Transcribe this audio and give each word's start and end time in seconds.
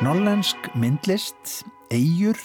Norlensk 0.00 0.70
myndlist, 0.74 1.66
eigur, 1.92 2.38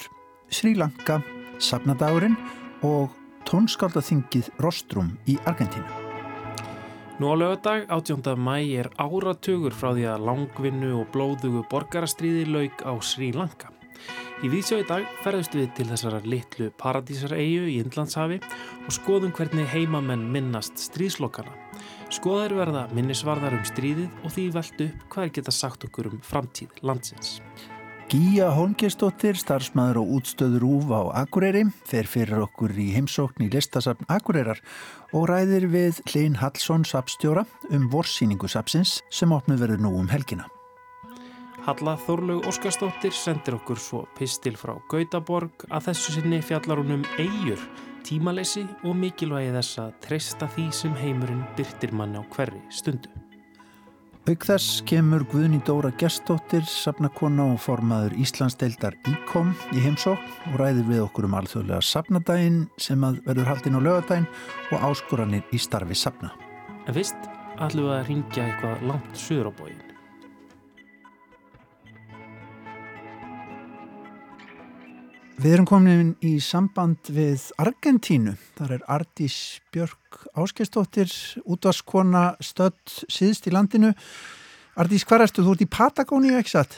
Sri 0.51 0.73
Lanka, 0.75 1.21
Safnadagurinn 1.63 2.35
og 2.83 3.13
tónskáldaþingið 3.47 4.49
Rostrum 4.59 5.13
í 5.31 5.37
Argentínu. 5.47 5.87
Nú 7.21 7.31
á 7.31 7.35
lögadag, 7.39 7.87
18. 7.87 8.35
mæ, 8.35 8.57
er 8.83 8.91
áratugur 8.99 9.71
frá 9.71 9.93
því 9.95 10.09
að 10.11 10.27
langvinnu 10.27 10.91
og 10.99 11.07
blóðugu 11.15 11.63
borgarastriði 11.71 12.49
laug 12.51 12.83
á 12.83 12.91
Sri 12.99 13.31
Lanka. 13.31 13.71
Í 14.43 14.51
Víðsjó 14.51 14.83
í 14.83 14.87
dag 14.89 15.07
ferðust 15.23 15.55
við 15.55 15.71
til 15.77 15.87
þessara 15.87 16.19
litlu 16.27 16.67
paradísareyju 16.83 17.69
í 17.71 17.79
Indlandshafi 17.79 18.41
og 18.43 18.91
skoðum 18.91 19.31
hvernig 19.31 19.71
heimamenn 19.71 20.27
minnast 20.35 20.75
stríðslokana. 20.83 21.62
Skoðar 22.13 22.53
verða 22.53 22.81
minnisvarðar 22.93 23.55
um 23.57 23.63
stríðið 23.65 24.19
og 24.21 24.33
því 24.35 24.43
veldu 24.53 24.85
upp 24.85 25.05
hvað 25.13 25.23
er 25.25 25.31
geta 25.33 25.53
sagt 25.55 25.85
okkur 25.87 26.11
um 26.11 26.19
framtíð 26.21 26.81
landsins. 26.85 27.39
Gíja 28.11 28.51
Holgersdóttir, 28.53 29.39
starfsmæður 29.39 30.03
og 30.03 30.11
útstöður 30.19 30.65
úf 30.67 30.91
á 30.93 31.01
Akureyri, 31.23 31.63
fer 31.89 32.05
fyrir 32.05 32.43
okkur 32.43 32.75
í 32.77 32.91
heimsókn 32.93 33.47
í 33.47 33.49
listasafn 33.49 34.05
Akureyrar 34.13 34.61
og 35.15 35.25
ræðir 35.31 35.65
við 35.71 36.03
Hlinn 36.11 36.37
Hallsson 36.37 36.85
sapstjóra 36.85 37.47
um 37.73 37.87
vorsýningu 37.89 38.51
sapsins 38.51 38.99
sem 39.09 39.33
opnu 39.33 39.57
verður 39.57 39.81
nú 39.81 39.95
um 39.97 40.11
helgina. 40.13 40.45
Halla 41.65 41.95
Þorlaug 42.05 42.45
Óskarsdóttir 42.51 43.15
sendir 43.17 43.57
okkur 43.57 43.81
svo 43.81 44.03
pistil 44.19 44.53
frá 44.59 44.75
Gautaborg 44.91 45.65
að 45.71 45.89
þessu 45.89 46.19
sinni 46.19 46.43
fjallar 46.45 46.83
hún 46.83 46.99
um 46.99 47.09
eigur, 47.17 47.65
tímalesi 48.05 48.63
og 48.83 48.95
mikilvægi 48.99 49.51
þess 49.55 49.81
að 49.83 49.91
treysta 50.05 50.47
því 50.55 50.69
sem 50.75 50.95
heimurinn 50.99 51.43
byrtir 51.57 51.93
manni 51.95 52.19
á 52.19 52.23
hverri 52.35 52.61
stundu. 52.73 53.11
Auk 54.23 54.45
þess 54.47 54.79
kemur 54.87 55.25
Guðni 55.27 55.57
Dóra 55.67 55.89
Gerstóttir, 55.99 56.63
safnakona 56.63 57.49
og 57.51 57.57
formaður 57.59 58.15
Íslandsdeildar 58.23 58.95
IKOM 59.11 59.51
í 59.75 59.83
heimsókn 59.83 60.53
og 60.53 60.59
ræðir 60.61 60.87
við 60.87 61.01
okkur 61.03 61.27
um 61.27 61.35
alþjóðlega 61.41 61.83
safnadaginn 61.83 62.61
sem 62.79 63.03
að 63.03 63.19
verður 63.27 63.51
haldinn 63.51 63.75
á 63.75 63.81
lögadaginn 63.83 64.29
og 64.71 64.85
áskoranir 64.93 65.43
í 65.51 65.59
starfi 65.59 65.99
safna. 66.05 66.31
En 66.87 66.95
fyrst 66.95 67.27
ætlum 67.59 67.89
við 67.89 67.97
að 67.97 68.07
ringja 68.13 68.47
eitthvað 68.47 68.87
langt 68.93 69.25
söður 69.25 69.51
á 69.51 69.57
bógin. 69.59 69.92
Við 75.33 75.55
erum 75.55 75.65
komin 75.65 76.11
í 76.21 76.35
samband 76.43 77.09
við 77.09 77.47
Argentínu. 77.57 78.35
Þar 78.53 78.73
er 78.75 78.83
Ardís 78.95 79.37
Björk 79.73 80.19
Áskestóttir, 80.37 81.09
útvaskona 81.49 82.35
stödd 82.37 82.77
síðst 83.09 83.49
í 83.49 83.53
landinu. 83.55 83.95
Ardís, 84.77 85.05
hvað 85.09 85.25
erstu? 85.25 85.45
Þú 85.45 85.55
ert 85.55 85.63
í 85.65 85.69
Patagóníu, 85.73 86.35
ekki 86.37 86.53
satt? 86.53 86.77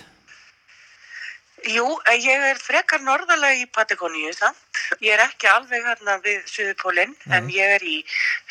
Jú, 1.68 1.84
ég 2.16 2.48
er 2.48 2.62
frekar 2.62 3.04
norðalega 3.04 3.60
í 3.60 3.68
Patagóníu, 3.76 4.32
samt. 4.38 4.80
Ég 5.04 5.18
er 5.18 5.26
ekki 5.26 5.52
alveg 5.52 5.84
hérna 5.90 6.16
við 6.24 6.48
Suðupólinn, 6.48 7.16
en 7.36 7.52
ég 7.52 7.76
er 7.76 7.84
í 7.84 7.98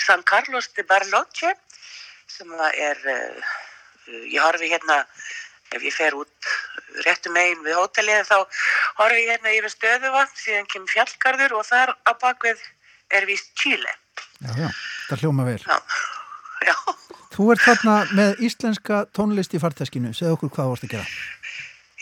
San 0.05 0.25
Carlos 0.29 0.69
de 0.77 0.85
Barloche, 0.85 1.55
sem 2.29 2.53
er, 2.75 3.01
uh, 3.09 3.57
ég 4.29 4.41
horfi 4.43 4.69
hérna 4.69 5.01
ef 5.73 5.81
ég 5.81 5.95
fer 5.95 6.15
út 6.19 6.55
réttum 7.07 7.35
megin 7.37 7.63
við 7.67 7.79
hótelið 7.81 8.29
þá 8.29 8.37
horfum 9.01 9.19
ég 9.19 9.31
hérna 9.33 9.55
yfir 9.59 9.75
stöðuva 9.75 10.25
síðan 10.39 10.71
kemur 10.73 10.95
fjallgarður 10.95 11.57
og 11.59 11.69
þar 11.69 11.95
á 12.07 12.13
bakvið 12.23 12.63
er 13.15 13.27
vist 13.29 13.51
Chile. 13.59 13.97
Já, 14.41 14.53
já, 14.59 14.69
það 15.09 15.25
hljóma 15.25 15.49
vel. 15.49 15.61
Já, 15.65 15.79
já. 16.69 16.77
Þú 17.35 17.49
ert 17.51 17.65
þarna 17.67 17.95
með 18.15 18.45
íslenska 18.47 19.05
tónlist 19.17 19.55
í 19.57 19.61
farteskinu 19.63 20.13
segð 20.15 20.37
okkur 20.37 20.53
hvað 20.55 20.71
vorst 20.71 20.87
að 20.87 20.95
gera. 20.97 21.07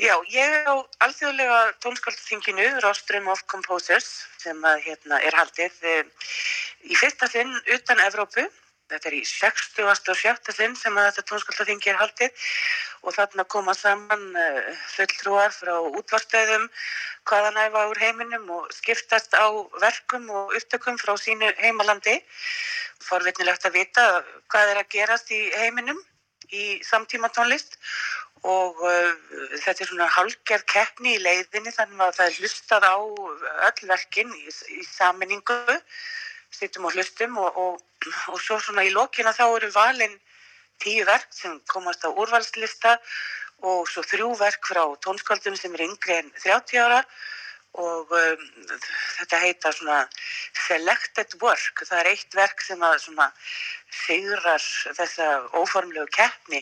Já, 0.02 0.16
ég 0.32 0.56
er 0.58 0.66
á 0.66 0.76
alþjóðlega 1.04 1.58
tónskaldþinginu 1.84 2.64
Rostrum 2.82 3.28
of 3.32 3.44
Composers 3.46 4.08
sem 4.40 4.58
að, 4.66 4.80
hérna, 4.86 5.20
er 5.20 5.36
haldið 5.36 5.84
eh, 5.86 6.30
í 6.88 6.96
fyrsta 6.98 7.28
sinn 7.30 7.52
utan 7.76 8.00
Evrópu 8.02 8.44
þetta 8.92 9.10
er 9.10 9.16
í 9.16 9.22
60. 9.26 9.82
og 10.12 10.18
70. 10.20 10.54
sinn 10.56 10.76
sem 10.78 10.98
þetta 10.98 11.24
tónskaldþingi 11.30 11.92
er 11.92 12.00
haldið 12.00 12.46
og 13.02 13.16
þarna 13.16 13.46
koma 13.54 13.74
saman 13.76 14.24
uh, 14.38 14.70
fulltrúar 14.94 15.54
frá 15.54 15.74
útvarstöðum 15.98 16.68
hvaðan 17.28 17.60
æfa 17.64 17.84
úr 17.90 18.00
heiminum 18.02 18.48
og 18.58 18.70
skiptast 18.74 19.34
á 19.34 19.46
verkum 19.82 20.28
og 20.30 20.54
upptökum 20.58 20.98
frá 21.00 21.14
sínu 21.18 21.50
heimalandi. 21.62 22.18
Forvitnilegt 23.02 23.66
að 23.66 23.78
vita 23.80 24.08
hvað 24.52 24.74
er 24.74 24.82
að 24.82 24.90
gerast 24.94 25.32
í 25.34 25.42
heiminum 25.58 25.98
í 26.52 26.82
samtíma 26.86 27.32
tónlist 27.32 27.78
og 28.42 28.80
uh, 28.82 29.12
þetta 29.62 29.84
er 29.84 29.88
svona 29.88 30.10
halgerð 30.10 30.66
keppni 30.70 31.16
í 31.16 31.22
leiðinni 31.22 31.74
þannig 31.74 32.02
að 32.06 32.16
það 32.18 32.26
er 32.26 32.40
hlustað 32.40 32.88
á 32.90 32.96
öll 33.68 33.88
verkin 33.90 34.34
í, 34.34 34.50
í 34.50 34.82
saminningu 34.90 35.60
sittum 36.52 36.86
og 36.88 36.96
hlustum 36.96 37.38
og, 37.40 37.56
og, 37.56 37.80
og 38.32 38.40
svo 38.40 38.58
svona 38.60 38.84
í 38.86 38.92
lokina 38.94 39.34
þá 39.36 39.44
eru 39.48 39.70
valin 39.74 40.18
tíu 40.82 41.04
verk 41.06 41.30
sem 41.34 41.60
komast 41.70 42.04
á 42.04 42.10
úrvalslista 42.10 42.96
og 43.62 43.86
svo 43.90 44.02
þrjú 44.06 44.32
verk 44.40 44.66
frá 44.66 44.82
tónskaldunum 45.04 45.58
sem 45.58 45.74
er 45.76 45.86
yngri 45.86 46.18
en 46.18 46.32
30 46.42 46.82
ára 46.82 47.02
og 47.80 48.10
um, 48.12 48.42
þetta 49.16 49.38
heita 49.40 49.70
svona 49.72 50.00
selected 50.66 51.38
work, 51.40 51.84
það 51.88 52.02
er 52.02 52.10
eitt 52.10 52.36
verk 52.36 52.60
sem 52.60 52.82
að 52.84 52.98
svona 53.06 53.30
sigrar 54.02 54.66
þessa 54.98 55.28
óformlegu 55.56 56.04
keppni 56.12 56.60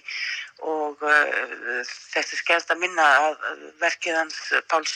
og 0.63 1.03
uh, 1.03 1.83
þessi 2.15 2.39
skemst 2.39 2.71
að 2.71 2.85
minna 2.85 3.09
að 3.25 3.43
verkið 3.83 4.21
hans 4.21 4.39
Páls, 4.71 4.95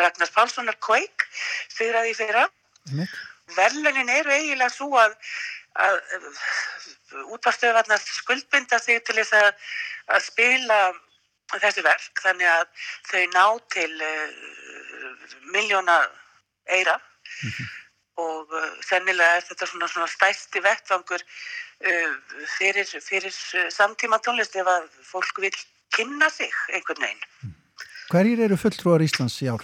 Ragnars 0.00 0.32
Pálssonar 0.32 0.80
Quake 0.80 1.28
sigraði 1.76 2.16
fyrra. 2.22 2.48
Mm 2.88 3.04
verðlunin 3.56 4.12
eru 4.12 4.32
eiginlega 4.34 4.72
svo 4.72 4.90
að, 5.00 5.16
að 5.84 5.98
útvarstöðuvarnar 7.34 8.02
skuldbynda 8.02 8.78
sig 8.82 9.02
til 9.06 9.18
þess 9.20 9.36
að, 9.38 9.50
að 10.16 10.26
spila 10.28 10.78
þessi 11.52 11.84
verk 11.84 12.22
þannig 12.24 12.50
að 12.50 12.86
þau 13.10 13.24
ná 13.34 13.44
til 13.74 13.90
uh, 14.02 14.28
miljóna 15.54 15.98
eira 16.70 16.96
mm 16.96 17.50
-hmm. 17.50 17.68
og 18.24 18.54
uh, 18.54 18.70
sennilega 18.88 19.36
er 19.36 19.46
þetta 19.48 19.66
svona, 19.66 19.88
svona 19.88 20.08
stæsti 20.08 20.62
vettvangur 20.64 21.22
uh, 21.22 22.14
fyrir, 22.58 22.88
fyrir 23.00 23.34
samtíma 23.70 24.18
tónlist 24.18 24.56
ef 24.56 24.66
að 24.66 24.88
fólk 25.02 25.38
vil 25.38 25.54
kynna 25.96 26.30
sig 26.30 26.52
einhvern 26.72 27.02
veginn. 27.02 27.54
Hverjir 28.10 28.44
eru 28.44 28.56
fulltrúar 28.56 29.02
Íslands 29.02 29.42
í 29.42 29.48
ár? 29.48 29.62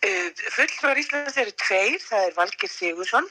Eh, 0.00 0.32
fulltrúar 0.54 0.96
Íslands 0.96 1.36
eru 1.36 1.52
tveir, 1.60 1.98
það 2.00 2.26
er 2.26 2.36
Valgir 2.38 2.70
Sigursson 2.72 3.26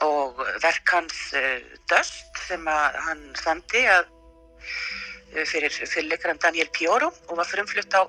og 0.00 0.38
verk 0.62 0.92
hans 0.94 1.16
uh, 1.36 1.58
Döst 1.92 2.38
sem 2.46 2.62
hann 2.70 3.20
samti 3.36 3.82
uh, 3.92 4.06
fyrir 5.50 5.74
fylgleikaran 5.76 6.40
Daniel 6.40 6.70
Pioro 6.72 7.10
og 7.28 7.34
var 7.36 7.50
frumflutt 7.50 7.92
á 7.92 8.08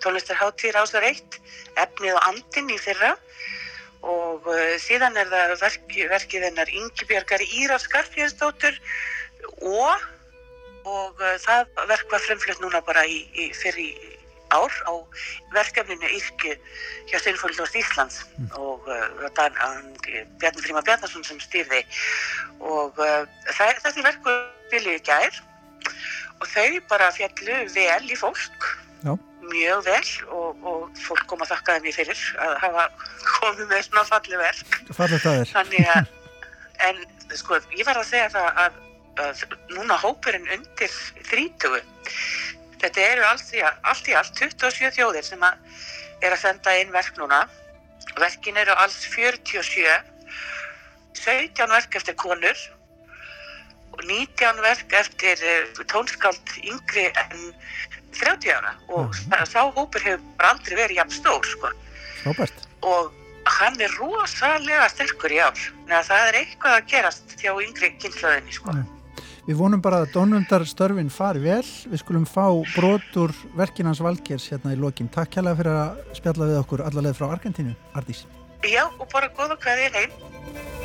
tónlistarháttíð 0.00 0.72
Rásar 0.78 1.04
1, 1.04 1.36
efnið 1.84 2.16
og 2.16 2.24
andin 2.30 2.72
í 2.72 2.78
fyrra. 2.80 3.12
Og 4.08 4.48
síðan 4.82 5.20
er 5.20 5.28
það 5.30 5.52
verk, 5.60 5.92
verkið 6.14 6.46
hennar 6.48 6.72
Yngibjörgar 6.72 7.44
Íra 7.44 7.76
Skarfjörnsdóttur 7.84 8.80
og, 9.60 10.08
og 10.88 11.20
það 11.44 11.68
verk 11.92 12.16
var 12.16 12.26
frumflutt 12.30 12.64
núna 12.64 12.80
bara 12.88 13.04
í, 13.04 13.20
í 13.36 13.52
fyrir 13.60 13.84
í 13.84 14.12
ár 14.52 14.74
á 14.88 14.92
verkefninu 15.54 16.08
Írkju 16.18 16.54
hjá 17.10 17.18
Sinfóljóðast 17.22 17.78
Íslands 17.80 18.20
mm. 18.36 18.50
og 18.60 18.86
það 19.36 19.46
er 19.48 20.28
Bjarni 20.42 20.64
Fríma 20.64 20.84
Bjarnason 20.86 21.24
sem 21.26 21.40
stýrði 21.42 21.82
og 22.60 23.00
uh, 23.00 23.24
það, 23.56 23.80
þessi 23.86 24.06
verku 24.06 24.36
vilju 24.72 24.96
í 24.98 25.02
gær 25.06 25.42
og 26.42 26.48
þau 26.50 26.80
bara 26.90 27.10
fjallu 27.14 27.58
vel 27.74 28.06
í 28.08 28.18
fólk 28.18 28.68
Já. 29.02 29.14
mjög 29.50 29.84
vel 29.88 30.08
og, 30.30 30.64
og 30.66 31.02
fólk 31.06 31.26
kom 31.30 31.44
að 31.44 31.54
þakka 31.54 31.78
þeim 31.78 31.90
í 31.90 31.94
fyrir 31.96 32.24
að 32.46 32.56
hafa 32.62 32.88
komið 33.40 33.64
með 33.72 33.84
svona 33.88 34.08
falli 34.10 34.40
verk 34.40 34.80
þannig 35.52 35.92
að 35.96 36.10
en 36.88 37.04
sko 37.38 37.60
ég 37.76 37.86
var 37.86 38.00
að 38.00 38.10
segja 38.10 38.30
það 38.32 38.62
að, 38.64 38.80
að 39.22 39.44
núna 39.76 39.98
hópurinn 40.02 40.50
undir 40.56 40.98
þrítugu 41.30 41.82
Þetta 42.82 43.02
eru 43.12 43.26
allt 43.28 43.50
í 43.54 43.62
allt, 43.62 44.08
í 44.10 44.14
allt 44.18 44.38
27 44.38 44.94
þjóðir 44.96 45.26
sem 45.26 45.42
að 45.46 45.82
er 46.22 46.34
að 46.34 46.42
senda 46.42 46.74
inn 46.80 46.92
verk 46.94 47.18
núna. 47.20 47.44
Verkin 48.18 48.58
eru 48.58 48.74
alls 48.82 48.96
47, 49.14 49.86
17 51.22 51.70
verk 51.70 51.98
eftir 52.00 52.16
konur 52.18 52.58
og 53.92 54.02
19 54.08 54.62
verk 54.64 54.94
eftir 54.98 55.42
uh, 55.46 55.82
tónskáld 55.92 56.54
yngri 56.64 57.06
en 57.22 57.52
30 58.16 58.52
ára 58.56 58.72
og 58.88 59.12
mm. 59.12 59.34
sá 59.48 59.60
hópur 59.62 60.02
hefur 60.04 60.48
aldrei 60.48 60.78
verið 60.80 60.98
jafn 61.00 61.16
stór 61.20 61.48
sko. 61.48 61.72
Róbert. 62.24 62.66
Og 62.88 63.12
hann 63.58 63.78
er 63.82 63.94
rosalega 64.00 64.88
sterkur 64.92 65.34
í 65.34 65.38
ár. 65.42 65.62
Það 65.90 66.26
er 66.28 66.40
eitthvað 66.40 66.78
að 66.78 66.90
gerast 66.92 67.36
hjá 67.38 67.52
yngri 67.54 67.92
kynslaðinni 68.02 68.58
sko. 68.58 68.74
Mm. 68.74 68.91
Við 69.42 69.58
vonum 69.58 69.80
bara 69.82 70.04
að 70.04 70.12
Dónundarstörfin 70.14 71.08
fari 71.10 71.40
vel. 71.42 71.64
Við 71.90 71.98
skulum 71.98 72.26
fá 72.30 72.46
brotur 72.76 73.34
verkinans 73.58 74.02
valgers 74.04 74.46
hérna 74.52 74.76
í 74.76 74.78
lokin. 74.78 75.10
Takk 75.10 75.34
kjærlega 75.34 75.58
fyrir 75.58 75.78
að 75.80 76.14
spjalla 76.20 76.48
við 76.52 76.60
okkur 76.60 76.84
allarleið 76.86 77.18
frá 77.18 77.26
Argentínu, 77.32 77.74
Ardís. 77.98 78.22
Já, 78.62 78.84
og 78.86 79.08
bara 79.10 79.32
góða 79.34 79.58
hverðir 79.64 79.98
heim. 79.98 80.81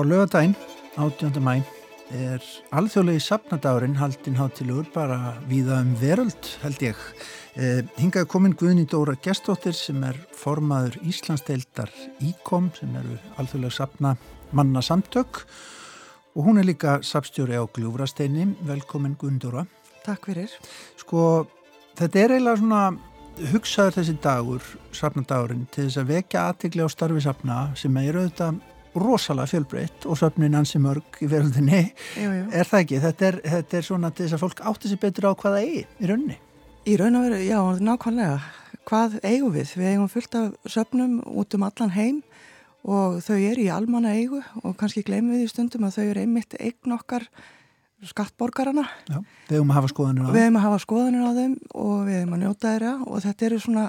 Á 0.00 0.02
lögadaginn, 0.02 0.54
18. 0.96 1.42
mæ, 1.44 1.60
er 2.08 2.40
alþjóðlegi 2.72 3.20
sapnadagurinn 3.20 3.98
haldinn 4.00 4.38
hátilugur 4.38 4.86
bara 4.94 5.34
víða 5.44 5.82
um 5.84 5.90
veröld, 6.00 6.48
held 6.62 6.80
ég. 6.80 7.02
Eh, 7.52 7.82
hingað 7.98 8.30
komin 8.32 8.54
Guðni 8.56 8.86
Dóra 8.88 9.12
Gestóttir 9.20 9.76
sem 9.76 10.00
er 10.08 10.16
formaður 10.32 10.96
Íslandsdeildar 11.04 11.92
ICOM 12.16 12.70
sem 12.78 12.96
eru 12.96 13.18
alþjóðlega 13.36 13.76
sapna 13.76 14.14
manna 14.56 14.80
samtök 14.80 15.42
og 16.32 16.48
hún 16.48 16.62
er 16.64 16.70
líka 16.70 17.02
sapstjóri 17.04 17.60
á 17.60 17.68
Gljúfrasteini. 17.68 18.54
Velkomin 18.64 19.20
Guðni 19.20 19.44
Dóra. 19.44 19.68
Takk 20.06 20.32
fyrir. 20.32 20.48
Sko, 20.96 21.44
þetta 22.00 22.24
er 22.24 22.38
eiginlega 22.38 22.62
svona 22.64 22.82
hugsaður 23.52 24.00
þessi 24.00 24.18
dagur, 24.24 24.74
sapnadagurinn, 24.96 25.68
til 25.68 25.90
þess 25.90 26.00
að 26.00 26.12
vekja 26.16 26.48
aðtikli 26.48 26.88
á 26.88 26.88
starfi 26.88 27.28
sapna 27.28 27.62
sem 27.76 28.00
er 28.00 28.16
auðvitað 28.16 28.64
rosalega 28.98 29.50
fjölbreytt 29.50 30.06
og 30.10 30.18
söfnin 30.18 30.56
ansi 30.58 30.80
mörg 30.82 31.20
í 31.22 31.28
verðinni 31.30 31.82
er 32.18 32.66
það 32.66 32.80
ekki? 32.80 33.02
Þetta 33.04 33.28
er, 33.28 33.40
þetta 33.52 33.78
er 33.78 33.86
svona 33.86 34.10
til 34.10 34.26
þess 34.26 34.38
að 34.38 34.44
fólk 34.44 34.62
átti 34.70 34.90
sér 34.90 35.02
betur 35.04 35.28
á 35.30 35.32
hvaða 35.34 35.60
eigi 35.62 35.84
í 35.86 36.10
rauninni. 36.10 36.38
Í 36.88 36.96
raun 36.96 37.18
og 37.18 37.26
veru, 37.28 37.38
já, 37.44 37.60
nákvæmlega. 37.84 38.40
Hvað 38.88 39.18
eigum 39.20 39.52
við? 39.54 39.74
Við 39.76 39.92
eigum 39.92 40.10
fullt 40.10 40.36
af 40.40 40.72
söfnum 40.72 41.18
út 41.28 41.54
um 41.54 41.66
allan 41.68 41.94
heim 41.94 42.20
og 42.88 43.20
þau 43.22 43.36
eru 43.36 43.66
í 43.66 43.70
almanna 43.72 44.14
eigu 44.16 44.40
og 44.64 44.76
kannski 44.80 45.04
glemum 45.06 45.36
við 45.36 45.44
í 45.44 45.50
stundum 45.52 45.84
að 45.86 45.98
þau 45.98 46.04
eru 46.06 46.24
einmitt 46.24 46.56
eign 46.56 46.96
okkar 46.96 47.26
skattborgarana 48.08 48.86
Já, 49.10 49.18
við 49.50 49.58
eigum 49.58 49.72
að 49.74 49.78
hafa 49.80 49.92
skoðanir 49.92 50.24
á 50.24 50.26
þeim. 50.26 50.34
Við 50.34 50.44
eigum 50.46 50.58
að 50.58 50.66
hafa 50.66 50.82
skoðanir 50.86 51.24
á 51.28 51.32
þeim 51.36 51.54
og 51.84 51.96
við 52.06 52.18
eigum 52.18 52.34
að 52.34 52.42
njóta 52.42 52.72
þeirra 52.72 52.92
og 53.04 53.24
þetta 53.26 53.48
eru 53.50 53.58
svona, 53.60 53.86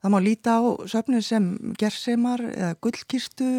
það 0.00 0.14
má 0.14 0.18
líta 0.24 0.56
á 0.56 0.60
söfnir 0.94 1.26
sem 1.26 1.48
gersemar 1.80 2.44
eða 2.48 2.76
gullkistu 2.80 3.50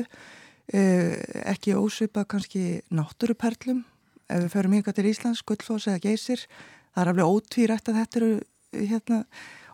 ekki 0.71 1.75
ósvipa 1.75 2.23
kannski 2.25 2.81
náttúruperlum 2.93 3.83
ef 4.31 4.45
við 4.45 4.53
förum 4.53 4.75
hinga 4.77 4.93
til 4.95 5.09
Íslands, 5.09 5.43
Guldfoss 5.43 5.89
eða 5.91 6.03
Geysir 6.05 6.45
það 6.93 7.01
er 7.03 7.11
alveg 7.11 7.33
ótvírætt 7.35 7.91
að 7.91 7.99
þetta 8.01 8.21
eru 8.21 8.31
hérna 8.71 9.23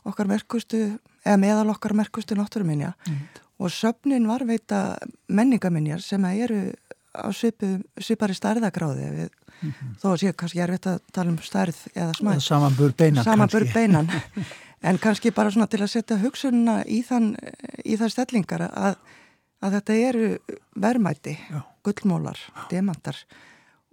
okkar 0.07 0.29
merkustu 0.31 0.81
eða 1.23 1.37
meðal 1.41 1.69
okkar 1.73 1.93
merkustu 1.97 2.37
náttúruminja 2.37 2.93
mm. 3.07 3.19
og 3.61 3.73
söfnin 3.73 4.27
var 4.29 4.45
veita 4.47 4.81
menningaminjar 5.27 6.01
sem 6.01 6.25
eru 6.31 6.71
á 7.17 7.29
svipu, 7.33 7.77
svipari 7.97 8.35
stærðagráði 8.37 9.09
við, 9.09 9.29
mm 9.61 9.69
-hmm. 9.71 9.93
þó 10.01 10.07
að 10.11 10.19
sé 10.21 10.33
kannski 10.33 10.61
er 10.61 10.71
við 10.71 10.87
að 10.91 10.99
tala 11.13 11.29
um 11.33 11.37
stærð 11.41 11.77
eða 11.95 12.13
smæð 12.13 12.41
samanbur 12.45 12.93
beinan, 12.93 13.23
samanbur 13.23 13.65
beinan. 13.73 14.09
en 14.87 14.97
kannski 14.97 15.31
bara 15.31 15.51
svona 15.51 15.67
til 15.67 15.81
að 15.81 15.93
setja 15.93 16.19
hugsunna 16.21 16.83
í 16.85 17.01
þann 17.01 17.35
í 17.85 17.97
það 17.97 18.13
stellingar 18.13 18.67
að 18.69 18.95
að 19.63 19.77
þetta 19.77 19.97
eru 20.07 20.31
verðmæti, 20.77 21.35
gullmólar, 21.85 22.39
demantar. 22.71 23.19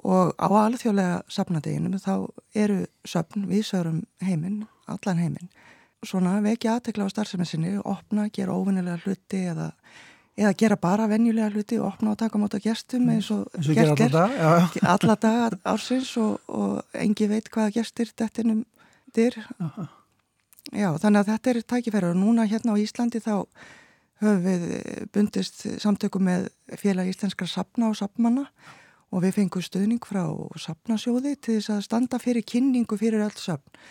Og 0.05 0.35
á 0.37 0.49
alþjóðlega 0.49 1.21
sapnadeginum 1.33 2.01
þá 2.03 2.15
eru 2.55 2.83
söpn 3.09 3.47
viðsörum 3.49 4.03
heiminn, 4.25 4.65
allan 4.91 5.23
heiminn. 5.23 5.53
Svona 6.05 6.37
vekja 6.45 6.77
aðtekla 6.77 7.07
á 7.09 7.13
starfseminsinni 7.15 7.79
opna, 7.81 8.27
gera 8.29 8.53
óvinnilega 8.53 9.01
hluti 9.07 9.41
eða, 9.49 9.71
eða 10.37 10.53
gera 10.61 10.77
bara 10.77 11.09
venjulega 11.09 11.49
hluti 11.55 11.79
opna 11.81 12.13
og 12.13 12.19
taka 12.21 12.41
móta 12.43 12.61
gestum 12.61 13.09
eins 13.15 13.31
og 13.33 13.49
gestir, 13.65 14.13
alla 14.83 15.17
dagar 15.17 15.57
ársins 15.65 16.13
og, 16.21 16.43
og 16.53 16.83
engi 17.01 17.31
veit 17.31 17.49
hvaða 17.49 17.73
gestir 17.79 18.13
dettinum 18.19 18.67
dyr. 19.17 19.41
Já, 20.75 20.91
þannig 21.01 21.23
að 21.23 21.31
þetta 21.33 21.51
er 21.51 21.63
tækifæri 21.73 22.11
og 22.13 22.21
núna 22.21 22.45
hérna 22.51 22.77
á 22.77 22.81
Íslandi 22.81 23.25
þá 23.25 23.47
höfum 24.23 24.43
við 24.45 24.65
bundist 25.15 25.65
samtökum 25.83 26.27
með 26.29 26.49
félag 26.81 27.11
íslenskra 27.11 27.49
sapna 27.51 27.91
og 27.91 27.99
sapmanna 27.99 28.47
og 29.15 29.23
við 29.23 29.37
fengum 29.39 29.65
stöðning 29.65 30.03
frá 30.03 30.25
sapnasjóði 30.59 31.37
til 31.39 31.59
þess 31.59 31.73
að 31.77 31.85
standa 31.87 32.21
fyrir 32.23 32.47
kynningu 32.47 32.99
fyrir 32.99 33.25
allt 33.25 33.41
sapn. 33.43 33.83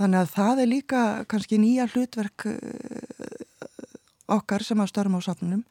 Þannig 0.00 0.20
að 0.24 0.32
það 0.34 0.62
er 0.62 0.70
líka 0.70 1.02
kannski 1.30 1.58
nýja 1.62 1.86
hlutverk 1.92 2.46
eh, 2.50 3.34
okkar 4.34 4.64
sem 4.66 4.80
að 4.82 4.90
starfum 4.90 5.18
á 5.18 5.26
sapnunum 5.26 5.66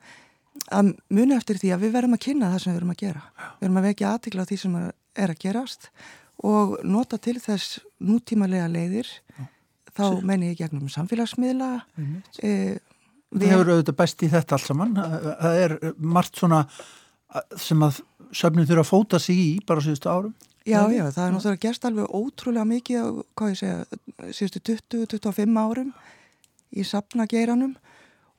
að 0.72 0.94
muni 1.12 1.36
eftir 1.36 1.60
því 1.60 1.74
að 1.76 1.84
við 1.84 1.96
verðum 1.98 2.16
að 2.16 2.24
kynna 2.28 2.52
það 2.54 2.62
sem 2.62 2.72
við 2.72 2.78
verðum 2.78 2.94
að 2.94 3.02
gera. 3.02 3.24
Við 3.34 3.66
verðum 3.66 3.80
að 3.82 3.88
vekja 3.90 4.12
aðtikla 4.14 4.46
á 4.46 4.50
því 4.50 4.60
sem 4.62 4.78
er 4.78 5.34
að 5.34 5.42
gerast 5.42 5.90
og 6.44 6.78
nota 6.88 7.20
til 7.22 7.36
þess 7.42 7.82
nútímalega 8.04 8.70
leiðir 8.72 9.10
þá 9.94 10.06
menn 10.26 10.48
ég 10.48 10.58
gegnum 10.62 10.90
samfélagsmiðla 10.90 11.72
eða 12.42 12.80
Það 13.34 13.52
hefur 13.52 13.72
auðvitað 13.74 14.00
best 14.00 14.24
í 14.24 14.30
þetta 14.32 14.58
allt 14.58 14.70
saman. 14.70 14.96
Það 14.96 15.60
er 15.66 15.78
margt 15.98 16.40
svona 16.40 16.64
sem 17.58 17.86
að 17.86 18.02
söfnum 18.34 18.68
þurfa 18.70 18.84
að 18.84 18.90
fóta 18.90 19.22
sig 19.22 19.40
í 19.40 19.52
bara 19.66 19.84
síðustu 19.84 20.12
árum. 20.12 20.34
Já, 20.64 20.80
já, 20.94 21.04
það 21.12 21.26
er 21.26 21.34
náttúrulega 21.34 21.64
gerst 21.66 21.86
alveg 21.88 22.14
ótrúlega 22.16 22.68
mikið, 22.70 23.08
hvað 23.36 23.50
ég 23.52 23.58
segja, 23.60 23.80
síðustu 24.32 24.62
20-25 24.70 25.58
árum 25.60 25.90
í 26.72 26.86
sapnageiranum 26.88 27.74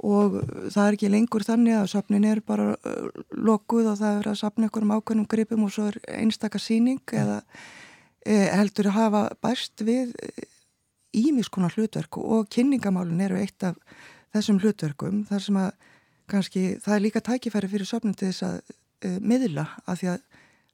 og 0.05 0.39
það 0.73 0.87
er 0.87 0.97
ekki 0.97 1.11
lengur 1.13 1.45
þannig 1.47 1.77
að 1.79 1.91
sapnin 1.93 2.25
er 2.29 2.41
bara 2.45 2.73
lokuð 3.37 3.93
og 3.93 4.01
það 4.01 4.19
er 4.23 4.31
að 4.33 4.41
sapna 4.41 4.71
ykkur 4.71 4.87
um 4.87 4.95
ákveðnum 4.97 5.29
gripum 5.31 5.67
og 5.69 5.75
svo 5.75 5.91
er 5.91 6.01
einstakar 6.17 6.63
síning 6.63 7.03
eða 7.13 7.43
e, 8.25 8.35
heldur 8.57 8.91
að 8.91 8.99
hafa 8.99 9.23
bæst 9.45 9.85
við 9.87 10.17
ímiskonar 11.15 11.77
hlutverk 11.77 12.19
og 12.19 12.49
kynningamálun 12.53 13.23
eru 13.25 13.39
eitt 13.39 13.69
af 13.69 13.79
þessum 14.35 14.61
hlutverkum 14.63 15.25
þar 15.29 15.45
sem 15.47 15.59
að 15.61 15.91
kannski 16.31 16.63
það 16.83 16.97
er 16.97 17.05
líka 17.05 17.23
tækifæri 17.25 17.71
fyrir 17.71 17.89
söfnum 17.89 18.15
til 18.17 18.31
þess 18.31 18.47
að 18.47 18.57
uh, 18.61 19.19
miðla 19.21 19.67
að 19.85 20.01
því 20.01 20.11
að 20.15 20.25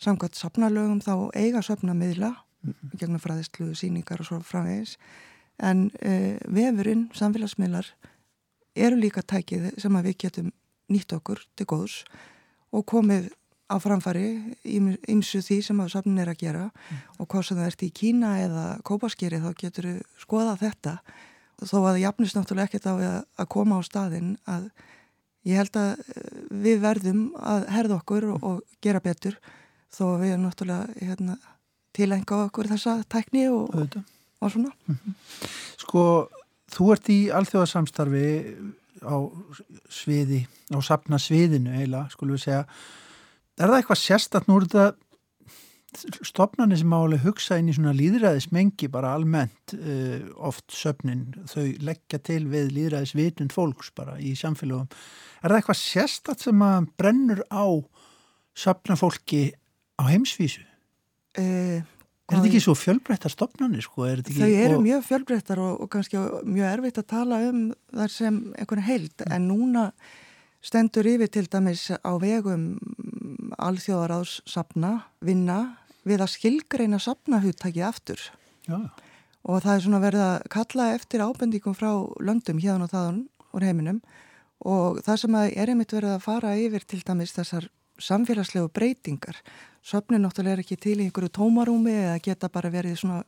samkvæmt 0.01 0.39
söfnalögum 0.39 1.03
þá 1.05 1.15
eiga 1.37 1.63
söfna 1.65 1.97
miðla 1.97 2.31
mm 2.31 2.73
-hmm. 2.73 2.95
gegnum 3.01 3.21
fræðislu, 3.21 3.75
síningar 3.75 4.21
og 4.21 4.27
svo 4.27 4.41
framvegis 4.41 4.97
en 5.59 5.91
uh, 5.91 6.37
vefurinn, 6.49 7.11
samfélagsmiðlar 7.15 7.87
eru 8.77 8.97
líka 8.97 9.23
tækið 9.23 9.75
sem 9.79 9.97
að 9.97 10.07
við 10.11 10.17
getum 10.25 10.53
nýtt 10.89 11.13
okkur 11.13 11.43
til 11.57 11.67
góðs 11.67 12.05
og 12.73 12.87
komið 12.87 13.31
á 13.71 13.77
framfari 13.79 14.57
ymsu 15.09 15.41
því 15.43 15.61
sem 15.63 15.81
að 15.81 15.93
söfnin 15.95 16.19
er 16.19 16.31
að 16.33 16.43
gera 16.43 16.67
mm. 16.71 17.03
og 17.19 17.29
hvað 17.31 17.47
sem 17.47 17.59
það 17.59 17.67
ert 17.71 17.83
í 17.87 17.91
Kína 17.91 18.31
eða 18.43 18.65
Kópaskýri 18.87 19.39
þá 19.43 19.51
getur 19.59 19.89
skoða 20.19 20.57
þetta 20.59 20.97
þó 21.65 21.77
að 21.81 21.87
það 21.87 22.01
jafnist 22.05 22.39
náttúrulega 22.39 22.69
ekkert 22.69 22.89
á 22.91 22.95
að 23.41 23.49
koma 23.53 23.79
á 23.79 23.81
staðin 23.87 24.35
að 24.49 24.69
ég 25.49 25.61
held 25.61 25.79
að 25.81 25.91
eh, 25.93 26.43
við 26.67 26.83
verðum 26.85 27.23
að 27.39 27.67
herða 27.75 27.99
okkur 28.01 28.29
og, 28.35 28.45
og 28.45 28.61
gera 28.85 29.03
betur 29.05 29.39
þó 29.91 30.05
að 30.13 30.21
við 30.25 30.35
erum 30.35 30.47
náttúrulega 30.47 31.07
hérna, 31.09 31.39
tilenga 31.97 32.43
okkur 32.47 32.71
þessa 32.71 33.01
tækni 33.11 33.49
og, 33.51 33.73
og 34.41 34.53
svona. 34.53 34.71
-hmm. 34.87 35.17
Sko, 35.81 36.03
þú 36.71 36.93
ert 36.95 37.11
í 37.11 37.21
alþjóðarsamstarfi 37.35 38.29
á 39.03 39.17
sviði, 39.89 40.45
á 40.71 40.79
sapna 40.85 41.19
sviðinu 41.19 41.73
heila, 41.75 42.07
skulum 42.13 42.37
við 42.37 42.45
segja 42.45 42.65
er 43.61 43.69
það 43.69 43.79
eitthvað 43.81 44.01
sérstatt 44.01 44.49
nú 44.49 44.59
er 44.59 44.67
þetta 44.69 45.10
stopnarnir 46.27 46.79
sem 46.81 46.93
álega 46.95 47.25
hugsa 47.25 47.59
inn 47.61 47.71
í 47.71 47.75
svona 47.77 47.93
líðræðismengi 47.97 48.89
bara 48.93 49.13
almennt 49.17 49.75
uh, 49.77 50.23
oft 50.37 50.71
söfnin, 50.75 51.29
þau 51.51 51.65
leggja 51.83 52.21
til 52.27 52.45
við 52.51 52.73
líðræðisvitund 52.77 53.55
fólks 53.55 53.93
bara 53.97 54.17
í 54.23 54.35
samfélagum. 54.39 54.91
Er 55.43 55.53
það 55.53 55.61
eitthvað 55.61 55.81
sérstatt 55.81 56.45
sem 56.47 56.67
að 56.67 56.91
brennur 57.01 57.43
á 57.51 57.67
söfnafólki 58.59 59.51
á 59.99 60.03
heimsvísu? 60.11 60.65
Uh, 61.39 61.81
er 62.31 62.39
þetta 62.39 62.51
ekki 62.51 62.63
svo 62.63 62.77
fjölbreyttar 62.79 63.35
stopnarnir? 63.35 63.85
Sko? 63.85 64.07
Er 64.07 64.25
þau 64.27 64.49
eru 64.49 64.79
og... 64.79 64.87
mjög 64.87 65.05
fjölbreyttar 65.09 65.63
og, 65.63 65.85
og 65.85 65.93
kannski 65.93 66.23
mjög 66.47 66.73
erfitt 66.73 67.03
að 67.03 67.11
tala 67.17 67.45
um 67.51 67.63
þar 67.91 68.15
sem 68.15 68.43
einhvern 68.57 68.87
heild 68.87 69.27
en 69.27 69.49
núna 69.51 69.91
stendur 70.61 71.09
yfir 71.09 71.31
til 71.33 71.47
dæmis 71.51 71.89
á 71.91 72.13
vegum 72.21 72.75
alþjóðaráðssapna 73.61 74.93
vinna 75.25 75.61
við 76.09 76.25
að 76.25 76.33
skilgreina 76.35 77.01
sapnahuttakið 77.03 77.87
aftur 77.87 78.23
Já. 78.69 78.79
og 79.43 79.63
það 79.65 79.75
er 79.75 79.85
svona 79.85 80.03
verið 80.03 80.25
að 80.27 80.49
kalla 80.55 80.89
eftir 80.97 81.25
ábendingum 81.25 81.77
frá 81.77 81.93
löndum 82.23 82.61
hérna 82.63 82.87
og 82.89 82.95
þaðan 82.95 83.21
úr 83.51 83.67
heiminum 83.67 84.01
og 84.61 85.01
það 85.05 85.23
sem 85.23 85.39
er 85.41 85.73
einmitt 85.73 85.95
verið 85.97 86.17
að 86.17 86.25
fara 86.25 86.57
yfir 86.61 86.85
til 86.89 87.01
dæmis 87.05 87.35
þessar 87.37 87.69
samfélagslegu 88.01 88.71
breytingar 88.73 89.41
söfnin 89.85 90.25
náttúrulega 90.25 90.59
er 90.59 90.65
ekki 90.65 90.77
til 90.81 90.99
í 91.01 91.07
einhverju 91.09 91.33
tómarúmi 91.37 91.93
eða 91.93 92.21
geta 92.25 92.49
bara 92.53 92.73
verið 92.73 93.01
svona 93.01 93.25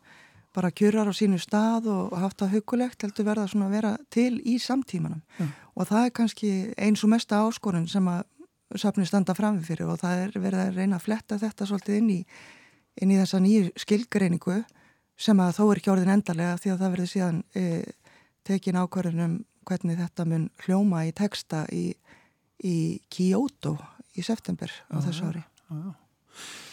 bara 0.52 0.70
kjurar 0.70 1.08
á 1.08 1.12
sínu 1.16 1.38
stað 1.40 1.88
og 1.88 2.16
haft 2.20 2.42
það 2.42 2.58
hugulegt 2.58 3.04
heldur 3.04 3.24
verða 3.24 3.48
svona 3.48 3.70
að 3.70 3.76
vera 3.78 3.92
til 4.12 4.34
í 4.44 4.58
samtímanum 4.60 5.22
Já. 5.38 5.46
og 5.74 5.88
það 5.88 6.06
er 6.06 6.16
kannski 6.18 6.50
eins 6.76 7.04
og 7.04 7.12
mesta 7.12 7.40
áskorun 7.40 7.88
sem 7.88 8.08
að 8.08 8.26
söfni 8.80 9.06
standa 9.08 9.34
framfyrir 9.36 9.88
og 9.88 10.00
það 10.00 10.26
er 10.26 10.36
verið 10.40 10.60
að 10.64 10.76
reyna 10.76 10.98
að 10.98 11.06
fletta 11.06 11.38
þetta 11.40 11.68
svolítið 11.68 11.98
inn 12.00 12.10
í 12.12 12.20
inn 13.00 13.12
í 13.12 13.18
þessa 13.20 13.40
nýju 13.42 13.72
skilgreiningu 13.80 14.60
sem 15.22 15.40
að 15.40 15.56
þó 15.58 15.64
er 15.64 15.80
ekki 15.80 15.92
orðin 15.92 16.14
endarlega 16.16 16.58
því 16.60 16.72
að 16.72 16.82
það 16.82 16.94
verður 16.94 17.10
síðan 17.12 17.40
e, 17.54 17.64
tekin 18.46 18.78
ákvarðunum 18.80 19.36
hvernig 19.68 20.00
þetta 20.00 20.26
mun 20.28 20.48
hljóma 20.64 21.04
í 21.06 21.12
texta 21.16 21.64
í, 21.72 21.92
í 22.66 22.76
Kyoto 23.12 23.76
í 24.18 24.24
september 24.26 24.72
á 24.90 24.98
þessu 25.04 25.28
ári. 25.30 25.44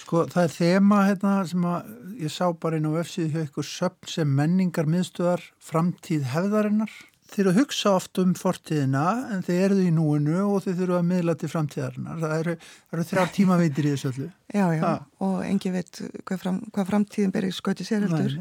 Sko 0.02 0.24
það 0.32 0.48
er 0.48 0.54
þema 0.56 1.00
hérna, 1.06 1.34
sem 1.46 1.66
að 1.70 1.92
ég 2.24 2.34
sá 2.34 2.46
bara 2.58 2.80
inn 2.80 2.90
á 2.90 3.00
öfsíðu 3.04 3.30
hjá 3.36 3.46
ykkur 3.46 3.68
söpn 3.68 4.10
sem 4.10 4.32
menningar 4.40 4.90
miðstöðar 4.90 5.44
framtíð 5.62 6.26
hefðarinnar 6.34 6.94
þeir 7.30 7.42
eru 7.44 7.52
að 7.52 7.60
hugsa 7.62 7.94
oft 7.98 8.20
um 8.22 8.34
fortíðina 8.38 9.06
en 9.34 9.44
þeir 9.46 9.62
eru 9.68 9.84
í 9.84 9.92
núinu 9.94 10.40
og 10.48 10.64
þeir 10.66 10.78
þurfu 10.80 10.98
að 10.98 11.08
miðla 11.12 11.36
til 11.40 11.50
framtíðarinnar. 11.52 12.20
Það 12.24 12.36
eru, 12.38 12.56
eru 12.96 13.06
þrjár 13.12 13.32
tímaveitir 13.36 13.88
í 13.88 13.94
þessu 13.94 14.10
öllu. 14.12 14.30
Já, 14.54 14.66
já, 14.76 14.82
ha. 14.86 14.94
og 15.28 15.38
engi 15.46 15.74
veit 15.74 16.02
hvað, 16.24 16.42
fram, 16.44 16.60
hvað 16.74 16.90
framtíðin 16.92 17.36
berið 17.36 17.56
skauti 17.58 17.88
sér 17.88 18.08
heldur. 18.08 18.40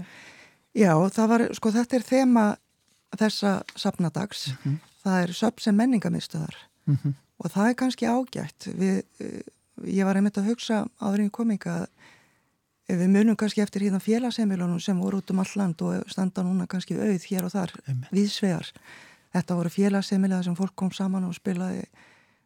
Já, 0.79 0.93
það 1.15 1.31
var, 1.35 1.47
sko 1.59 1.73
þetta 1.75 1.99
er 1.99 2.09
þema 2.09 2.47
þessa 3.19 3.55
sapnadags. 3.77 4.49
Mm 4.49 4.59
-hmm. 4.65 4.81
Það 5.05 5.23
er 5.23 5.33
söp 5.33 5.61
sem 5.61 5.77
menningamistuðar 5.77 6.57
mm 6.87 6.97
-hmm. 6.97 7.15
og 7.39 7.51
það 7.51 7.69
er 7.69 7.75
kannski 7.75 8.07
ágætt. 8.07 8.69
Við, 8.75 9.03
eh, 9.21 9.43
ég 9.85 10.05
var 10.05 10.17
einmitt 10.17 10.39
að 10.39 10.49
hugsa 10.51 10.87
áður 11.01 11.25
í 11.25 11.31
kominga 11.31 11.83
að 11.83 11.87
Við 12.89 13.11
munum 13.13 13.37
kannski 13.37 13.61
eftir 13.61 13.85
hérna 13.85 14.01
félagsemilunum 14.01 14.81
sem 14.81 14.97
voru 14.97 15.21
út 15.21 15.31
um 15.35 15.43
all 15.43 15.51
land 15.61 15.83
og 15.85 16.09
standa 16.09 16.41
núna 16.45 16.65
kannski 16.67 16.97
auð 16.97 17.27
hér 17.29 17.45
og 17.45 17.53
þar 17.53 17.75
við 18.09 18.31
svegar. 18.33 18.71
Þetta 19.37 19.57
voru 19.59 19.73
félagsemilega 19.73 20.47
sem 20.47 20.57
fólk 20.57 20.73
kom 20.79 20.89
saman 20.97 21.27
og 21.29 21.35
spilaði, 21.37 21.83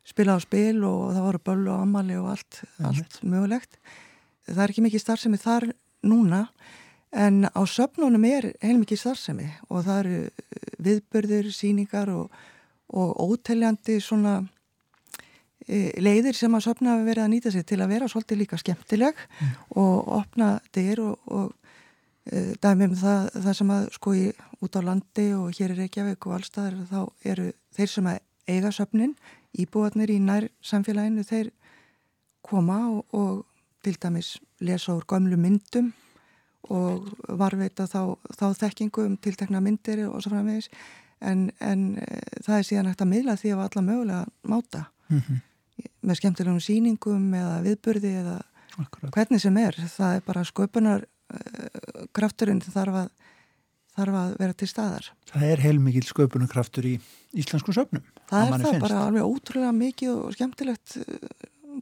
spilaði 0.03 0.43
á 0.43 0.47
spil 0.47 0.81
og 0.89 1.13
það 1.13 1.27
voru 1.29 1.43
böll 1.47 1.69
og 1.71 1.85
ammali 1.85 2.17
og 2.19 2.33
allt, 2.35 2.63
allt 2.83 3.21
mögulegt. 3.23 3.79
Það 4.49 4.65
er 4.65 4.75
ekki 4.75 4.87
mikið 4.89 5.05
starfsemi 5.05 5.39
þar 5.39 5.69
núna 6.11 6.49
en 7.15 7.45
á 7.47 7.63
söpnunum 7.63 8.27
er 8.27 8.51
heilmikið 8.65 8.99
starfsemi 9.05 9.47
og 9.69 9.87
það 9.87 10.01
eru 10.03 10.19
viðbörður, 10.83 11.53
síningar 11.55 12.11
og, 12.11 12.35
og 12.91 13.15
óteljandi 13.31 14.01
svona 14.03 14.41
leiðir 15.69 16.37
sem 16.37 16.55
að 16.55 16.65
sopna 16.67 16.97
hafa 16.97 17.07
verið 17.07 17.25
að 17.25 17.33
nýta 17.33 17.53
sér 17.55 17.67
til 17.67 17.81
að 17.83 17.93
vera 17.95 18.09
svolítið 18.11 18.41
líka 18.41 18.59
skemmtileg 18.59 19.15
mm. 19.15 19.51
og 19.79 20.09
opna 20.19 20.49
dyr 20.75 21.03
og, 21.05 21.19
og 21.31 21.53
e, 22.27 22.55
dæmum 22.63 22.97
það, 22.99 23.29
það 23.37 23.57
sem 23.59 23.73
að 23.75 23.87
sko 23.95 24.15
í 24.19 24.25
út 24.63 24.79
á 24.79 24.81
landi 24.83 25.29
og 25.37 25.53
hér 25.55 25.75
í 25.75 25.79
Reykjavík 25.83 26.27
og 26.27 26.37
allstaðar 26.39 26.81
þá 26.91 27.01
eru 27.31 27.51
þeir 27.77 27.93
sem 27.93 28.09
að 28.11 28.19
eiga 28.51 28.73
söpnin, 28.75 29.15
íbúarnir 29.55 30.11
í 30.11 30.19
nær 30.19 30.49
samfélaginu, 30.67 31.23
þeir 31.27 31.53
koma 32.43 32.81
og, 32.91 33.05
og 33.15 33.45
til 33.87 33.95
dæmis 34.03 34.35
lesa 34.63 34.97
úr 34.97 35.07
gömlu 35.07 35.39
myndum 35.39 35.93
og 36.75 37.07
varveita 37.29 37.87
þá, 37.91 38.19
þá 38.35 38.47
þekkingu 38.59 39.07
um 39.07 39.15
tiltekna 39.19 39.63
myndir 39.63 40.05
og 40.09 40.23
svo 40.23 40.35
framvegis. 40.35 40.69
En, 41.23 41.51
en 41.63 41.87
e, 42.03 42.19
það 42.43 42.59
er 42.59 42.67
síðan 42.67 42.91
hægt 42.91 43.07
að 43.07 43.11
miðla 43.15 43.39
því 43.39 43.55
að 43.55 43.65
alla 43.69 43.87
mögulega 43.87 44.51
máta. 44.51 44.85
Mm 45.07 45.23
-hmm 45.23 45.41
með 46.03 46.21
skemmtilegum 46.21 46.61
síningum 46.63 47.29
eða 47.39 47.59
viðburði 47.67 48.13
eða 48.23 48.39
Akkurat. 48.81 49.13
hvernig 49.15 49.43
sem 49.43 49.59
er 49.61 49.77
það 49.77 50.17
er 50.17 50.23
bara 50.27 50.45
sköpunar 50.49 51.05
uh, 51.05 52.07
krafturinn 52.17 52.63
þarf 52.65 52.99
að, 53.03 53.11
þarf 53.97 54.19
að 54.23 54.37
vera 54.41 54.57
til 54.57 54.71
staðar 54.71 55.11
Það 55.33 55.49
er 55.49 55.65
heilmikið 55.67 56.09
sköpunarkraftur 56.09 56.89
í 56.89 56.95
íslensku 57.37 57.75
söpnum 57.77 58.05
Það 58.31 58.47
er 58.47 58.55
það 58.55 58.69
finnst. 58.69 58.85
bara 58.87 59.03
alveg 59.09 59.29
ótrúlega 59.29 59.75
mikið 59.77 60.15
og 60.15 60.33
skemmtilegt 60.37 60.97
eh, 61.03 61.29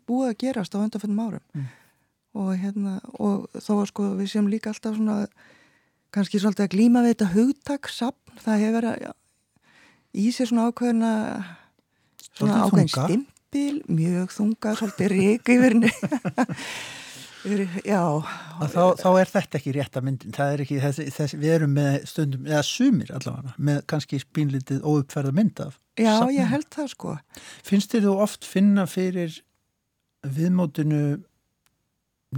búið 0.09 0.33
að 0.33 0.41
gerast 0.45 0.75
á 0.75 0.83
öndarföndum 0.83 1.23
árum 1.23 1.47
mm. 1.55 1.71
og 2.43 2.53
hérna 2.59 2.99
og 3.19 3.49
þó 3.57 3.73
að 3.81 3.89
sko 3.93 4.11
við 4.19 4.35
séum 4.35 4.51
líka 4.51 4.75
alltaf 4.75 4.99
svona 4.99 5.25
kannski 6.15 6.43
svolítið 6.43 6.67
að 6.67 6.75
glíma 6.75 7.05
við 7.05 7.15
þetta 7.15 7.33
hugtaksapn 7.35 8.43
það 8.43 8.63
hefur 8.65 8.79
verið 8.81 9.11
í 10.11 10.31
sér 10.35 10.51
svona 10.51 10.67
ákveðina 10.71 11.13
svona 12.35 12.65
ákveðin 12.65 12.91
stimm 12.91 13.27
stimpil, 13.51 13.83
mjög 13.91 14.31
þunga, 14.31 14.73
svolítið 14.79 15.09
rík 15.11 15.49
yfir 15.51 15.75
henni. 15.75 15.91
Já. 17.89 18.21
Þá, 18.69 18.83
þá 19.01 19.09
er 19.17 19.31
þetta 19.31 19.57
ekki 19.57 19.73
rétt 19.73 19.97
að 19.97 20.05
myndin, 20.07 20.35
það 20.37 20.53
er 20.53 20.63
ekki, 20.65 20.77
þessi, 20.83 21.07
þessi, 21.17 21.39
við 21.41 21.55
erum 21.55 21.73
með 21.73 21.95
stundum, 22.07 22.45
eða 22.47 22.61
sumir 22.69 23.13
allavega, 23.17 23.55
með 23.57 23.79
kannski 23.91 24.21
spínlitið 24.21 24.85
óuppferða 24.85 25.33
mynd 25.35 25.63
af. 25.65 25.79
Já, 25.97 26.13
sapnum. 26.13 26.35
ég 26.37 26.51
held 26.53 26.69
það 26.77 26.91
sko. 26.93 27.15
Finnst 27.67 27.95
þið 27.95 28.07
þú 28.07 28.17
oft 28.27 28.47
finna 28.47 28.85
fyrir 28.91 29.39
viðmótinu, 30.37 31.05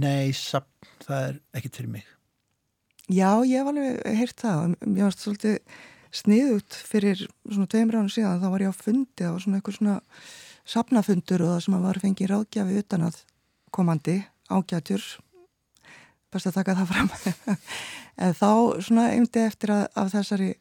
nei, 0.01 0.31
sapn, 0.39 0.87
það 1.03 1.27
er 1.27 1.41
ekkit 1.59 1.81
fyrir 1.81 1.91
mig? 1.97 2.07
Já, 3.11 3.43
ég 3.43 3.59
hef 3.59 3.73
alveg 3.73 3.99
heyrt 4.21 4.39
það, 4.39 4.77
mér 4.87 5.09
varst 5.09 5.27
svolítið 5.27 5.59
sniðut 6.13 6.79
fyrir 6.87 7.27
svona 7.43 7.67
tveimur 7.67 7.99
ánum 7.99 8.09
síðan, 8.15 8.39
þá 8.39 8.49
var 8.55 8.63
ég 8.63 8.71
á 8.71 8.81
fundi, 8.87 9.19
það 9.19 9.35
var 9.35 9.43
svona 9.43 9.59
eitthvað 9.59 9.79
svona 9.81 9.99
sapnafundur 10.65 11.43
og 11.43 11.53
það 11.53 11.61
sem 11.65 11.77
að 11.77 11.85
var 11.87 11.99
fengið 12.03 12.31
ráðgjafi 12.31 12.81
utan 12.83 13.05
að 13.09 13.19
komandi 13.73 14.17
ágætjur 14.53 15.05
best 16.33 16.49
að 16.49 16.57
taka 16.59 16.77
það 16.81 16.93
fram. 16.93 17.11
En 18.23 18.35
þá 18.37 18.49
svona 18.85 19.07
eimdi 19.15 19.41
eftir 19.41 19.71
að, 19.73 19.87
af 19.97 20.11
þessari, 20.13 20.51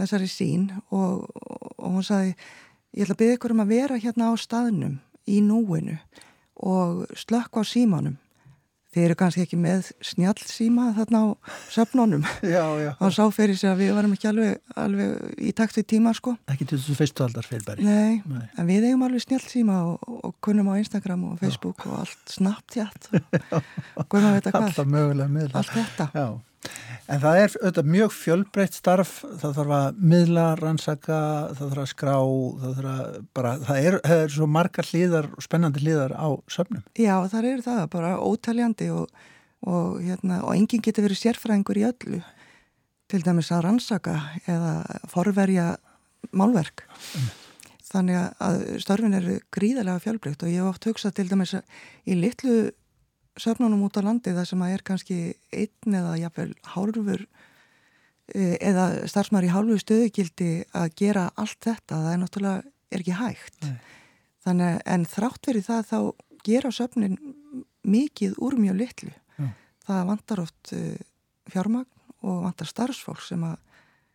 þessari 0.00 0.28
sín 0.32 0.70
og, 0.88 1.26
og 1.76 1.90
hún 1.98 2.04
saði 2.06 2.30
ég 2.96 3.04
ætla 3.04 3.12
að 3.12 3.20
byggja 3.20 3.36
ykkur 3.36 3.52
um 3.52 3.60
að 3.66 3.72
vera 3.74 3.98
hérna 4.00 4.30
á 4.32 4.34
staðnum 4.40 4.94
í 5.28 5.42
núinu 5.44 5.98
og 6.56 7.04
slökk 7.12 7.60
á 7.60 7.62
símanum 7.68 8.16
Þið 8.96 9.04
eru 9.04 9.14
kannski 9.20 9.42
ekki 9.44 9.58
með 9.60 9.90
snjálfsíma 10.08 10.86
þarna 10.96 11.18
á 11.20 11.26
söfnunum. 11.68 12.22
Og 12.96 13.12
sá 13.12 13.26
fyrir 13.34 13.58
sig 13.60 13.68
að 13.68 13.82
við 13.82 13.90
varum 13.92 14.14
ekki 14.16 14.30
alveg, 14.30 14.54
alveg 14.72 15.42
í 15.44 15.52
takt 15.58 15.76
við 15.76 15.84
tíma, 15.92 16.14
sko. 16.16 16.32
Ekki 16.48 16.64
til 16.70 16.78
þessu 16.78 16.96
fyrstu 16.96 17.26
aldar 17.26 17.44
fyrir 17.44 17.66
bæri. 17.66 17.84
Nei, 17.84 18.22
Nei, 18.24 18.46
en 18.56 18.70
við 18.70 18.88
eigum 18.88 19.04
alveg 19.04 19.26
snjálfsíma 19.26 19.76
og, 19.90 20.16
og 20.16 20.34
kunnum 20.40 20.72
á 20.72 20.80
Instagram 20.80 21.28
og 21.28 21.38
Facebook 21.44 21.84
já. 21.84 21.90
og 21.90 22.00
allt 22.06 22.36
snabt 22.38 22.80
hjátt. 22.80 23.12
Og 24.00 24.08
kunnum 24.08 24.32
að 24.32 24.38
veit 24.40 24.48
að 24.48 24.56
hvað. 24.56 25.56
Allt 25.60 25.74
þetta. 25.76 26.12
En 27.06 27.20
það 27.22 27.38
er 27.38 27.52
auðvitað 27.60 27.90
mjög 27.94 28.14
fjölbreytt 28.16 28.76
starf, 28.76 29.12
það 29.38 29.58
þarf 29.60 29.74
að 29.76 30.00
miðla, 30.10 30.46
rannsaka, 30.58 31.18
það 31.54 31.70
þarf 31.70 31.82
að 31.82 31.90
skrá, 31.92 32.14
það 32.62 32.72
þarf 32.78 32.90
að 32.92 33.18
bara, 33.38 33.52
það 33.68 33.78
er, 33.82 33.96
það 34.08 34.22
er 34.24 34.34
svo 34.34 34.48
margar 34.50 34.90
hlýðar 34.90 35.28
og 35.30 35.46
spennandi 35.46 35.82
hlýðar 35.84 36.16
á 36.18 36.28
söfnum. 36.50 36.82
Já, 36.98 37.14
það 37.30 37.48
er 37.52 37.62
það, 37.68 37.82
bara 37.92 38.12
ótaljandi 38.18 38.88
og, 38.96 39.26
og, 39.62 40.00
hérna, 40.02 40.40
og 40.42 40.56
enginn 40.56 40.82
getur 40.82 41.06
verið 41.06 41.22
sérfræðingur 41.22 41.78
í 41.78 41.86
öllu, 41.92 42.22
til 43.06 43.22
dæmis 43.22 43.52
að 43.54 43.68
rannsaka 43.68 44.16
eða 44.50 44.74
forverja 45.12 45.68
málverk. 46.34 46.88
Mm. 47.14 47.28
Þannig 47.86 48.18
að 48.42 48.64
störfin 48.82 49.14
eru 49.14 49.38
gríðarlega 49.54 50.02
fjölbreytt 50.02 50.42
og 50.42 50.50
ég 50.50 50.58
hef 50.58 50.72
oft 50.72 50.88
hugsað 50.90 51.14
til 51.20 51.28
dæmis 51.30 51.54
í 51.54 52.18
litlu 52.18 52.56
söfnunum 53.40 53.84
út 53.86 53.98
á 53.98 54.06
landi 54.06 54.34
það 54.34 54.48
sem 54.50 54.62
að 54.64 54.74
er 54.74 54.84
kannski 54.86 55.18
einn 55.54 55.98
eða 55.98 56.14
jáfnveil 56.20 56.52
hálfur 56.74 57.26
e, 58.34 58.56
eða 58.60 58.86
starfsmæri 59.10 59.50
hálfu 59.52 59.78
stöðugildi 59.82 60.50
að 60.76 60.94
gera 61.00 61.26
allt 61.36 61.58
þetta, 61.66 62.00
það 62.00 62.12
er 62.12 62.22
náttúrulega 62.22 62.62
er 62.92 63.02
ekki 63.02 63.18
hægt. 63.18 63.68
Þannig 64.46 64.80
en 64.94 65.04
þrátt 65.10 65.50
verið 65.50 65.66
það 65.66 65.90
þá 65.90 65.98
gera 66.46 66.72
söfnin 66.74 67.18
mikið 67.86 68.36
úr 68.42 68.56
mjög 68.60 68.80
litlu. 68.80 69.12
Já. 69.36 69.48
Það 69.86 70.08
vantar 70.10 70.42
oft 70.42 70.72
uh, 70.74 70.94
fjármagn 71.50 71.90
og 72.26 72.42
vantar 72.46 72.70
starfsfólk 72.70 73.22
sem 73.22 73.42
að 73.46 73.58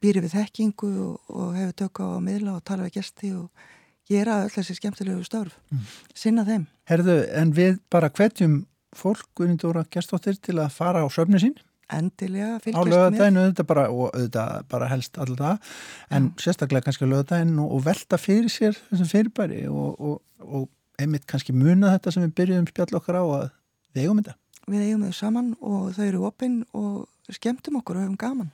býri 0.01 0.23
við 0.23 0.35
þekkingu 0.35 0.89
og, 1.05 1.29
og 1.29 1.53
hefur 1.55 1.77
tökka 1.83 2.07
á 2.17 2.19
miðla 2.23 2.57
og 2.57 2.65
tala 2.65 2.87
við 2.87 2.97
gæsti 2.97 3.35
og 3.37 3.67
gera 4.11 4.41
öll 4.45 4.51
þessi 4.51 4.75
skemmtilegu 4.75 5.23
störf, 5.23 5.55
mm. 5.71 5.83
sinna 6.17 6.43
þeim. 6.47 6.65
Herðu, 6.89 7.17
en 7.37 7.53
við 7.55 7.77
bara 7.93 8.09
hvetjum 8.11 8.63
fólk, 8.97 9.27
Guðnindóra 9.37 9.85
Gjestóttir, 9.91 10.37
til 10.41 10.57
að 10.59 10.73
fara 10.75 11.03
á 11.03 11.07
söfni 11.13 11.41
sín? 11.41 11.55
Endilega, 11.91 12.59
fylgjast 12.63 12.87
með. 12.87 12.93
Á 12.93 12.93
lögadaginu, 12.95 13.45
þetta 13.49 13.65
bara, 13.67 13.85
og 13.91 14.13
þetta 14.15 14.45
bara 14.71 14.89
helst 14.91 15.17
alltaf, 15.19 15.73
en 16.09 16.29
Já. 16.29 16.43
sérstaklega 16.45 16.87
kannski 16.87 17.07
á 17.07 17.11
lögadaginu 17.11 17.67
og 17.67 17.83
velta 17.87 18.19
fyrir 18.21 18.51
sér 18.51 18.77
þessum 18.91 19.09
fyrirbæri 19.11 19.65
og, 19.67 19.99
og, 19.99 20.21
og 20.39 20.69
einmitt 21.01 21.27
kannski 21.27 21.55
muna 21.55 21.91
þetta 21.97 22.15
sem 22.15 22.25
við 22.27 22.35
byrjuðum 22.39 22.69
spjall 22.71 22.99
okkar 23.01 23.19
á 23.19 23.23
að 23.25 23.45
við 23.91 24.05
eigum 24.05 24.23
þetta. 24.23 24.37
Við 24.71 24.87
eigum 24.87 25.05
þau 25.07 25.19
saman 25.19 25.53
og 25.59 25.93
þau 25.97 26.03
eru 26.07 26.25
opinn 26.29 26.57
og 26.77 27.35
skemmtum 27.35 27.79
okkur 27.81 27.99
og 27.99 28.05
hefum 28.05 28.19
gaman. 28.19 28.51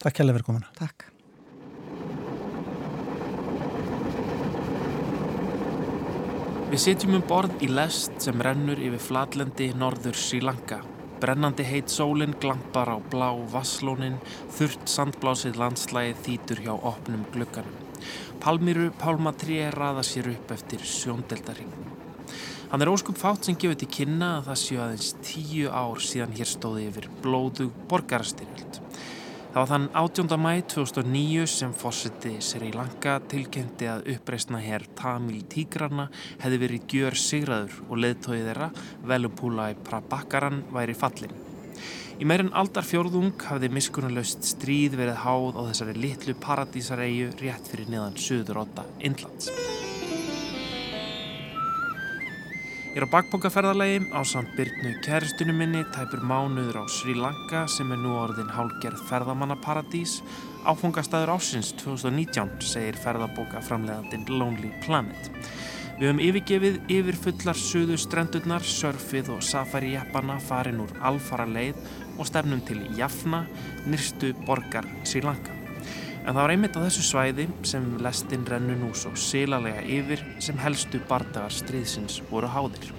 Takk 0.00 0.20
hjálpa 0.20 0.38
fyrir 0.38 0.46
komuna. 0.46 0.70
Takk. 0.78 1.10
Við 6.70 6.78
sitjum 6.78 7.16
um 7.16 7.22
borð 7.26 7.64
í 7.66 7.66
lest 7.66 8.20
sem 8.22 8.42
rennur 8.46 8.78
yfir 8.78 9.00
flatlendi 9.02 9.66
norður 9.74 10.14
Sri 10.14 10.38
Lanka. 10.38 10.76
Brennandi 11.18 11.64
heit 11.66 11.90
sólinn 11.90 12.36
glampar 12.38 12.92
á 12.94 12.96
blá 13.10 13.32
vasslónin, 13.50 14.20
þurrt 14.54 14.84
sandblásið 14.92 15.58
landslægið 15.58 16.20
þýtur 16.28 16.62
hjá 16.62 16.70
opnum 16.76 17.24
glögganum. 17.34 17.74
Palmýru 18.38 18.92
pálmatrið 19.02 19.72
raða 19.74 20.06
sér 20.06 20.30
upp 20.36 20.54
eftir 20.54 20.86
sjóndeldarhingnum. 20.86 21.90
Hann 22.70 22.86
er 22.86 22.92
óskup 22.92 23.18
fátt 23.18 23.50
sem 23.50 23.58
gefur 23.58 23.80
til 23.82 23.90
kynna 23.90 24.36
að 24.36 24.52
það 24.52 24.62
séu 24.62 24.80
aðeins 24.84 25.10
tíu 25.26 25.74
ár 25.74 26.06
síðan 26.06 26.38
hér 26.38 26.52
stóði 26.54 26.86
yfir 26.92 27.10
blóðu 27.24 27.66
borgarastyrjöld. 27.90 28.78
Það 29.50 29.58
var 29.58 29.66
þann 29.66 29.86
18. 29.98 30.36
mæ 30.38 30.50
2009 30.70 31.46
sem 31.50 31.72
fórseti 31.74 32.36
Sri 32.38 32.68
Lanka 32.70 33.16
tilkynnti 33.32 33.88
að 33.90 34.04
uppreysna 34.12 34.60
hér 34.62 34.84
Tamil 34.94 35.40
Tigrana 35.50 36.04
hefði 36.38 36.60
verið 36.62 36.94
gjör 36.94 37.18
sigraður 37.18 37.80
og 37.88 37.98
leðtóið 38.04 38.46
þeirra 38.46 38.70
Velupúlai 39.10 39.74
Prabakaran 39.88 40.62
væri 40.70 40.94
fallin. 40.94 41.34
Í 42.22 42.30
meirinn 42.30 42.54
aldar 42.54 42.86
fjórðung 42.86 43.34
hafði 43.50 43.74
miskunnulegst 43.74 44.46
stríð 44.52 44.94
verið 45.02 45.18
háð 45.24 45.58
á 45.58 45.62
þessari 45.72 45.98
litlu 45.98 46.38
paradísareiu 46.46 47.32
rétt 47.42 47.74
fyrir 47.74 47.90
niðan 47.90 48.20
söður 48.22 48.62
óta 48.68 48.86
Indlands. 49.02 49.50
Ég 52.90 52.98
er 52.98 53.04
á 53.06 53.14
bakbókaferðarlegi 53.14 54.08
á 54.10 54.18
samt 54.26 54.50
byrnu 54.58 54.96
kæristunum 55.04 55.60
minni 55.62 55.84
tæpur 55.94 56.24
mánuður 56.26 56.80
á 56.82 56.84
Sri 56.90 57.12
Lanka 57.14 57.60
sem 57.70 57.92
er 57.94 58.00
nú 58.02 58.16
orðin 58.18 58.50
hálgerð 58.50 59.04
ferðamannaparadís 59.06 60.16
áfungastæður 60.66 61.30
ásins 61.36 61.70
2019 61.78 62.58
segir 62.66 62.98
ferðabókaframleðandinn 62.98 64.26
Lonely 64.34 64.72
Planet. 64.82 65.30
Við 66.00 66.08
höfum 66.08 66.24
yfirgefið 66.26 66.82
yfir 66.96 67.20
fullar 67.28 67.62
söðu 67.62 68.00
strendurnar, 68.00 68.66
surfið 68.66 69.36
og 69.36 69.46
safari-jeppana 69.46 70.40
farin 70.42 70.82
úr 70.82 70.90
alfara 70.98 71.46
leið 71.46 71.78
og 72.18 72.26
stefnum 72.26 72.66
til 72.66 72.82
Jaffna, 72.98 73.44
nýrstu 73.86 74.34
borgar 74.50 74.90
Sri 75.06 75.22
Lanka. 75.22 75.59
En 76.20 76.34
það 76.34 76.40
var 76.42 76.52
einmitt 76.52 76.76
á 76.76 76.84
þessu 76.84 77.04
svæði 77.06 77.46
sem 77.66 77.86
lestin 78.04 78.44
rennu 78.48 78.76
nú 78.76 78.90
svo 78.94 79.14
silalega 79.16 79.80
yfir 79.82 80.22
sem 80.44 80.58
helstu 80.60 81.00
bardagar 81.08 81.54
stríðsins 81.54 82.20
voru 82.28 82.50
háðir. 82.52 82.90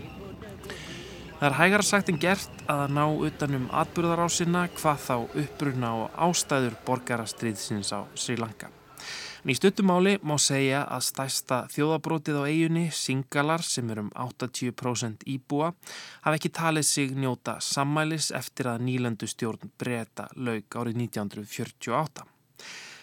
Það 1.38 1.48
er 1.48 1.58
hægara 1.58 1.86
sagt 1.86 2.10
en 2.12 2.20
gert 2.22 2.60
að 2.70 2.92
ná 2.98 3.06
utanum 3.28 3.64
atbyrðarásina 3.74 4.68
hvað 4.76 5.00
þá 5.06 5.16
uppbruna 5.44 5.96
og 6.04 6.20
ástæður 6.28 6.76
borgarastriðsins 6.86 7.94
á 7.94 8.06
Sri 8.14 8.36
Lanka. 8.38 8.70
En 9.42 9.50
í 9.50 9.56
stuttumáli 9.58 10.20
má 10.22 10.36
segja 10.38 10.84
að 10.86 11.08
stæsta 11.08 11.64
þjóðabrótið 11.74 12.38
á 12.38 12.44
eiginni, 12.46 12.84
Singalar, 12.94 13.66
sem 13.66 13.90
er 13.90 14.04
um 14.04 14.12
80% 14.14 15.26
íbúa, 15.34 15.72
hafi 16.22 16.38
ekki 16.38 16.52
talið 16.54 16.86
sig 16.86 17.16
njóta 17.18 17.58
sammælis 17.58 18.30
eftir 18.38 18.70
að 18.70 18.86
nýlandu 18.86 19.30
stjórn 19.30 19.74
breyta 19.82 20.30
laug 20.38 20.78
árið 20.78 21.02
1948. 21.08 22.30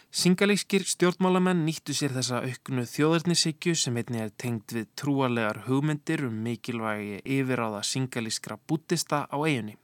Singalískir 0.08 0.86
stjórnmálamenn 0.88 1.66
nýttu 1.66 1.92
sér 1.92 2.14
þessa 2.16 2.38
auknu 2.40 2.86
þjóðarnisíkju 2.88 3.74
sem 3.76 3.98
einnig 4.00 4.22
er 4.22 4.30
tengd 4.40 4.72
við 4.72 4.86
trúalegar 4.96 5.60
hugmyndir 5.66 6.22
um 6.24 6.38
mikilvægi 6.46 7.18
yfiráða 7.36 7.82
singalískra 7.84 8.56
bútista 8.56 9.26
á 9.28 9.36
eiginni. 9.36 9.76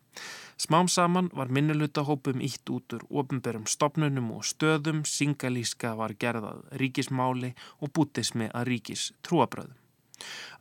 Smám 0.57 0.89
saman 0.89 1.29
var 1.37 1.53
minnulutahópum 1.53 2.41
ítt 2.41 2.73
út 2.73 2.97
úr 2.97 3.05
ofinberum 3.11 3.69
stopnunum 3.69 4.33
og 4.33 4.49
stöðum, 4.49 5.05
singalíska 5.05 5.93
var 6.01 6.17
gerðað 6.17 6.65
ríkismáli 6.81 7.53
og 7.85 7.93
bútismi 7.93 8.49
að 8.49 8.71
ríkis 8.73 9.11
trúabröðum. 9.21 9.84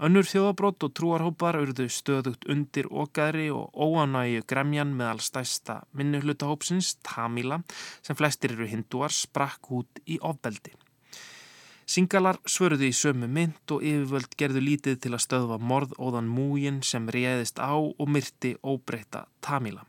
Önnur 0.04 0.28
þjóðabrótt 0.28 0.86
og 0.88 0.94
trúarhópar 0.98 1.60
urðu 1.62 1.86
stöðugt 1.92 2.48
undir 2.50 2.90
okkari 2.90 3.50
og 3.54 3.74
óanægu 3.74 4.44
gremjan 4.50 4.96
meðal 4.98 5.22
stæsta 5.24 5.82
minnuhlutahópsins, 5.94 6.96
Tamila, 7.06 7.62
sem 8.02 8.18
flestir 8.18 8.56
eru 8.58 8.68
hindúar, 8.70 9.14
sprakk 9.14 9.72
út 9.72 10.04
í 10.06 10.20
ofbeldi. 10.22 10.74
Singalar 11.86 12.40
svöruði 12.48 12.90
í 12.90 12.96
sömu 12.96 13.28
mynd 13.28 13.72
og 13.76 13.84
yfirvöld 13.84 14.38
gerðu 14.40 14.62
lítið 14.64 15.02
til 15.04 15.12
að 15.14 15.26
stöðva 15.26 15.58
morð 15.60 15.98
óðan 16.00 16.30
múgin 16.32 16.80
sem 16.82 17.10
réðist 17.12 17.60
á 17.60 17.76
og 17.76 18.06
myrti 18.08 18.56
óbreyta 18.64 19.28
Tamila. 19.44 19.84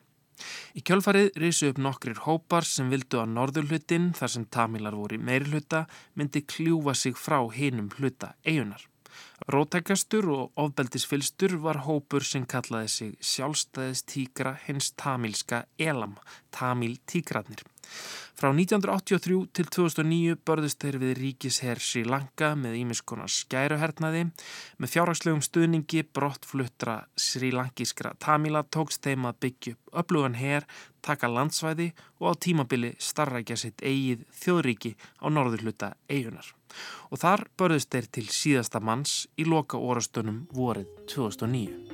Í 0.74 0.82
kjölfarið 0.82 1.36
risu 1.38 1.68
upp 1.70 1.78
nokkrir 1.78 2.18
hópar 2.24 2.66
sem 2.66 2.90
vildu 2.90 3.20
að 3.22 3.30
norðurhlutin, 3.36 4.10
þar 4.18 4.32
sem 4.32 4.48
Tamilar 4.56 4.96
voru 4.98 5.20
meirhluta, 5.22 5.84
myndi 6.18 6.42
kljúfa 6.42 6.96
sig 6.98 7.14
frá 7.18 7.38
hinum 7.54 7.92
hluta 7.94 8.34
eigunar. 8.42 8.82
Rótækastur 9.44 10.24
og 10.32 10.52
ofbeldisfylstur 10.56 11.58
var 11.60 11.82
hópur 11.84 12.24
sem 12.24 12.46
kallaði 12.48 12.88
sig 12.88 13.10
sjálfstæðistíkra 13.20 14.54
hins 14.64 14.88
tamilska 14.96 15.66
Elam, 15.76 16.14
Tamil 16.50 16.96
tíkratnir. 17.04 17.60
Frá 18.34 18.48
1983 18.50 19.36
til 19.54 19.68
2009 19.70 20.34
börðust 20.42 20.82
þeir 20.82 20.96
við 20.98 21.12
ríkisherr 21.20 21.78
Sri 21.78 22.02
Lanka 22.02 22.50
með 22.58 22.80
ímiskonar 22.80 23.30
skæruhernaði. 23.30 24.24
Með 24.82 24.90
fjárhagslegum 24.90 25.44
stuðningi 25.46 26.02
brottfluttra 26.10 26.96
Sri 27.14 27.52
Lankískra 27.54 28.16
Tamila 28.18 28.64
tókst 28.66 29.06
þeim 29.06 29.30
að 29.30 29.38
byggja 29.46 29.76
upp 29.76 30.02
öflugan 30.02 30.34
herr, 30.34 30.66
taka 30.98 31.30
landsvæði 31.30 31.92
og 32.18 32.34
á 32.34 32.40
tímabili 32.42 32.94
starrækja 32.98 33.60
sitt 33.60 33.86
eigið 33.86 34.26
þjóðríki 34.42 34.96
á 35.22 35.30
norðurluta 35.30 35.94
eigunar. 36.10 36.50
Og 37.14 37.22
þar 37.22 37.46
börðust 37.54 37.94
þeir 37.94 38.10
til 38.18 38.26
síðasta 38.34 38.82
manns 38.82 39.28
í 39.38 39.46
loka 39.46 39.78
orastunum 39.78 40.48
vorið 40.50 40.90
2009. 41.14 41.93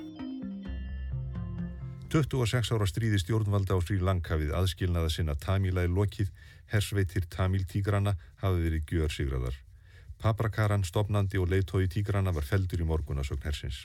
26 2.11 2.73
ára 2.75 2.87
stríði 2.91 3.21
stjórnvalda 3.23 3.77
á 3.77 3.79
Sri 3.79 4.01
Lanka 4.03 4.35
við 4.35 4.51
aðskilnaða 4.59 5.13
sinna 5.15 5.37
Tamila 5.39 5.85
í 5.87 5.91
lokið, 5.95 6.33
hersveitir 6.73 7.29
Tamil 7.31 7.63
tígrana 7.71 8.17
hafi 8.43 8.65
verið 8.65 8.89
gjör 8.91 9.15
sigraðar. 9.15 9.59
Paprakaran, 10.19 10.83
stopnandi 10.83 11.39
og 11.39 11.47
leitói 11.53 11.87
tígrana 11.87 12.35
var 12.35 12.43
feldur 12.43 12.83
í 12.83 12.89
morgunasögn 12.89 13.47
hersins. 13.47 13.85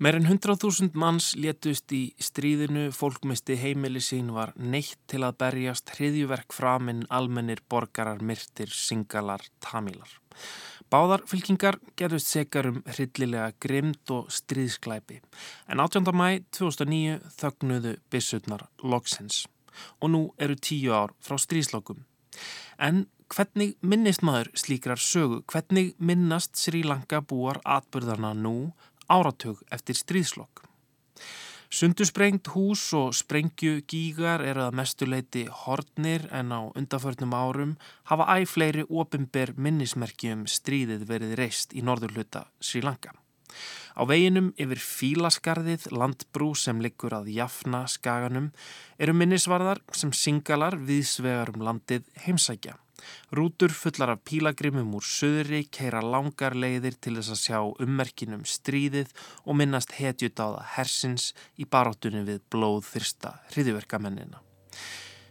Meirinn 0.00 0.24
100.000 0.24 0.96
manns 0.96 1.34
létust 1.36 1.92
í 1.92 2.14
stríðinu, 2.16 2.86
fólkmisti 2.96 3.52
heimili 3.60 4.00
sín 4.00 4.30
var 4.32 4.54
neitt 4.56 4.96
til 5.12 5.20
að 5.26 5.36
berjast 5.42 5.92
hriðjuverk 5.92 6.56
framinn 6.56 7.02
almennir 7.12 7.60
borgarar 7.68 8.22
myrtir, 8.24 8.72
singalar, 8.72 9.44
tamilar. 9.60 10.14
Báðar 10.88 11.26
fylkingar 11.28 11.76
gerðust 12.00 12.32
sekar 12.32 12.70
um 12.70 12.80
hryllilega 12.88 13.52
grimd 13.60 14.14
og 14.16 14.32
stríðsklæpi 14.32 15.20
en 15.68 15.84
18. 15.84 16.08
mæ 16.16 16.46
2009 16.48 17.20
þögnuðu 17.36 17.96
bissutnar 18.08 18.70
loksins 18.80 19.44
og 20.00 20.14
nú 20.16 20.26
eru 20.40 20.56
tíu 20.56 20.96
ár 20.96 21.12
frá 21.20 21.36
stríðslokum. 21.36 22.06
En 22.80 23.04
hvernig 23.30 23.76
minnist 23.84 24.24
maður 24.26 24.48
slíkrar 24.58 24.98
sögu? 24.98 25.42
Hvernig 25.44 25.92
minnast 26.00 26.56
Sri 26.56 26.80
Lanka 26.88 27.20
búar 27.20 27.60
atbyrðarna 27.68 28.32
nú 28.34 28.72
áratug 29.10 29.60
eftir 29.74 29.98
stríðslokk? 29.98 30.64
Sundursprengt 31.70 32.48
hús 32.50 32.88
og 32.98 33.12
sprengju 33.14 33.84
gígar 33.86 34.42
eru 34.42 34.64
að 34.64 34.74
mestuleiti 34.80 35.44
hortnir 35.60 36.24
en 36.34 36.50
á 36.50 36.66
undaförnum 36.66 37.30
árum 37.30 37.76
hafa 38.10 38.26
æg 38.34 38.48
fleiri 38.50 38.84
ofinber 38.90 39.52
minnismerki 39.54 40.32
um 40.34 40.48
stríðið 40.50 41.06
verið 41.06 41.36
reist 41.38 41.76
í 41.78 41.84
norðurluta 41.86 42.48
Sri 42.58 42.82
Lanka. 42.82 43.14
Á 43.94 44.02
veginum 44.02 44.50
yfir 44.58 44.82
fílaskarðið 44.82 45.88
landbrú 45.94 46.50
sem 46.58 46.82
liggur 46.82 47.14
að 47.14 47.30
jafna 47.36 47.84
skaganum 47.90 48.50
eru 48.98 49.14
minnisvarðar 49.14 49.78
sem 49.94 50.10
singalar 50.10 50.74
viðsvegar 50.74 51.54
um 51.54 51.62
landið 51.70 52.06
heimsækja. 52.26 52.74
Rútur 53.36 53.74
fullar 53.74 54.14
af 54.14 54.24
pílagrimum 54.28 54.94
úr 54.98 55.06
söðri 55.06 55.64
keira 55.72 56.02
langar 56.04 56.56
leiðir 56.56 56.98
til 57.00 57.16
þess 57.18 57.34
að 57.34 57.42
sjá 57.44 57.58
ummerkinum 57.86 58.46
stríðið 58.48 59.14
og 59.44 59.58
minnast 59.60 59.96
hetjudáða 59.98 60.66
hersins 60.76 61.32
í 61.56 61.68
baróttunni 61.68 62.24
við 62.28 62.44
blóð 62.52 62.84
þyrsta 62.92 63.36
hriðiverkamennina. 63.52 64.42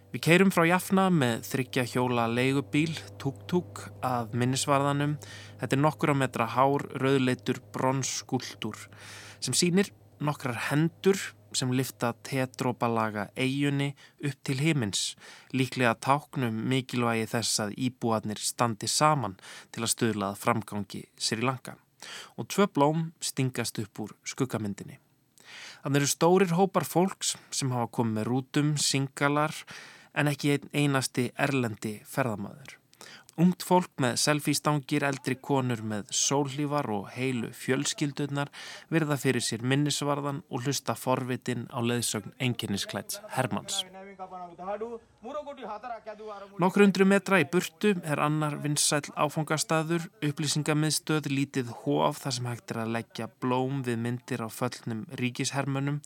Við 0.10 0.24
keirum 0.26 0.50
frá 0.50 0.64
Jafna 0.66 1.04
með 1.14 1.44
þryggja 1.46 1.84
hjóla 1.92 2.24
leigubíl, 2.34 2.96
tuk-tuk, 3.22 3.84
að 4.02 4.32
minnisvarðanum. 4.42 5.20
Þetta 5.62 5.76
er 5.78 5.82
nokkura 5.84 6.16
metra 6.18 6.48
hár, 6.50 6.88
rauðleitur, 6.98 7.62
bronsskúldur 7.76 8.88
sem 9.40 9.54
sýnir 9.56 9.92
nokkrar 10.20 10.58
hendur 10.70 11.20
sem 11.58 11.72
lifta 11.74 12.14
tetrópalaga 12.26 13.28
eigunni 13.36 13.94
upp 14.24 14.40
til 14.44 14.62
himins, 14.64 15.16
líklega 15.54 15.96
táknum 15.96 16.56
mikilvægi 16.72 17.28
þess 17.34 17.62
að 17.66 17.76
íbúarnir 17.90 18.42
standi 18.42 18.88
saman 18.88 19.38
til 19.72 19.84
að 19.84 19.94
stöðlað 19.96 20.40
framgangi 20.42 21.04
Sri 21.18 21.44
Lanka. 21.44 21.78
Og 22.40 22.48
tvö 22.48 22.70
blóm 22.72 23.12
stingast 23.20 23.80
upp 23.82 24.04
úr 24.06 24.16
skuggamyndinni. 24.24 25.00
Þannig 25.84 26.02
eru 26.02 26.12
stórir 26.12 26.56
hópar 26.56 26.88
fólks 26.88 27.36
sem 27.52 27.72
hafa 27.76 27.92
komið 28.00 28.20
með 28.20 28.30
rútum, 28.30 28.76
singalar, 28.78 29.56
en 30.14 30.32
ekki 30.32 30.56
einn 30.56 30.70
einasti 30.74 31.30
erlendi 31.38 32.00
ferðamaður. 32.08 32.79
Ungt 33.40 33.64
fólk 33.64 33.94
með 34.04 34.18
selfie-stangir, 34.20 35.06
eldri 35.08 35.38
konur 35.40 35.80
með 35.88 36.10
sólhlífar 36.12 36.90
og 36.92 37.06
heilu 37.14 37.54
fjölskyldurnar 37.56 38.52
virða 38.92 39.16
fyrir 39.22 39.46
sér 39.46 39.64
minnisvarðan 39.64 40.42
og 40.50 40.66
hlusta 40.66 40.96
forvitin 41.00 41.70
á 41.72 41.80
leðsögn 41.80 42.36
enginnisklæts 42.44 43.22
Hermanns. 43.38 43.86
Nokkur 46.60 46.84
undru 46.84 47.08
metra 47.08 47.40
í 47.40 47.46
burtu 47.48 47.94
er 48.04 48.20
annar 48.20 48.58
vinsæl 48.60 49.06
áfangastadur, 49.16 50.10
upplýsingamiðstöð 50.20 51.32
lítið 51.32 51.72
hóf 51.86 52.20
þar 52.26 52.36
sem 52.36 52.52
hægt 52.52 52.76
er 52.76 52.82
að 52.84 52.94
leggja 52.98 53.30
blóm 53.40 53.80
við 53.88 54.04
myndir 54.04 54.44
á 54.44 54.52
föllnum 54.52 55.06
ríkishermönum 55.22 56.02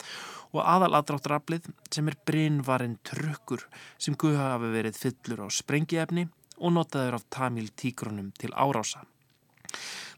og 0.53 0.61
aðaladráttaraflið 0.61 1.71
sem 1.89 2.13
er 2.13 2.19
brinnvarinn 2.29 2.99
trukkur 3.01 3.65
sem 3.97 4.13
guða 4.13 4.53
hafi 4.53 4.69
verið 4.77 5.01
fyllur 5.01 5.45
á 5.45 5.47
sprengiefni 5.49 6.27
og 6.63 6.77
notaður 6.77 7.19
af 7.19 7.27
Tamil 7.33 7.67
tígrunum 7.75 8.31
til 8.39 8.53
árása. 8.55 9.03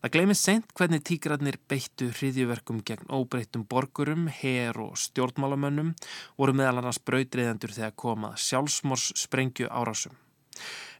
Það 0.05 0.13
gleymið 0.13 0.37
sent 0.37 0.73
hvernig 0.77 1.01
tígrarnir 1.07 1.55
beittu 1.71 2.11
hriðjuverkum 2.13 2.83
gegn 2.85 3.09
óbreyttum 3.09 3.63
borgurum, 3.65 4.27
her 4.29 4.77
og 4.77 4.99
stjórnmálamönnum 5.01 5.95
voru 6.37 6.53
meðal 6.53 6.83
annars 6.83 7.01
brautriðendur 7.01 7.73
þegar 7.73 7.95
komað 7.97 8.37
sjálfsmors 8.45 9.07
sprengju 9.17 9.71
árásum. 9.71 10.13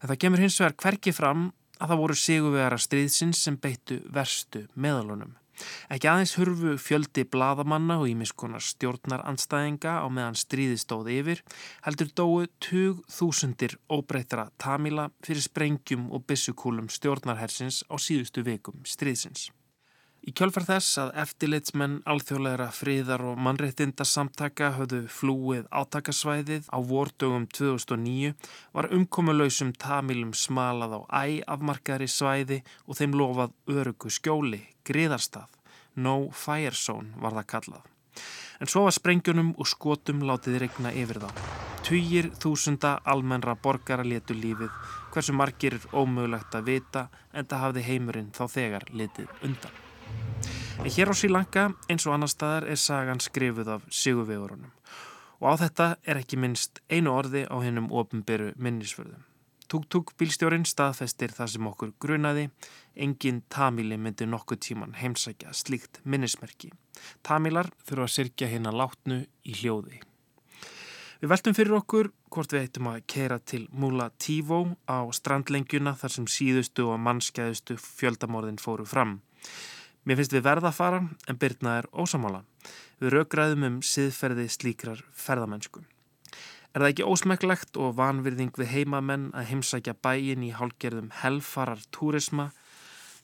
En 0.02 0.10
það 0.10 0.22
kemur 0.24 0.42
hins 0.42 0.58
vegar 0.60 0.78
hverki 0.82 1.14
fram 1.14 1.52
að 1.78 1.92
það 1.92 2.02
voru 2.02 2.18
sigurvegara 2.18 2.82
stríðsins 2.82 3.46
sem 3.46 3.60
beittu 3.62 4.00
verstu 4.10 4.66
meðalunum. 4.74 5.36
Ekki 5.94 6.10
aðeins 6.12 6.36
hurfu 6.40 6.76
fjöldi 6.82 7.26
bladamanna 7.32 8.00
og 8.02 8.10
ímiskonar 8.12 8.64
stjórnar 8.64 9.26
anstæðinga 9.30 9.98
á 10.04 10.08
meðan 10.12 10.40
stríði 10.40 10.78
stóði 10.82 11.20
yfir, 11.22 11.44
heldur 11.88 12.12
dói 12.14 12.48
tug 12.60 13.04
þúsundir 13.12 13.78
óbreyttra 13.90 14.50
Tamila 14.62 15.10
fyrir 15.26 15.46
sprengjum 15.46 16.10
og 16.12 16.26
bissukúlum 16.30 16.92
stjórnarhersins 16.92 17.84
á 17.88 17.96
síðustu 17.96 18.44
vekum 18.46 18.84
stríðsins. 18.84 19.50
Í 20.26 20.32
kjölfar 20.34 20.64
þess 20.66 20.96
að 20.98 21.10
eftirlitsmenn 21.22 22.00
alþjóðleira 22.10 22.72
friðar 22.74 23.22
og 23.30 23.42
mannreitinda 23.46 24.08
samtaka 24.10 24.72
höfðu 24.74 25.04
flúið 25.14 25.68
átakasvæðið 25.70 26.72
á 26.74 26.82
vordögum 26.82 27.46
2009 27.54 28.32
var 28.74 28.90
umkomulausum 28.98 29.76
tamilum 29.78 30.32
smalað 30.34 30.98
á 30.98 31.30
æ 31.30 31.46
afmarkaðri 31.46 32.10
svæði 32.10 32.60
og 32.90 32.98
þeim 32.98 33.14
lofað 33.22 33.54
örugu 33.70 34.10
skjóli, 34.18 34.64
griðarstað, 34.90 35.46
no 35.94 36.18
fire 36.34 36.74
zone 36.74 37.14
var 37.22 37.38
það 37.38 37.50
kallað. 37.54 37.86
En 38.58 38.72
svo 38.72 38.88
var 38.90 38.98
sprengjunum 38.98 39.54
og 39.62 39.70
skotum 39.70 40.26
látið 40.26 40.62
regna 40.66 40.90
yfir 40.90 41.22
þá. 41.22 41.30
Tugir 41.86 42.34
þúsunda 42.42 42.98
almennra 43.06 43.54
borgara 43.54 44.02
letu 44.02 44.34
lífið, 44.34 44.74
hversu 45.14 45.38
margir 45.38 45.78
er 45.78 45.90
ómögulegt 45.94 46.58
að 46.58 46.72
vita 46.74 47.10
en 47.30 47.46
það 47.46 47.68
hafði 47.68 47.90
heimurinn 47.94 48.34
þá 48.34 48.48
þegar 48.50 48.90
letið 48.90 49.30
undan. 49.46 49.85
En 50.84 50.92
hér 50.92 51.10
á 51.12 51.16
Sílanka 51.16 51.70
eins 51.90 52.06
og 52.06 52.16
annar 52.16 52.30
staðar 52.32 52.68
er 52.70 52.80
sagan 52.80 53.22
skrifuð 53.24 53.70
af 53.78 53.86
sigurvegurunum 53.90 54.74
og 55.40 55.48
á 55.52 55.54
þetta 55.66 55.88
er 56.08 56.20
ekki 56.22 56.40
minnst 56.40 56.82
einu 56.90 57.14
orði 57.14 57.44
á 57.46 57.56
hennum 57.64 57.92
ofinberu 57.92 58.54
minnisförðum. 58.56 59.24
Tuk-tuk 59.66 60.14
bílstjórin 60.20 60.66
staðfestir 60.70 61.34
það 61.34 61.52
sem 61.56 61.70
okkur 61.70 61.94
grunaði, 62.02 62.50
engin 62.96 63.42
tamili 63.50 63.98
myndi 63.98 64.28
nokkuð 64.30 64.62
tíman 64.68 64.98
heimsækja 65.00 65.54
slíkt 65.58 66.02
minnismerki. 66.04 66.70
Tamilar 67.26 67.72
þurfa 67.88 68.06
að 68.06 68.14
sirkja 68.16 68.52
hérna 68.52 68.74
látnu 68.76 69.24
í 69.44 69.56
hljóði. 69.62 70.02
Við 71.22 71.32
veltum 71.32 71.56
fyrir 71.58 71.78
okkur 71.80 72.12
hvort 72.30 72.54
við 72.54 72.66
eittum 72.66 72.92
að 72.92 73.04
keira 73.10 73.40
til 73.40 73.64
Mula 73.74 74.12
Tífó 74.22 74.60
á 74.86 75.10
strandlengjuna 75.10 75.96
þar 75.98 76.14
sem 76.14 76.28
síðustu 76.30 76.86
og 76.92 77.00
mannskæðustu 77.02 77.80
fjöldamorðin 77.82 78.62
fóru 78.62 78.86
fram. 78.86 79.18
Mér 80.06 80.20
finnst 80.20 80.36
við 80.36 80.46
verða 80.46 80.70
að 80.70 80.78
fara 80.78 81.02
en 81.02 81.38
byrna 81.42 81.80
er 81.80 81.88
ósamála. 81.90 82.44
Við 83.02 83.16
raugræðum 83.16 83.64
um 83.66 83.78
siðferði 83.82 84.46
slíkrar 84.54 85.02
ferðamennsku. 85.18 85.82
Er 86.76 86.84
það 86.84 86.92
ekki 86.92 87.08
ósmekklegt 87.10 87.80
og 87.82 87.96
vanvirðing 87.98 88.54
við 88.60 88.72
heimamenn 88.74 89.30
að 89.34 89.50
heimsækja 89.50 89.96
bæin 90.06 90.44
í 90.46 90.52
hálgerðum 90.54 91.10
helfarar 91.24 91.82
túrisma, 91.96 92.50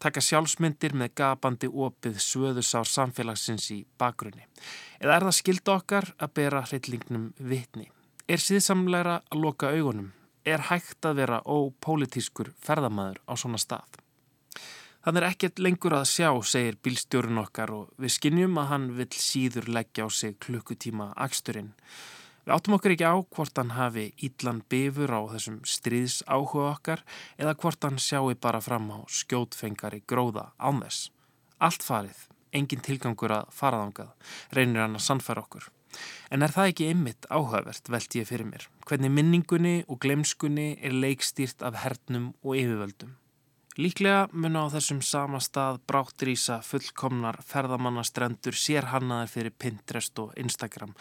taka 0.02 0.24
sjálfsmyndir 0.26 0.96
með 0.98 1.14
gapandi 1.22 1.70
opið 1.70 2.18
svöðusár 2.24 2.90
samfélagsins 2.90 3.70
í 3.76 3.82
bakgrunni? 4.02 4.48
Eða 5.04 5.20
er 5.20 5.28
það 5.28 5.38
skild 5.38 5.74
okkar 5.76 6.14
að 6.18 6.34
bera 6.40 6.64
hryllingnum 6.66 7.34
vitni? 7.38 7.92
Er 8.26 8.42
síðsamleira 8.42 9.20
að 9.28 9.44
loka 9.44 9.70
augunum? 9.76 10.14
Er 10.48 10.72
hægt 10.72 11.06
að 11.06 11.20
vera 11.22 11.44
ópolítískur 11.46 12.56
ferðamæður 12.66 13.22
á 13.30 13.34
svona 13.38 13.62
stað? 13.62 14.02
Þannig 15.02 15.24
er 15.24 15.32
ekkert 15.32 15.60
lengur 15.66 15.96
að 15.98 16.10
sjá, 16.12 16.28
segir 16.46 16.76
bílstjórun 16.86 17.42
okkar 17.42 17.72
og 17.74 17.94
við 17.98 18.12
skinnjum 18.14 18.58
að 18.62 18.68
hann 18.70 18.84
vill 19.00 19.14
síður 19.18 19.72
leggja 19.74 20.06
á 20.06 20.10
sig 20.14 20.36
klukkutíma 20.46 21.08
aksturinn. 21.26 21.72
Við 22.46 22.54
áttum 22.54 22.76
okkur 22.78 22.94
ekki 22.94 23.10
á 23.10 23.18
hvort 23.18 23.58
hann 23.58 23.74
hafi 23.74 24.04
ídlan 24.22 24.60
bifur 24.70 25.10
á 25.10 25.22
þessum 25.34 25.58
stríðs 25.66 26.20
áhuga 26.30 26.68
okkar 26.76 27.02
eða 27.42 27.56
hvort 27.64 27.88
hann 27.88 27.98
sjáu 27.98 28.30
bara 28.38 28.62
fram 28.62 28.92
á 28.94 29.00
skjótfengari 29.10 30.04
gróða 30.06 30.52
án 30.62 30.84
þess. 30.86 31.10
Allt 31.58 31.86
farið, 31.86 32.20
engin 32.54 32.86
tilgangur 32.86 33.34
að 33.40 33.50
faraðangað, 33.58 34.14
reynir 34.54 34.86
hann 34.86 35.00
að 35.02 35.06
sannfæra 35.08 35.42
okkur. 35.42 35.66
En 36.30 36.46
er 36.46 36.54
það 36.54 36.70
ekki 36.76 36.92
ymmit 36.94 37.26
áhugavert, 37.30 37.90
veld 37.90 38.20
ég 38.22 38.30
fyrir 38.30 38.50
mér, 38.50 38.70
hvernig 38.86 39.14
minningunni 39.18 39.76
og 39.88 39.98
glemskunni 40.06 40.76
er 40.78 40.94
leikstýrt 40.94 41.66
af 41.66 41.82
hernum 41.82 42.36
og 42.46 42.54
yfirvöldum. 42.62 43.18
Líklega 43.82 44.28
mun 44.38 44.60
á 44.62 44.70
þessum 44.70 45.00
sama 45.02 45.40
stað 45.42 45.80
bráttrýsa 45.90 46.60
fullkomnar 46.62 47.40
ferðamannastrendur 47.50 48.54
sérhannaðar 48.54 49.32
fyrir 49.32 49.56
Pinterest 49.58 50.22
og 50.22 50.36
Instagram. 50.38 50.92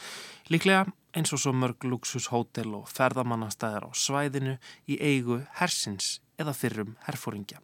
Líklega 0.48 0.86
eins 1.12 1.34
og 1.36 1.42
svo 1.42 1.52
mörg 1.52 1.84
luxushótel 1.84 2.72
og 2.78 2.88
ferðamannastæðar 2.88 3.84
á 3.84 3.90
svæðinu 3.92 4.56
í 4.88 4.96
eigu 4.96 5.42
hersins 5.60 6.22
eða 6.40 6.56
fyrrum 6.56 6.96
herfóringja. 7.04 7.60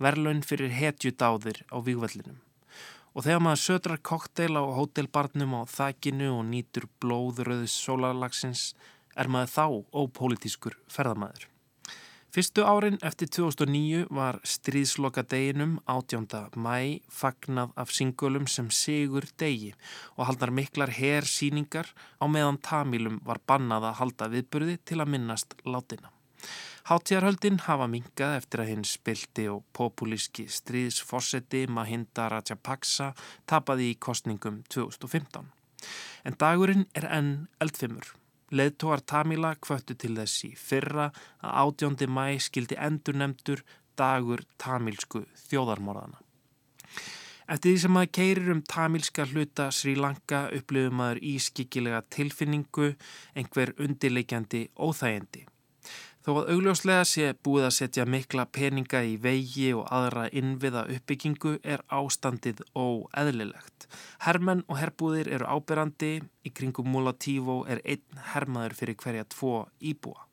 Verlaun 0.00 0.40
fyrir 0.40 0.72
hetjudáðir 0.72 1.60
á 1.68 1.76
výgvellinum. 1.84 2.40
Og 3.12 3.28
þegar 3.28 3.44
maður 3.44 3.64
södrar 3.68 4.00
kokteil 4.00 4.54
á 4.56 4.64
hótelbarnum 4.64 5.58
á 5.60 5.62
þakkinu 5.68 6.38
og 6.38 6.46
nýtur 6.48 6.88
blóðröðus 7.04 7.76
sólarlagsins 7.84 8.70
er 9.12 9.28
maður 9.28 9.58
þá 9.58 9.66
ópolítiskur 9.92 10.80
ferðamæður. 10.88 11.50
Fyrstu 12.34 12.64
árin 12.66 12.96
eftir 13.06 13.28
2009 13.30 14.08
var 14.10 14.40
stríðsloka 14.42 15.22
deginum 15.30 15.76
18. 15.86 16.56
mæ 16.58 16.98
fagnað 17.06 17.70
af 17.78 17.92
singulum 17.94 18.48
sem 18.50 18.72
Sigur 18.74 19.22
degi 19.38 19.70
og 20.16 20.24
haldar 20.26 20.50
miklar 20.50 20.90
hersýningar 20.90 21.92
á 22.18 22.26
meðan 22.26 22.58
Tamilum 22.58 23.20
var 23.22 23.38
bannað 23.46 23.86
að 23.86 23.94
halda 24.00 24.28
viðburði 24.32 24.74
til 24.82 24.98
að 24.98 25.12
minnast 25.14 25.54
látina. 25.62 26.10
Háttíðarhöldin 26.90 27.60
hafa 27.68 27.86
mingað 27.86 28.36
eftir 28.40 28.64
að 28.64 28.70
hinn 28.72 28.84
spilti 28.96 29.46
og 29.54 29.62
populíski 29.70 30.48
stríðsforsetti 30.50 31.68
Mahinda 31.70 32.26
Rajapaksa 32.34 33.12
tapaði 33.46 33.92
í 33.92 33.96
kostningum 34.08 34.64
2015. 34.74 35.54
En 36.26 36.42
dagurinn 36.42 36.88
er 36.98 37.06
enn 37.14 37.32
eldfimur. 37.62 38.10
Leðtóar 38.52 39.00
Tamila 39.06 39.54
kvöttu 39.56 39.96
til 39.96 40.14
þessi 40.18 40.52
fyrra 40.58 41.08
að 41.40 41.54
átjóndi 41.62 42.08
mæ 42.10 42.26
skildi 42.42 42.76
endur 42.76 43.16
nefndur 43.16 43.64
dagur 43.96 44.44
tamilsku 44.60 45.24
þjóðarmorðana. 45.46 46.20
Eftir 47.44 47.74
því 47.74 47.80
sem 47.82 47.92
maður 47.92 48.12
keirir 48.16 48.52
um 48.54 48.60
tamilska 48.64 49.26
hluta 49.28 49.66
Sri 49.72 49.92
Lanka 50.00 50.46
upplifum 50.56 50.96
maður 50.96 51.20
ískikilega 51.28 52.00
tilfinningu, 52.08 52.94
einhver 53.36 53.74
undirleikjandi 53.84 54.68
óþægindi. 54.80 55.44
Þó 56.24 56.38
að 56.40 56.46
augljóslega 56.54 57.04
sé 57.04 57.24
búið 57.44 57.66
að 57.66 57.74
setja 57.76 58.04
mikla 58.08 58.46
peninga 58.48 59.02
í 59.04 59.18
vegi 59.20 59.66
og 59.76 59.90
aðra 59.92 60.22
innviða 60.32 60.86
uppbyggingu 60.94 61.58
er 61.60 61.82
ástandið 61.92 62.62
óeðlilegt. 62.72 63.84
Hermenn 64.24 64.62
og 64.64 64.78
herbúðir 64.80 65.28
eru 65.36 65.44
áberandi, 65.44 66.14
í 66.24 66.52
kringum 66.56 66.88
Mulatívo 66.94 67.58
er 67.68 67.84
einn 67.84 68.22
hermaður 68.32 68.78
fyrir 68.78 68.96
hverja 69.04 69.26
tvo 69.36 69.66
íbúa. 69.84 70.24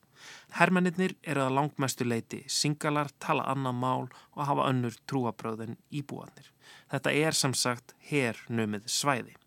Hermennir 0.55 1.17
eru 1.27 1.43
að 1.43 1.57
langmestu 1.57 2.07
leiti, 2.07 2.45
singalar, 2.47 3.11
tala 3.19 3.49
annað 3.51 3.77
mál 3.83 4.07
og 4.07 4.47
hafa 4.47 4.71
önnur 4.71 4.95
trúabröðin 5.11 5.75
íbúanir. 5.91 6.53
Þetta 6.87 7.17
er 7.19 7.35
sem 7.35 7.57
sagt 7.57 7.95
hernumið 8.07 8.87
svæði. 8.87 9.40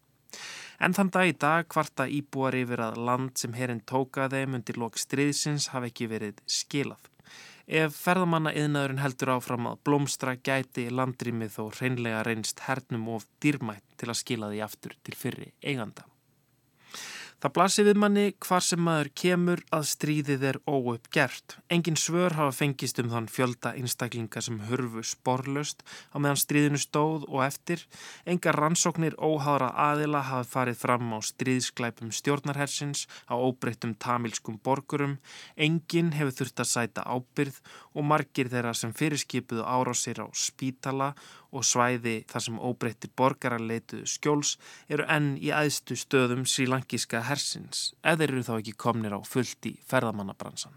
En 0.85 0.93
þann 0.93 1.09
dag 1.15 1.31
í 1.31 1.33
dag 1.41 1.67
kvarta 1.73 2.05
íbúar 2.13 2.53
yfir 2.59 2.83
að 2.85 2.99
land 3.07 3.39
sem 3.41 3.55
herinn 3.57 3.81
tóka 3.89 4.27
þeim 4.29 4.59
undir 4.59 4.77
lok 4.77 4.99
striðsins 5.01 5.71
hafi 5.73 5.89
ekki 5.89 6.09
verið 6.11 6.43
skilað. 6.45 7.07
Ef 7.65 7.97
ferðamanna 7.97 8.53
yðnaðurinn 8.53 9.01
heldur 9.01 9.33
áfram 9.39 9.71
að 9.71 9.79
blómstra 9.89 10.35
gæti 10.37 10.91
landrýmið 10.93 11.55
þó 11.57 11.63
reynlega 11.79 12.21
reynst 12.29 12.61
hernum 12.67 13.09
of 13.15 13.25
dýrmætt 13.41 13.97
til 13.97 14.11
að 14.11 14.21
skila 14.21 14.51
því 14.53 14.61
aftur 14.67 14.99
til 15.01 15.17
fyrri 15.17 15.49
eiganda. 15.65 16.05
Það 17.45 17.53
blasir 17.59 17.85
við 17.85 17.99
manni 18.01 18.23
hvar 18.41 18.65
sem 18.65 18.81
maður 18.81 19.09
kemur 19.21 19.61
að 19.77 19.83
stríðið 19.91 20.45
er 20.49 20.59
óuppgert. 20.65 21.59
Engin 21.69 21.99
svör 22.01 22.33
hafa 22.39 22.55
fengist 22.57 23.03
um 23.03 23.11
þann 23.13 23.27
fjölda 23.29 23.75
einstaklinga 23.77 24.41
sem 24.47 24.63
hurfu 24.71 25.03
sporlust 25.05 25.85
á 25.85 26.17
meðan 26.17 26.41
stríðinu 26.41 26.81
stóð 26.81 27.27
og 27.29 27.43
eftir. 27.45 27.85
Engar 28.25 28.57
rannsóknir 28.57 29.19
óháðra 29.21 29.75
aðila 29.91 30.25
hafa 30.25 30.49
farið 30.55 30.81
fram 30.87 31.13
á 31.13 31.21
stríðsklæpum 31.21 32.17
stjórnarhersins 32.17 33.05
á 33.29 33.37
óbreyttum 33.37 33.93
tamilskum 34.01 34.57
borgurum. 34.65 35.19
Engin 35.61 36.15
hefur 36.17 36.39
þurft 36.41 36.65
að 36.65 36.73
sæta 36.73 37.05
ábyrð 37.05 37.61
og 37.93 38.09
margir 38.09 38.49
þeirra 38.49 38.73
sem 38.73 38.97
fyrirskipuðu 38.97 39.69
árásir 39.69 40.25
á 40.25 40.33
spítala 40.33 41.13
og 41.55 41.65
svæði 41.67 42.17
þar 42.31 42.47
sem 42.47 42.59
óbreyttir 42.59 43.13
borgarar 43.17 43.63
leituðu 43.63 44.07
skjóls 44.11 44.57
eru 44.91 45.07
enn 45.17 45.35
í 45.39 45.53
æðstu 45.55 45.97
stöðum 45.99 46.45
sílankíska 46.51 47.23
hersins, 47.29 47.93
eða 48.03 48.27
eru 48.29 48.47
þá 48.47 48.55
ekki 48.59 48.79
komnir 48.87 49.15
á 49.15 49.21
fullt 49.23 49.71
í 49.71 49.77
ferðamannabransan. 49.89 50.75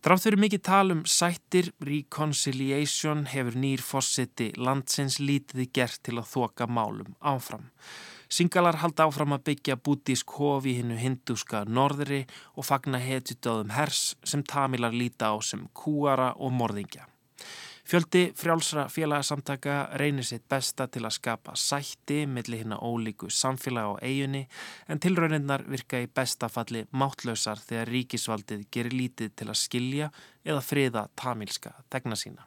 Drátt 0.00 0.24
fyrir 0.24 0.40
mikið 0.40 0.62
talum 0.64 1.00
sættir, 1.04 1.66
reconciliation 1.84 3.26
hefur 3.28 3.58
nýr 3.60 3.82
fósiti 3.84 4.46
landsins 4.56 5.18
lítiði 5.20 5.66
gert 5.76 6.00
til 6.08 6.16
að 6.16 6.30
þoka 6.30 6.64
málum 6.72 7.12
áfram. 7.20 7.66
Singalar 8.32 8.78
halda 8.80 9.04
áfram 9.10 9.36
að 9.36 9.44
byggja 9.50 9.76
bútísk 9.76 10.32
hofi 10.38 10.78
hinnu 10.78 10.96
hindúska 10.96 11.66
norðri 11.68 12.22
og 12.54 12.64
fagna 12.70 13.02
hetjutöðum 13.02 13.74
hers 13.76 14.14
sem 14.24 14.40
tamilar 14.40 14.96
líta 14.96 15.34
á 15.34 15.36
sem 15.44 15.68
kúara 15.76 16.32
og 16.38 16.54
morðingja. 16.56 17.09
Fjöldi 17.90 18.32
frjálsra 18.38 18.84
félagsamtaka 18.88 19.88
reynir 19.98 20.22
sitt 20.22 20.44
besta 20.46 20.84
til 20.86 21.00
að 21.08 21.16
skapa 21.16 21.56
sætti 21.58 22.20
millir 22.30 22.60
hinn 22.62 22.74
að 22.76 22.84
ólíku 22.86 23.30
samfélag 23.34 23.98
á 23.98 24.06
eiginni 24.06 24.44
en 24.86 25.00
tilrauninnar 25.02 25.64
virka 25.66 25.98
í 25.98 26.06
bestafalli 26.06 26.84
mátlausar 26.94 27.58
þegar 27.58 27.90
ríkisvaldið 27.90 28.62
gerir 28.70 28.94
lítið 28.94 29.34
til 29.34 29.48
að 29.48 29.58
skilja 29.64 30.10
eða 30.44 30.62
friða 30.68 31.04
tamilska 31.18 31.74
tegna 31.90 32.20
sína. 32.22 32.46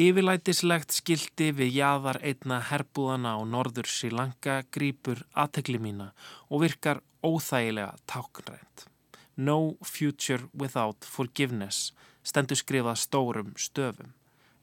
Yfirlætislegt 0.00 0.96
skildi 0.96 1.50
við 1.60 1.76
jaðar 1.82 2.22
einna 2.24 2.62
herbúðana 2.70 3.36
á 3.36 3.40
norður 3.44 3.92
Sri 3.98 4.08
Lanka 4.16 4.62
grýpur 4.72 5.26
aðtegli 5.36 5.76
mína 5.90 6.14
og 6.48 6.64
virkar 6.64 7.04
óþægilega 7.20 7.92
táknrænt. 8.08 8.88
No 9.36 9.76
future 9.84 10.48
without 10.56 11.04
forgiveness 11.04 11.92
stendur 12.26 12.58
skrifað 12.58 13.00
stórum 13.02 13.52
stöfum. 13.60 14.14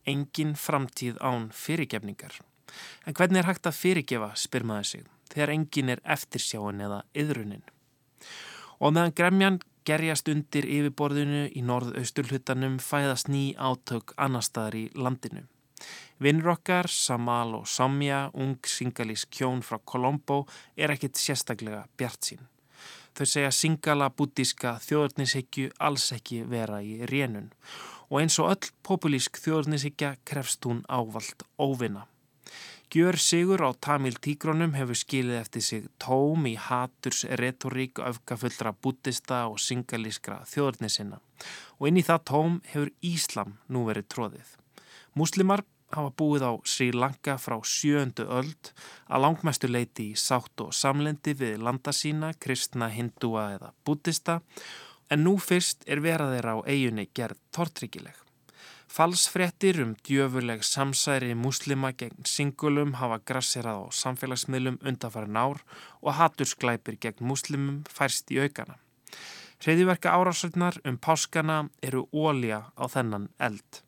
Engin 0.05 0.55
framtíð 0.59 1.19
án 1.23 1.47
fyrirgefningar. 1.55 2.41
En 3.07 3.15
hvernig 3.15 3.43
er 3.43 3.47
hægt 3.47 3.69
að 3.69 3.79
fyrirgefa, 3.79 4.33
spyr 4.35 4.65
maður 4.67 4.89
sig, 4.89 5.05
þegar 5.31 5.53
engin 5.53 5.93
er 5.93 6.01
eftirsjáin 6.15 6.83
eða 6.83 7.03
yðrunin. 7.15 7.63
Og 8.83 8.91
meðan 8.91 9.15
gremjan 9.15 9.61
gerjast 9.87 10.29
undir 10.31 10.67
yfirborðinu 10.67 11.47
í 11.55 11.63
norðausturhuttanum 11.63 12.79
fæðast 12.83 13.29
ný 13.31 13.51
átök 13.55 14.15
annar 14.17 14.45
staðar 14.45 14.79
í 14.79 14.85
landinu. 14.95 15.45
Vinnur 16.23 16.53
okkar, 16.53 16.87
Samal 16.87 17.57
og 17.57 17.67
Samja, 17.67 18.29
ung 18.33 18.55
singalís 18.69 19.25
kjón 19.27 19.63
frá 19.65 19.79
Colombo, 19.83 20.43
er 20.77 20.93
ekkit 20.95 21.19
sérstaklega 21.19 21.83
bjart 21.99 22.31
sín. 22.31 22.43
Þau 23.13 23.27
segja 23.29 23.51
singala 23.53 24.07
bútíska 24.09 24.77
þjóðurnishyggju 24.81 25.73
alls 25.85 26.07
ekki 26.15 26.41
vera 26.49 26.79
í 26.81 27.03
rénun 27.09 27.51
og 28.09 28.21
eins 28.21 28.39
og 28.41 28.49
öll 28.53 28.71
populísk 28.85 29.37
þjóðurnishyggja 29.41 30.15
krefst 30.25 30.65
hún 30.65 30.81
ávalt 30.89 31.45
óvinna. 31.61 32.07
Gjör 32.93 33.17
Sigur 33.17 33.61
á 33.65 33.73
Tamil 33.73 34.19
Tígrónum 34.21 34.75
hefur 34.77 34.97
skilið 34.97 35.39
eftir 35.39 35.63
sig 35.65 35.85
tóm 35.97 36.45
í 36.45 36.53
haturs 36.53 37.23
retorík 37.41 37.97
öfgafullra 37.97 38.73
bútista 38.73 39.47
og 39.49 39.57
singalískra 39.57 40.43
þjóðurnisina 40.49 41.17
og 41.79 41.87
inn 41.89 41.97
í 41.97 42.05
það 42.05 42.25
tóm 42.29 42.59
hefur 42.69 42.91
Íslam 43.01 43.55
nú 43.65 43.87
verið 43.87 44.09
tróðið. 44.13 44.51
Múslimar 45.17 45.65
hafa 45.95 46.11
búið 46.19 46.45
á 46.49 46.51
Sri 46.67 46.91
Lanka 46.91 47.37
frá 47.41 47.55
sjöndu 47.65 48.25
öld 48.27 48.71
að 49.07 49.23
langmestu 49.25 49.69
leiti 49.69 50.09
í 50.11 50.17
sátt 50.19 50.63
og 50.63 50.73
samlendi 50.73 51.35
við 51.37 51.61
landa 51.63 51.93
sína, 51.93 52.33
kristna, 52.33 52.89
hindúa 52.89 53.53
eða 53.57 53.71
bútista 53.85 54.41
en 55.09 55.23
nú 55.27 55.37
fyrst 55.37 55.85
er 55.87 56.01
verað 56.03 56.35
þeirra 56.37 56.57
á 56.57 56.59
eiginni 56.65 57.07
gerð 57.13 57.39
tortryggileg. 57.55 58.15
Falsfrettir 58.93 59.79
um 59.81 59.95
djöfuleg 60.05 60.61
samsæri 60.61 61.33
muslima 61.33 61.89
gegn 61.97 62.27
singulum 62.29 62.91
hafa 62.99 63.17
grasserað 63.25 63.79
á 63.81 63.85
samfélagsmiðlum 64.01 64.77
undanfæri 64.85 65.31
nár 65.33 65.63
og 66.01 66.13
hatursklæpir 66.19 66.99
gegn 67.01 67.25
muslimum 67.25 67.79
færst 67.89 68.29
í 68.29 68.37
aukana. 68.43 68.77
Hreðiverka 69.63 70.13
árásöldnar 70.13 70.77
um 70.85 70.99
páskana 70.99 71.57
eru 71.81 72.05
ólja 72.11 72.69
á 72.77 72.85
þennan 72.85 73.29
eld. 73.39 73.81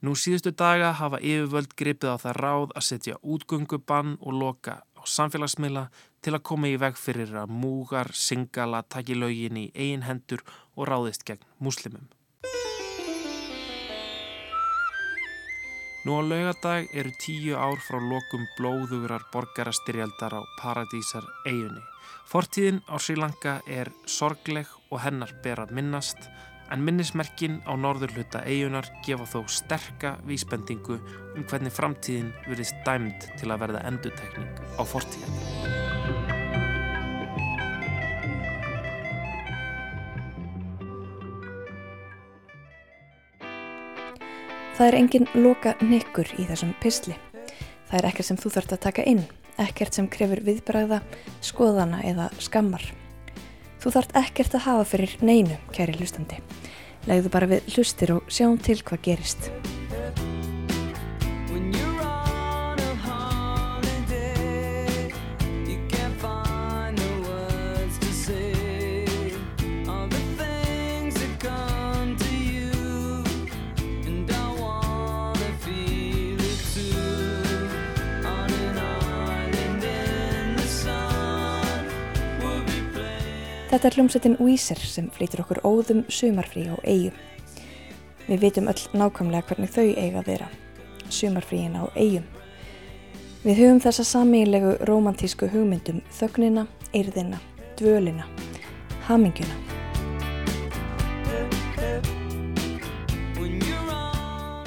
Nú 0.00 0.14
síðustu 0.16 0.54
daga 0.56 0.94
hafa 0.96 1.18
yfirvöld 1.20 1.74
gripið 1.76 2.14
á 2.14 2.16
það 2.22 2.36
ráð 2.40 2.70
að 2.72 2.84
setja 2.86 3.16
útgöngubann 3.20 4.14
og 4.24 4.32
loka 4.32 4.78
á 4.96 5.02
samfélagsmiðla 5.04 5.82
til 6.24 6.32
að 6.32 6.44
koma 6.48 6.70
í 6.72 6.78
veg 6.80 6.96
fyrir 6.96 7.34
að 7.36 7.52
múgar, 7.52 8.08
singala, 8.16 8.80
taki 8.88 9.18
laugin 9.18 9.60
í 9.60 9.66
eigin 9.74 10.06
hendur 10.08 10.40
og 10.72 10.88
ráðist 10.88 11.26
gegn 11.28 11.44
muslimum. 11.60 12.08
Nú 16.08 16.16
á 16.16 16.24
laugadag 16.24 16.88
eru 16.96 17.12
tíu 17.20 17.60
ár 17.60 17.76
frá 17.84 18.00
lokum 18.00 18.48
blóðugurar 18.56 19.28
borgarastyrjaldar 19.34 20.32
á 20.32 20.40
Paradísar 20.62 21.28
eiginni. 21.44 21.84
Fortíðin 22.24 22.80
á 22.88 22.96
Sri 22.96 23.20
Lanka 23.20 23.60
er 23.68 23.92
sorgleg 24.08 24.64
og 24.88 25.04
hennar 25.04 25.36
ber 25.44 25.60
að 25.60 25.76
minnast 25.76 26.16
en 26.70 26.84
minnismerkin 26.86 27.60
á 27.66 27.74
norðurluta 27.74 28.44
eigunar 28.46 28.86
gefa 29.06 29.26
þó 29.26 29.42
sterka 29.50 30.14
vísbendingu 30.26 31.00
um 31.36 31.44
hvernig 31.44 31.74
framtíðin 31.74 32.30
verðist 32.46 32.78
dæmd 32.86 33.26
til 33.40 33.50
að 33.50 33.64
verða 33.64 33.84
endutekning 33.90 34.62
á 34.78 34.82
fortíðinni. 34.86 35.88
Það 44.80 44.86
er 44.86 44.96
engin 44.96 45.26
loka 45.36 45.74
nekkur 45.84 46.30
í 46.40 46.46
þessum 46.48 46.70
pysli. 46.80 47.12
Það 47.90 47.98
er 47.98 48.06
ekkert 48.08 48.28
sem 48.30 48.38
þú 48.40 48.54
þarfst 48.54 48.72
að 48.78 48.82
taka 48.86 49.04
inn, 49.10 49.20
ekkert 49.60 49.98
sem 49.98 50.08
krefur 50.08 50.40
viðbræða, 50.46 51.02
skoðana 51.44 52.00
eða 52.08 52.30
skammar. 52.40 52.86
Þú 53.80 53.94
þart 53.94 54.16
ekkert 54.20 54.54
að 54.58 54.66
hafa 54.66 54.88
fyrir 54.90 55.16
neinu, 55.24 55.56
kæri 55.72 55.96
hlustandi. 55.96 56.42
Legðu 57.08 57.32
bara 57.32 57.48
við 57.48 57.70
hlustir 57.72 58.12
og 58.18 58.26
sjáum 58.28 58.60
til 58.60 58.82
hvað 58.84 59.06
gerist. 59.06 59.48
Þetta 83.70 83.86
er 83.86 83.94
hljómsettin 83.94 84.32
Weezer 84.42 84.80
sem 84.82 85.06
flytur 85.14 85.44
okkur 85.44 85.60
óðum 85.62 86.00
sumarfrí 86.10 86.64
á 86.66 86.74
eigum. 86.82 87.14
Við 88.26 88.40
vitum 88.42 88.66
öll 88.66 88.80
nákvæmlega 88.98 89.46
hvernig 89.46 89.70
þau 89.70 89.84
eiga 89.94 90.18
að 90.18 90.26
vera. 90.26 90.48
Sumarfríin 91.06 91.76
á 91.78 91.86
eigum. 91.94 92.24
Við 93.44 93.60
hugum 93.62 93.78
þessa 93.84 94.02
samílegu 94.08 94.72
romantísku 94.90 95.46
hugmyndum 95.52 96.02
þögnina, 96.18 96.66
eyrðina, 96.90 97.38
dvölina, 97.78 98.26
haminguna. 99.06 99.54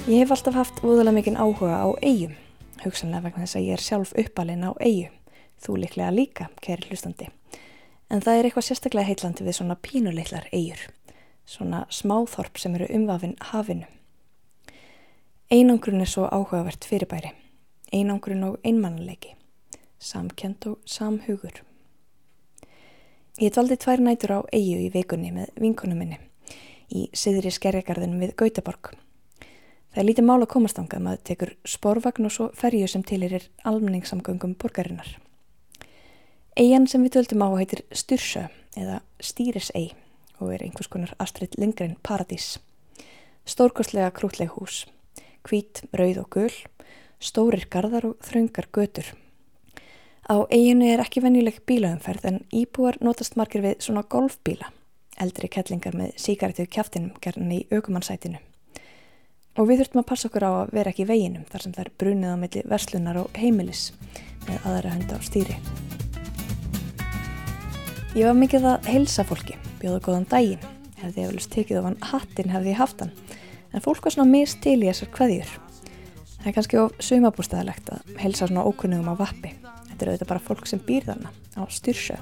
Ég 0.08 0.24
hef 0.24 0.32
alltaf 0.32 0.56
haft 0.62 0.80
óðurlega 0.80 1.18
mikinn 1.20 1.42
áhuga 1.44 1.76
á 1.84 1.92
eigum, 2.00 2.40
hugsanlega 2.88 3.28
vegna 3.28 3.44
þess 3.44 3.60
að 3.60 3.68
ég 3.68 3.76
er 3.76 3.84
sjálf 3.84 4.16
uppalinn 4.16 4.64
á 4.64 4.72
eigu, 4.80 5.12
þú 5.60 5.82
liklega 5.84 6.16
líka, 6.16 6.52
kæri 6.64 6.88
hlustandi. 6.88 7.34
En 8.14 8.22
það 8.22 8.38
er 8.38 8.48
eitthvað 8.48 8.66
sérstaklega 8.68 9.10
heitlandi 9.10 9.46
við 9.46 9.56
svona 9.58 9.76
pínuleiklar 9.82 10.46
eigur, 10.54 10.82
svona 11.50 11.80
smáþorp 11.90 12.60
sem 12.62 12.76
eru 12.78 12.86
umvafinn 12.94 13.34
hafinu. 13.50 13.88
Einangrun 15.50 16.04
er 16.04 16.12
svo 16.12 16.28
áhugavert 16.30 16.86
fyrirbæri, 16.86 17.32
einangrun 17.90 18.46
og 18.52 18.60
einmannleiki, 18.62 19.34
samkend 19.98 20.70
og 20.70 20.78
samhugur. 20.86 21.64
Ég 23.42 23.50
dvaldi 23.56 23.80
tvær 23.82 24.06
nætur 24.06 24.36
á 24.38 24.40
eigu 24.54 24.78
í 24.78 24.94
vikunni 24.94 25.34
með 25.34 25.50
vinkunum 25.58 25.98
minni 25.98 26.22
í 26.94 27.08
siðri 27.18 27.50
skerjagarðin 27.50 28.20
við 28.22 28.36
Gautaborg. 28.38 28.94
Það 29.90 30.02
er 30.02 30.10
lítið 30.12 30.30
mál 30.30 30.42
að 30.44 30.52
komast 30.54 30.78
ánga 30.78 31.02
maður 31.02 31.26
tekur 31.26 31.58
sporvagn 31.66 32.30
og 32.30 32.34
svo 32.38 32.52
ferju 32.58 32.88
sem 32.90 33.02
til 33.02 33.24
er 33.26 33.50
almenningssamgöngum 33.66 34.54
borgarinnar. 34.62 35.23
Eian 36.54 36.84
sem 36.86 37.02
við 37.02 37.16
töldum 37.16 37.42
á 37.42 37.50
heitir 37.58 37.82
Styrsjö 37.90 38.44
eða 38.78 39.00
Stýrisei 39.18 39.96
og 40.38 40.52
er 40.54 40.62
einhvers 40.62 40.90
konar 40.92 41.16
Astrid 41.18 41.56
Lindgren 41.58 41.96
paradís. 42.06 42.60
Stórkostlega 43.50 44.12
krútleg 44.14 44.54
hús, 44.54 44.84
hvít, 45.50 45.82
rauð 45.98 46.22
og 46.22 46.30
gull, 46.36 46.60
stórir 47.18 47.66
gardar 47.74 48.06
og 48.12 48.22
þröngar 48.22 48.70
götur. 48.70 49.10
Á 50.30 50.46
eiginu 50.54 50.92
er 50.94 51.02
ekki 51.02 51.26
venjuleg 51.26 51.58
bílaumferð 51.66 52.30
en 52.30 52.40
íbúar 52.54 53.02
notast 53.02 53.34
margir 53.34 53.66
við 53.66 53.82
svona 53.82 54.06
golfbíla, 54.06 54.70
eldri 55.18 55.50
kettlingar 55.50 55.98
með 55.98 56.14
síkartu 56.22 56.70
kjaftinum 56.70 57.18
gerðan 57.18 57.58
í 57.58 57.64
aukumannsætinu 57.74 58.38
og 59.54 59.68
við 59.70 59.84
þurftum 59.84 60.02
að 60.02 60.08
passa 60.10 60.30
okkur 60.30 60.46
á 60.50 60.52
að 60.52 60.72
vera 60.74 60.94
ekki 60.94 61.06
í 61.06 61.10
veginum 61.12 61.44
þar 61.50 61.66
sem 61.66 61.76
er 61.78 61.92
brunið 62.02 62.34
á 62.34 62.38
milli 62.42 62.64
verslunar 62.74 63.22
og 63.22 63.38
heimilis 63.38 63.92
með 64.48 64.66
aðra 64.66 64.96
hönda 64.96 65.22
á 65.22 65.22
stýri. 65.22 65.60
Ég 68.14 68.28
var 68.30 68.36
mikið 68.38 68.66
að 68.70 68.88
heilsa 68.92 69.24
fólki, 69.26 69.56
bjóða 69.82 70.02
góðan 70.06 70.26
daginn, 70.30 70.66
hefði 71.00 71.24
ég 71.24 71.32
velust 71.32 71.50
tekið 71.50 71.80
ofan 71.80 71.96
hattin 72.06 72.52
hefði 72.54 72.70
ég 72.70 72.78
haft 72.78 73.02
hann, 73.02 73.10
en 73.74 73.82
fólk 73.82 74.06
var 74.06 74.14
svona 74.14 74.30
mist 74.30 74.60
til 74.62 74.76
í 74.84 74.86
þessar 74.86 75.10
kveðjur. 75.16 75.50
Það 76.36 76.50
er 76.52 76.56
kannski 76.60 76.80
of 76.84 77.02
sumabústæðilegt 77.02 77.90
að 77.96 78.14
heilsa 78.22 78.46
svona 78.46 78.68
ókunnugum 78.70 79.10
á 79.10 79.18
vappi. 79.18 79.56
Þetta 79.90 79.98
er 79.98 80.14
auðvitað 80.14 80.30
bara 80.30 80.46
fólk 80.46 80.70
sem 80.70 80.86
býr 80.86 81.10
þarna 81.10 81.34
á 81.58 81.62
styrsjö 81.74 82.22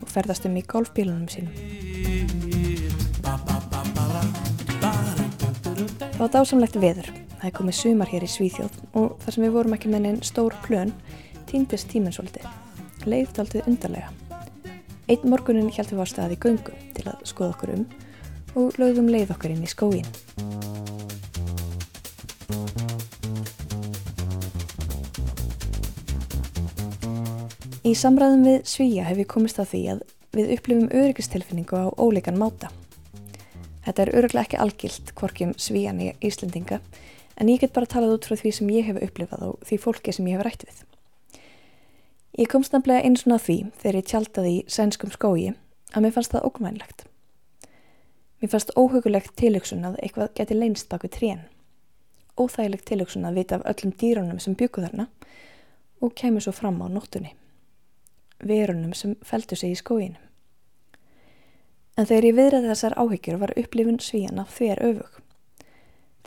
og 0.00 0.08
ferðast 0.08 0.48
um 0.48 0.56
í 0.56 0.64
golfbílunum 0.72 1.28
sínum. 1.28 1.52
Það 6.00 6.20
var 6.24 6.36
dásamlegt 6.40 6.80
veður. 6.80 7.12
Það 7.36 7.48
er 7.50 7.58
komið 7.60 7.82
sumar 7.84 8.08
hér 8.08 8.24
í 8.24 8.36
Svíþjóð 8.38 8.84
og 8.96 9.18
þar 9.20 9.36
sem 9.36 9.44
við 9.44 9.58
vorum 9.60 9.76
ekki 9.76 9.92
með 9.92 10.06
neinn 10.06 10.22
stór 10.24 10.56
plön 10.64 10.96
týndist 11.50 11.92
tíminn 11.92 12.16
svolítið. 12.16 12.48
Leiðt 13.04 13.44
aldrei 13.44 13.66
undarlega. 13.66 14.14
Einn 15.06 15.28
morgunin 15.30 15.68
hjálpum 15.70 16.00
við 16.00 16.02
á 16.02 16.06
staði 16.10 16.36
göngu 16.42 16.72
til 16.96 17.04
að 17.06 17.20
skoða 17.30 17.52
okkur 17.54 17.70
um 17.76 17.82
og 18.58 18.78
lögðum 18.80 19.10
leið 19.12 19.28
okkur 19.36 19.52
inn 19.54 19.62
í 19.62 19.68
skóin. 19.70 20.08
Í 27.86 27.92
samræðum 27.94 28.42
við 28.48 28.66
Svíja 28.66 29.06
hef 29.06 29.22
ég 29.22 29.30
komist 29.30 29.62
að 29.62 29.70
því 29.76 29.82
að 29.92 30.02
við 30.34 30.50
upplifum 30.56 30.90
öryggistilfinningu 30.90 31.78
á 31.78 31.86
óleikan 32.02 32.42
máta. 32.42 32.72
Þetta 33.86 34.02
er 34.02 34.14
öruglega 34.18 34.48
ekki 34.48 34.58
algilt 34.58 35.14
hvorkjum 35.14 35.54
svíjan 35.54 36.02
í 36.02 36.10
Íslendinga 36.18 36.80
en 37.38 37.54
ég 37.54 37.62
get 37.62 37.76
bara 37.76 37.86
talað 37.86 38.18
út 38.18 38.26
frá 38.26 38.34
því 38.42 38.56
sem 38.58 38.74
ég 38.74 38.90
hef 38.90 38.98
upplifað 39.06 39.52
og 39.52 39.62
því 39.70 39.82
fólki 39.86 40.18
sem 40.18 40.26
ég 40.26 40.40
hef 40.40 40.48
rætt 40.48 40.66
við. 40.66 40.82
Ég 42.36 42.50
komst 42.52 42.74
nefnilega 42.74 43.00
eins 43.08 43.22
og 43.24 43.38
því 43.40 43.54
þegar 43.80 43.96
ég 43.96 44.08
tjaldaði 44.10 44.50
í 44.52 44.64
sænskum 44.68 45.12
skói 45.14 45.54
að 45.96 46.02
mér 46.04 46.12
fannst 46.12 46.34
það 46.34 46.48
ógmænlegt. 46.50 47.06
Mér 48.42 48.50
fannst 48.52 48.74
óhugulegt 48.76 49.32
tilöksun 49.40 49.86
að 49.88 49.96
eitthvað 50.02 50.34
geti 50.36 50.58
leinst 50.58 50.90
baku 50.90 51.08
trén. 51.08 51.46
Óþægilegt 52.36 52.84
tilöksun 52.90 53.24
að 53.24 53.40
vita 53.40 53.56
af 53.56 53.64
öllum 53.72 53.96
dýrunum 53.96 54.42
sem 54.44 54.52
byggu 54.52 54.84
þarna 54.84 55.08
og 56.04 56.12
kemur 56.12 56.44
svo 56.44 56.52
fram 56.52 56.82
á 56.84 56.92
nóttunni. 56.92 57.32
Verunum 58.44 58.92
sem 58.92 59.16
feldu 59.24 59.56
sig 59.56 59.72
í 59.72 59.80
skóinu. 59.80 60.20
En 61.96 62.04
þegar 62.04 62.28
ég 62.28 62.36
viðræði 62.36 62.72
þessar 62.74 63.00
áhyggjur 63.00 63.40
var 63.40 63.56
upplifun 63.56 64.02
svíjana 64.04 64.44
þver 64.52 64.84
öfug. 64.90 65.20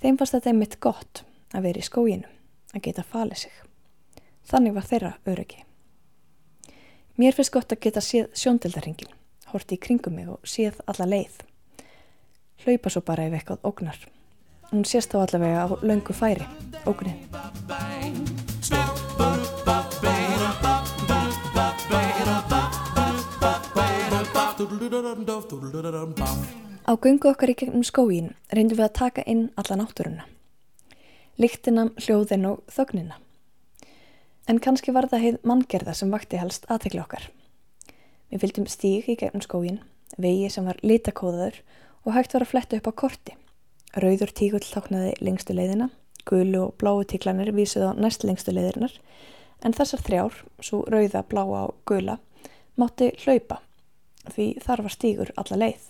Þeim 0.01 0.17
fannst 0.17 0.39
þetta 0.39 0.55
einmitt 0.55 0.79
gott 0.81 1.25
að 1.53 1.69
vera 1.69 1.77
í 1.77 1.85
skóginu, 1.85 2.29
að 2.73 2.87
geta 2.89 3.05
falið 3.05 3.45
sig. 3.45 3.65
Þannig 4.49 4.73
var 4.73 4.89
þeirra 4.89 5.17
öryggi. 5.29 5.68
Mér 7.19 7.35
finnst 7.35 7.51
gott 7.51 7.73
að 7.75 7.81
geta 7.83 7.99
séð 7.99 8.29
sjóndeldarhingin, 8.31 9.09
horti 9.51 9.75
í 9.75 9.79
kringum 9.83 10.13
mig 10.15 10.29
og 10.31 10.45
séð 10.47 10.77
alla 10.87 11.03
leið. 11.03 11.41
Hlaupa 12.63 12.93
svo 12.93 13.01
bara 13.03 13.25
ef 13.27 13.35
eitthvað 13.35 13.65
ógnar. 13.67 13.97
Hún 14.69 14.85
sést 14.87 15.11
þá 15.11 15.25
allavega 15.25 15.65
á 15.67 15.75
laungu 15.83 16.15
færi, 16.15 16.47
ógnin. 16.87 17.19
Á 26.87 26.91
gungu 26.95 27.33
okkar 27.35 27.51
í 27.51 27.59
gegnum 27.59 27.83
skógin 27.83 28.31
reyndum 28.47 28.79
við 28.79 28.87
að 28.87 28.99
taka 29.03 29.27
inn 29.27 29.49
alla 29.59 29.83
náttúruna. 29.83 30.29
Líktina, 31.35 31.91
hljóðin 31.99 32.47
og 32.47 32.63
þögnina. 32.71 33.19
En 34.49 34.57
kannski 34.57 34.89
var 34.89 35.05
það 35.11 35.23
heið 35.23 35.35
manngerða 35.45 35.93
sem 35.93 36.09
vakti 36.09 36.39
helst 36.41 36.63
aðtegla 36.73 37.03
okkar. 37.03 37.27
Við 38.33 38.41
fylgdum 38.41 38.65
stíg 38.69 39.09
í 39.11 39.15
gegnum 39.19 39.43
skógin, 39.45 39.77
vegi 40.17 40.47
sem 40.49 40.65
var 40.65 40.79
litakóðaður 40.81 41.59
og 42.07 42.15
hægt 42.15 42.33
var 42.33 42.45
að 42.45 42.51
fletta 42.55 42.79
upp 42.79 42.89
á 42.89 42.93
korti. 43.03 43.35
Rauður 43.93 44.33
tígull 44.33 44.65
táknaði 44.65 45.11
lengstu 45.21 45.53
leiðina, 45.53 45.91
gulu 46.25 46.63
og 46.63 46.73
bláu 46.81 47.03
tíklanir 47.05 47.51
vísuð 47.53 47.91
á 47.93 47.97
næst 47.97 48.25
lengstu 48.25 48.53
leiðirinnar, 48.55 48.95
en 49.61 49.75
þessar 49.77 50.01
þrjár, 50.07 50.41
svo 50.65 50.81
rauða, 50.89 51.21
bláa 51.29 51.67
og 51.67 51.77
gula, 51.89 52.17
mátti 52.73 53.11
hlaupa 53.21 53.61
því 54.29 54.49
þar 54.65 54.85
var 54.85 54.93
stígur 54.93 55.33
alla 55.37 55.61
leið. 55.61 55.89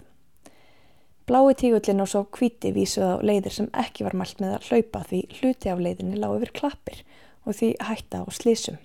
Blái 1.30 1.56
tígullin 1.62 2.04
og 2.04 2.10
svo 2.10 2.26
kvíti 2.34 2.74
vísuð 2.76 3.08
á 3.08 3.16
leiðir 3.24 3.54
sem 3.54 3.72
ekki 3.78 4.04
var 4.08 4.16
mælt 4.18 4.40
með 4.42 4.56
að 4.58 4.70
hlaupa 4.70 5.04
því 5.08 5.20
hluti 5.40 5.72
af 5.72 5.84
leiðinni 5.84 6.20
lág 6.20 6.40
yfir 6.40 6.56
klappir 6.60 7.04
og 7.50 7.58
því 7.58 7.74
hætta 7.90 8.22
á 8.22 8.26
slísum. 8.30 8.78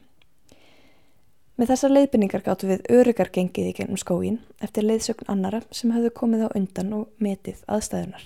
Með 1.54 1.70
þessar 1.70 1.92
leiðbynningar 1.94 2.42
gáttu 2.42 2.66
við 2.66 2.86
örugar 2.90 3.30
gengið 3.30 3.68
í 3.70 3.74
gennum 3.76 3.98
skógin 4.00 4.40
eftir 4.64 4.86
leiðsögn 4.88 5.28
annara 5.30 5.60
sem 5.70 5.92
höfðu 5.94 6.10
komið 6.16 6.48
á 6.50 6.56
undan 6.58 6.90
og 6.96 7.04
metið 7.22 7.60
aðstæðunar. 7.70 8.24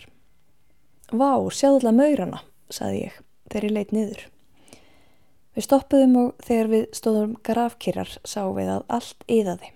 Vá, 1.13 1.33
sjáðulega 1.53 1.93
maurana, 1.97 2.41
saði 2.73 3.03
ég 3.03 3.19
þegar 3.49 3.67
ég 3.69 3.75
leitt 3.77 3.93
niður. 3.93 4.23
Við 5.59 5.67
stoppuðum 5.67 6.17
og 6.23 6.47
þegar 6.47 6.73
við 6.73 6.87
stóðum 6.97 7.37
grafkýrar 7.45 8.15
sáum 8.23 8.57
við 8.57 8.73
að 8.79 8.87
allt 8.97 9.29
yðaði. 9.29 9.71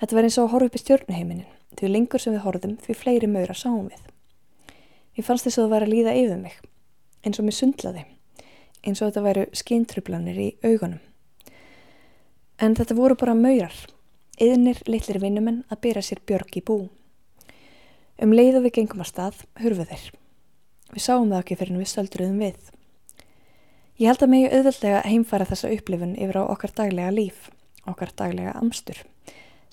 Þetta 0.00 0.16
var 0.16 0.28
eins 0.28 0.38
og 0.38 0.48
að 0.48 0.52
horfa 0.54 0.70
upp 0.70 0.78
í 0.78 0.82
stjórnuheiminin, 0.82 1.52
því 1.74 1.90
lengur 1.92 2.22
sem 2.22 2.36
við 2.36 2.44
horfum 2.44 2.76
því 2.84 2.98
fleiri 3.00 3.30
maura 3.30 3.56
sáum 3.56 3.88
við. 3.90 4.00
Ég 5.18 5.26
fannst 5.26 5.48
þess 5.48 5.58
að 5.58 5.66
það 5.66 5.74
var 5.74 5.86
að 5.86 5.92
líða 5.92 6.16
yfir 6.20 6.40
mig, 6.40 6.56
eins 7.24 7.40
og 7.40 7.48
mér 7.48 7.58
sundlaði, 7.58 8.04
eins 8.84 9.00
og 9.00 9.10
þetta 9.10 9.24
væru 9.24 9.44
skintrublanir 9.56 10.40
í 10.40 10.48
augunum. 10.64 11.00
En 12.62 12.76
þetta 12.78 12.96
voru 12.96 13.16
bara 13.18 13.34
maurar, 13.34 13.74
yðnir 14.40 14.82
litlir 14.86 15.20
vinnumenn 15.22 15.64
að 15.68 15.80
byrja 15.86 16.04
sér 16.08 16.20
björg 16.26 16.60
í 16.60 16.62
bú. 16.64 16.78
Um 18.22 18.34
leið 18.36 18.60
og 18.60 18.66
við 18.66 18.76
gengum 18.78 19.02
að 19.02 19.10
stað, 19.10 19.40
hurfuð 19.62 19.90
þeir. 19.90 20.04
Við 20.94 21.02
sáum 21.06 21.32
það 21.32 21.40
ekki 21.40 21.58
fyrir 21.58 21.74
en 21.74 21.82
við 21.82 21.90
stöldruðum 21.90 22.44
við. 22.44 22.70
Ég 23.98 24.10
held 24.10 24.22
að 24.22 24.32
megi 24.34 24.52
auðveldlega 24.52 25.02
heimfara 25.08 25.48
þessa 25.50 25.72
upplifun 25.74 26.14
yfir 26.14 26.38
á 26.38 26.42
okkar 26.44 26.74
daglega 26.78 27.14
líf, 27.14 27.50
okkar 27.86 28.14
daglega 28.14 28.54
amstur 28.60 29.02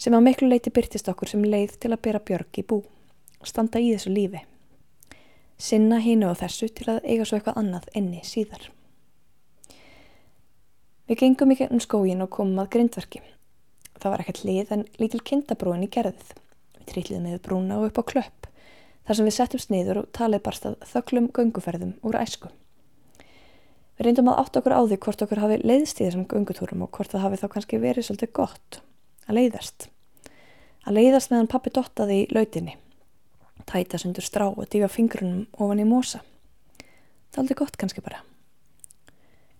sem 0.02 0.16
á 0.18 0.20
miklu 0.24 0.48
leiti 0.50 0.72
byrtist 0.74 1.12
okkur 1.12 1.30
sem 1.30 1.44
leið 1.46 1.76
til 1.78 1.92
að 1.94 2.02
byrja 2.08 2.22
björg 2.26 2.58
í 2.58 2.64
bú 2.66 2.80
standa 3.48 3.80
í 3.82 3.92
þessu 3.94 4.12
lífi. 4.14 4.44
Sinna 5.62 6.00
hínu 6.02 6.30
og 6.32 6.40
þessu 6.42 6.70
til 6.74 6.88
að 6.90 7.04
eiga 7.06 7.26
svo 7.26 7.38
eitthvað 7.38 7.60
annað 7.62 7.90
enni 7.98 8.22
síðar. 8.26 8.70
Við 11.12 11.26
gengum 11.26 11.52
í 11.52 11.56
gegnum 11.60 11.82
skógin 11.84 12.24
og 12.24 12.30
komum 12.32 12.62
að 12.64 12.70
grindverki. 12.72 13.20
Það 14.00 14.14
var 14.14 14.22
ekkert 14.24 14.46
lið 14.48 14.70
en 14.72 14.86
lítil 14.96 15.20
kindabrúin 15.28 15.84
í 15.84 15.90
gerðið. 15.92 16.30
Við 16.78 16.86
trýtliðum 16.88 17.26
með 17.28 17.42
brúna 17.44 17.80
og 17.82 17.90
upp 17.90 18.00
á 18.00 18.04
klöpp 18.14 18.48
þar 19.04 19.18
sem 19.18 19.28
við 19.28 19.36
settum 19.36 19.60
sniður 19.60 20.00
og 20.02 20.08
talið 20.16 20.44
barstað 20.46 20.78
þöklum 20.88 21.28
gönguferðum 21.36 21.92
úr 22.08 22.16
æsku. 22.16 22.48
Við 23.98 24.08
reyndum 24.08 24.32
að 24.32 24.40
átt 24.46 24.62
okkur 24.62 24.78
á 24.78 24.82
því 24.88 25.00
hvort 25.04 25.26
okkur 25.26 25.44
hafi 25.44 25.60
leiðst 25.66 26.00
í 26.00 26.08
þessum 26.08 26.24
göngutúrum 26.32 26.88
og 26.88 26.94
hvort 26.96 27.12
það 27.12 27.26
hafi 27.26 27.42
þá 27.44 27.46
kannski 27.58 27.82
verið 27.84 28.08
svolítið 28.08 28.34
gott 28.40 28.80
að 29.28 29.42
leiðast. 29.42 29.90
Að 30.88 30.96
leiðast 31.02 31.36
meðan 31.36 31.52
pappi 31.52 31.76
dottaði 31.76 32.22
í 32.24 32.32
lautinni. 32.32 32.80
Tæta 33.68 34.00
sundur 34.00 34.24
strá 34.24 34.48
og 34.48 34.64
dífa 34.72 34.88
fingrunum 34.88 35.44
ofan 35.60 35.84
í 35.84 35.92
mosa. 35.92 36.24
Það 36.80 37.36
er 37.36 37.44
aldrei 37.44 37.60
gott 37.66 37.82
kannski 37.84 38.08
bara. 38.08 38.24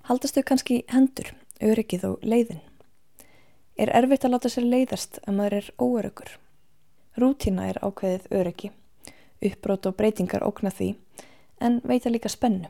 Haldastu 0.08 0.42
kannski 0.48 0.82
hendur, 0.90 1.36
öryggið 1.62 2.06
og 2.10 2.26
leiðin. 2.26 2.62
Er 3.78 3.92
erfitt 3.96 4.26
að 4.28 4.36
láta 4.36 4.52
sér 4.52 4.68
leiðast 4.68 5.20
að 5.26 5.38
maður 5.38 5.58
er 5.58 5.70
óöryggur. 5.82 6.32
Rútína 7.18 7.68
er 7.72 7.80
ákveðið 7.82 8.28
öryggi. 8.38 8.72
Uppbrót 9.42 9.88
og 9.90 9.98
breytingar 9.98 10.46
ókna 10.46 10.72
því 10.74 10.94
en 11.62 11.82
veita 11.88 12.12
líka 12.12 12.30
spennu. 12.30 12.70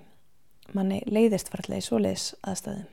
Manni 0.72 1.02
leiðist 1.08 1.52
farlega 1.52 1.82
í 1.82 1.86
svoleiðis 1.86 2.32
aðstæðum. 2.48 2.88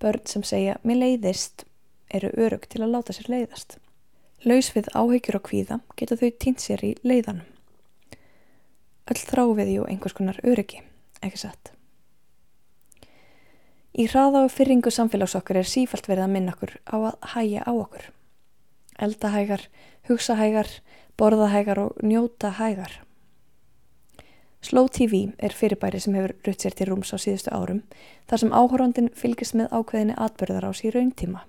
Börn 0.00 0.24
sem 0.28 0.44
segja 0.44 0.78
mér 0.84 1.02
leiðist 1.02 1.66
eru 2.12 2.30
örygg 2.36 2.68
til 2.72 2.82
að 2.84 2.94
láta 2.96 3.16
sér 3.16 3.30
leiðast. 3.32 3.78
Laus 4.44 4.70
við 4.74 4.90
áhyggjur 4.92 5.40
og 5.40 5.46
kvíða 5.48 5.80
geta 5.96 6.18
þau 6.20 6.28
týnt 6.40 6.64
sér 6.64 6.84
í 6.84 6.94
leiðanum. 7.04 7.46
Öll 9.06 9.22
þráfið 9.22 9.72
jú 9.76 9.86
einhvers 9.86 10.16
konar 10.18 10.40
öryggi, 10.42 10.82
ekki 11.22 11.44
satt. 11.44 11.75
Í 13.96 14.04
hraða 14.10 14.42
og 14.44 14.52
fyrringu 14.52 14.90
samfélags 14.92 15.34
okkur 15.38 15.62
er 15.62 15.68
sífalt 15.68 16.04
verið 16.10 16.26
að 16.26 16.32
minna 16.34 16.52
okkur 16.52 16.74
á 16.84 16.96
að 17.00 17.14
hæja 17.32 17.62
á 17.64 17.72
okkur. 17.72 18.10
Eldahægar, 19.00 19.62
hugsahægar, 20.08 20.68
borðahægar 21.16 21.80
og 21.80 22.04
njótahægar. 22.04 23.00
Slow 24.60 24.88
TV 24.92 25.32
er 25.38 25.56
fyrirbæri 25.56 26.00
sem 26.02 26.16
hefur 26.16 26.36
rutt 26.44 26.60
sér 26.60 26.76
til 26.76 26.90
rúms 26.90 27.14
á 27.14 27.16
síðustu 27.16 27.52
árum 27.56 27.82
þar 28.28 28.42
sem 28.42 28.52
áhórandin 28.52 29.12
fylgist 29.16 29.56
með 29.56 29.72
ákveðinni 29.72 30.16
atbyrðar 30.20 30.68
á 30.68 30.72
sír 30.76 30.96
rauntíma. 30.96 31.46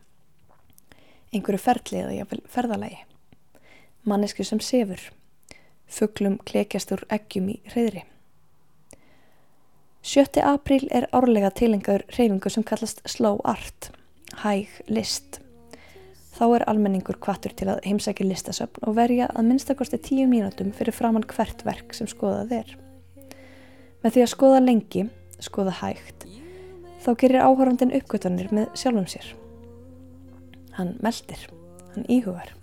Einhverju 1.35 1.59
ferðli 1.59 2.03
eða 2.03 2.17
jáfnvel 2.21 2.43
ferðalagi. 2.47 2.99
Mannesku 4.07 4.47
sem 4.47 4.61
sefur. 4.63 5.01
Fugglum 5.87 6.37
klekjast 6.47 6.93
úr 6.95 7.03
eggjum 7.11 7.49
í 7.51 7.57
reyðri. 7.73 8.07
7. 10.07 10.39
apríl 10.39 10.85
er 10.95 11.03
árlega 11.11 11.49
tilengaður 11.51 12.05
reyfingu 12.15 12.47
sem 12.47 12.63
kallast 12.63 13.01
slow 13.11 13.41
art, 13.43 13.89
hæg 14.39 14.71
list. 14.87 15.41
Þá 16.37 16.43
er 16.45 16.65
almenningur 16.71 17.17
kvartur 17.19 17.51
til 17.51 17.67
að 17.73 17.81
heimsækja 17.89 18.29
listasöfn 18.29 18.87
og 18.87 18.95
verja 18.95 19.27
að 19.33 19.49
minnstakosti 19.49 19.99
tíu 19.99 20.29
mínútum 20.31 20.71
fyrir 20.71 20.95
framann 20.95 21.27
hvert 21.27 21.65
verk 21.67 21.91
sem 21.97 22.07
skoðað 22.07 22.55
er. 22.61 22.73
Með 23.99 24.15
því 24.15 24.23
að 24.23 24.33
skoða 24.37 24.63
lengi, 24.63 25.05
skoða 25.43 25.75
hægt, 25.81 26.23
þá 27.03 27.11
gerir 27.19 27.43
áhörfandin 27.43 27.95
uppgötanir 27.99 28.53
með 28.55 28.71
sjálfum 28.79 29.11
sér. 29.11 29.33
Hann 30.79 30.95
meldir, 31.03 31.49
hann 31.97 32.07
íhugar, 32.07 32.55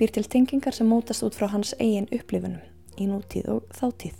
býr 0.00 0.16
til 0.16 0.24
tengingar 0.24 0.72
sem 0.72 0.88
mótast 0.88 1.28
út 1.28 1.36
frá 1.36 1.52
hans 1.52 1.76
eigin 1.76 2.08
upplifunum 2.08 2.64
í 2.98 3.08
nútíð 3.10 3.50
og 3.56 3.66
þáttíð. 3.74 4.14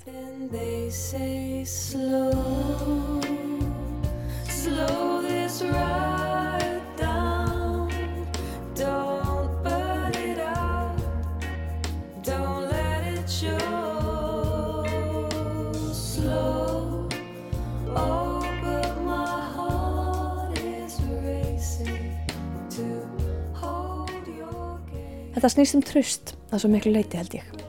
Þetta 25.35 25.51
snýst 25.51 25.75
um 25.77 25.83
tröst 25.85 26.31
að 26.55 26.62
svo 26.62 26.70
miklu 26.72 26.95
leiti 26.95 27.20
held 27.20 27.35
ég. 27.37 27.63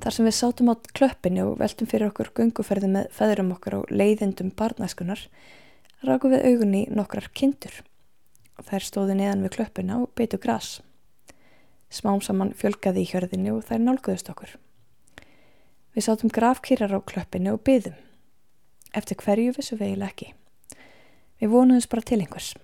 Þar 0.00 0.14
sem 0.16 0.24
við 0.24 0.32
sátum 0.32 0.70
á 0.72 0.74
klöppinu 0.96 1.42
og 1.50 1.58
veltum 1.60 1.88
fyrir 1.90 2.08
okkur 2.08 2.30
gunguferði 2.36 2.88
með 2.88 3.10
feðurum 3.12 3.50
okkar 3.52 3.74
og 3.82 3.90
leiðindum 3.92 4.48
barnæskunar, 4.56 5.26
rakum 6.08 6.32
við 6.32 6.46
augunni 6.48 6.86
nokkrar 6.88 7.28
kindur. 7.36 7.82
Þær 8.64 8.86
stóðu 8.86 9.18
neðan 9.18 9.44
við 9.44 9.58
klöppina 9.58 9.98
og 10.00 10.14
beitu 10.16 10.40
gras. 10.40 10.78
Smám 11.92 12.24
saman 12.24 12.54
fjölgaði 12.56 13.04
í 13.04 13.10
hjörðinu 13.12 13.58
og 13.58 13.68
þær 13.68 13.84
nálguðust 13.84 14.32
okkur. 14.32 14.56
Við 15.92 16.06
sátum 16.06 16.32
grafkýrar 16.32 16.96
á 16.96 17.00
klöppinu 17.04 17.58
og 17.58 17.64
byðum. 17.66 17.96
Eftir 18.96 19.20
hverju 19.20 19.52
vissu 19.58 19.76
eiginlega 19.76 20.14
ekki. 20.14 20.32
Við 21.40 21.52
vonuðum 21.52 21.90
bara 21.92 22.08
til 22.08 22.22
einhvers. 22.22 22.54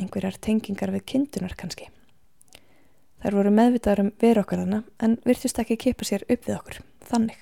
Einhverjar 0.00 0.42
tengingar 0.42 0.90
við 0.90 1.06
kindunar 1.12 1.54
kannski. 1.54 1.86
Þær 3.24 3.38
voru 3.38 3.50
meðvitaður 3.56 4.00
um 4.02 4.08
veru 4.20 4.42
okkar 4.42 4.60
þannig 4.60 4.88
en 5.00 5.14
virtist 5.24 5.56
ekki 5.62 5.78
kipa 5.80 6.04
sér 6.04 6.26
upp 6.28 6.42
við 6.44 6.58
okkur, 6.58 6.80
þannig. 7.08 7.38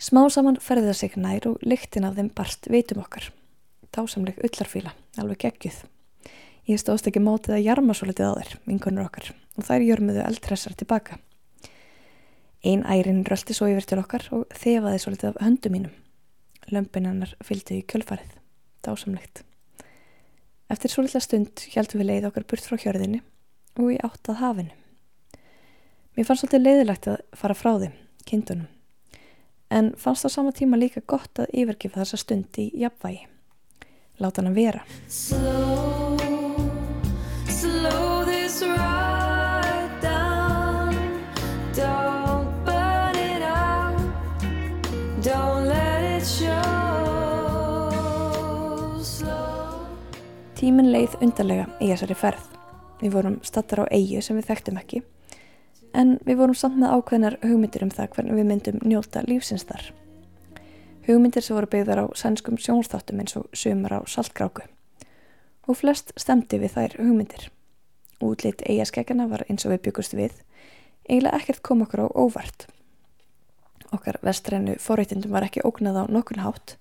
Smá 0.00 0.22
saman 0.32 0.56
ferði 0.64 0.88
það 0.88 0.96
sig 1.02 1.18
nær 1.20 1.48
og 1.50 1.66
lyktin 1.68 2.06
af 2.08 2.16
þeim 2.16 2.30
barst 2.32 2.70
veitum 2.72 3.02
okkar. 3.02 3.26
Dásamleg 3.92 4.40
ullarfíla, 4.40 4.94
alveg 5.20 5.42
geggjuð. 5.44 5.82
Ég 6.64 6.80
stóðst 6.80 7.12
ekki 7.12 7.20
mótið 7.20 7.58
að 7.58 7.64
jarma 7.66 7.92
svo 7.92 8.08
litið 8.08 8.32
á 8.32 8.40
þær, 8.40 8.56
vinkonur 8.72 9.04
okkar, 9.10 9.30
og 9.60 9.68
þær 9.68 9.88
jörmuðu 9.90 10.24
eldressar 10.24 10.80
tilbaka. 10.80 11.20
Einn 12.64 12.88
ærin 12.88 13.26
röldi 13.28 13.52
svo 13.52 13.68
yfir 13.68 13.84
til 13.84 14.00
okkar 14.00 14.30
og 14.32 14.48
þefaði 14.56 15.04
svo 15.04 15.12
litið 15.12 15.34
af 15.34 15.42
höndu 15.44 15.76
mínum. 15.76 15.96
Lömpinannar 16.72 17.36
fylgdi 17.44 17.82
í 17.82 17.88
kjölfarið. 17.88 18.32
Dásamlegt. 18.80 19.44
Eftir 20.72 20.92
svo 20.92 21.04
litla 21.04 21.20
stund 21.20 21.68
heldum 21.74 22.00
við 22.00 22.14
leið 22.14 22.30
okkar 22.32 22.48
burt 22.48 22.64
frá 22.64 22.80
hjörðinni 22.80 23.20
og 23.78 23.92
í 23.94 23.98
átt 24.04 24.28
að 24.32 24.40
hafinu. 24.42 24.74
Mér 26.18 26.26
fannst 26.26 26.42
svolítið 26.42 26.64
leiðilegt 26.66 27.06
að 27.12 27.20
fara 27.38 27.54
frá 27.54 27.70
þeim, 27.78 27.94
kindunum, 28.26 28.66
en 29.70 29.92
fannst 30.00 30.26
á 30.26 30.28
sama 30.34 30.50
tíma 30.50 30.80
líka 30.80 31.00
gott 31.06 31.38
að 31.38 31.52
yfirgefa 31.54 32.02
þessa 32.02 32.18
stund 32.24 32.58
í 32.58 32.72
jafnvægi. 32.74 33.28
Láta 34.18 34.42
hann 34.42 34.54
vera. 34.56 34.82
Slow, 35.06 36.18
slow 37.46 38.24
this 38.26 38.62
right 38.66 40.02
down 40.02 40.90
Don't 41.70 42.50
burn 42.66 43.14
it 43.14 43.42
out 43.46 43.94
Don't 45.22 45.70
let 45.70 46.02
it 46.18 46.26
show 46.26 46.58
Slow 48.98 49.86
Tímin 50.58 50.90
leið 50.90 51.14
undarlega 51.22 51.70
í 51.78 51.94
þessari 51.94 52.18
ferð. 52.18 52.57
Við 52.98 53.14
vorum 53.14 53.38
stattar 53.46 53.84
á 53.84 53.92
eigi 53.94 54.22
sem 54.24 54.38
við 54.38 54.50
þekktum 54.50 54.80
ekki 54.80 55.02
en 55.96 56.18
við 56.26 56.40
vorum 56.40 56.56
samt 56.56 56.78
með 56.78 56.94
ákveðnar 56.96 57.38
hugmyndir 57.42 57.84
um 57.86 57.92
það 57.94 58.10
hvernig 58.14 58.38
við 58.38 58.48
myndum 58.48 58.80
njóta 58.84 59.22
lífsins 59.26 59.66
þar. 59.68 59.90
Hugmyndir 61.08 61.44
sem 61.44 61.56
voru 61.56 61.70
byggðar 61.72 62.02
á 62.04 62.06
sænskum 62.18 62.58
sjónstáttum 62.60 63.22
eins 63.22 63.36
og 63.38 63.46
sumar 63.56 63.96
á 63.96 64.00
saltgráku 64.04 64.66
og 65.68 65.76
flest 65.76 66.12
stemdi 66.16 66.60
við 66.60 66.74
þær 66.76 66.96
hugmyndir. 67.00 67.48
Útlitt 68.24 68.64
eigaskeggana 68.66 69.28
var 69.30 69.44
eins 69.48 69.66
og 69.66 69.74
við 69.74 69.84
byggust 69.88 70.16
við, 70.16 70.32
eiginlega 71.08 71.38
ekkert 71.38 71.62
kom 71.62 71.84
okkur 71.84 72.04
á 72.04 72.06
óvart. 72.16 72.66
Okkar 73.94 74.18
vestrænu 74.24 74.76
forreitindum 74.82 75.32
var 75.32 75.46
ekki 75.46 75.62
ógnað 75.64 76.02
á 76.02 76.04
nokkun 76.12 76.42
hátt, 76.42 76.76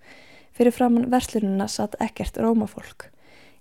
fyrir 0.56 0.76
framann 0.76 1.12
verslununa 1.12 1.68
satt 1.72 1.96
ekkert 2.04 2.40
rómafólk, 2.42 3.12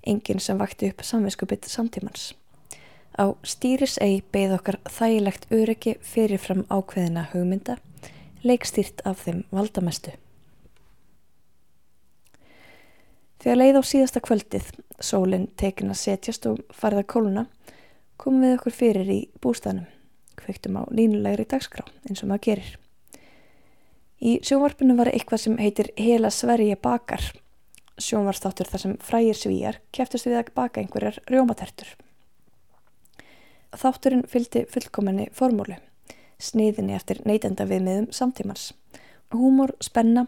enginn 0.07 0.41
sem 0.43 0.59
vakti 0.59 0.91
upp 0.91 1.05
samvinskupitt 1.05 1.69
samtímans. 1.71 2.33
Á 3.17 3.33
stýris 3.49 3.97
eigi 4.05 4.21
beigð 4.33 4.59
okkar 4.59 4.77
þægilegt 4.93 5.49
öryggi 5.57 5.97
fyrirfram 6.05 6.67
ákveðina 6.69 7.25
hugmynda, 7.33 7.79
leikstýrt 8.45 9.01
af 9.09 9.25
þeim 9.25 9.43
valdamestu. 9.57 10.13
Þegar 13.41 13.61
leið 13.61 13.81
á 13.81 13.83
síðasta 13.89 14.21
kvöldið, 14.21 14.69
sólinn 15.01 15.49
tekin 15.57 15.93
að 15.93 16.01
setjast 16.03 16.49
og 16.51 16.61
farið 16.77 17.05
að 17.05 17.11
kóluna, 17.15 17.45
komum 18.21 18.45
við 18.45 18.57
okkur 18.59 18.77
fyrir 18.77 19.13
í 19.13 19.21
bústæðnum, 19.41 19.89
kvöktum 20.37 20.77
á 20.77 20.83
línulegri 20.93 21.49
dagskrá 21.49 21.87
eins 22.09 22.21
og 22.21 22.31
maður 22.33 22.47
gerir. 22.51 22.73
Í 24.21 24.39
sjónvarpinu 24.45 24.97
var 24.97 25.13
eitthvað 25.13 25.45
sem 25.45 25.61
heitir 25.61 25.93
Hela 25.97 26.29
Sverige 26.33 26.77
bakar, 26.81 27.23
sjónvarstáttur 27.97 28.69
þar 28.69 28.83
sem 28.83 28.99
frægir 29.01 29.41
svíjar 29.41 29.81
kæftust 29.97 30.29
við 30.29 30.41
að 30.41 30.53
baka 30.57 30.83
einhverjar 30.83 31.21
rjómatertur. 31.31 31.97
Þátturinn 33.75 34.27
fylgdi 34.31 34.65
fullkominni 34.71 35.27
formúlu, 35.35 35.77
sniðinni 36.39 36.95
eftir 36.97 37.23
neytenda 37.27 37.67
viðmiðum 37.67 38.13
samtímans. 38.15 38.71
Húmor, 39.35 39.73
spenna, 39.83 40.27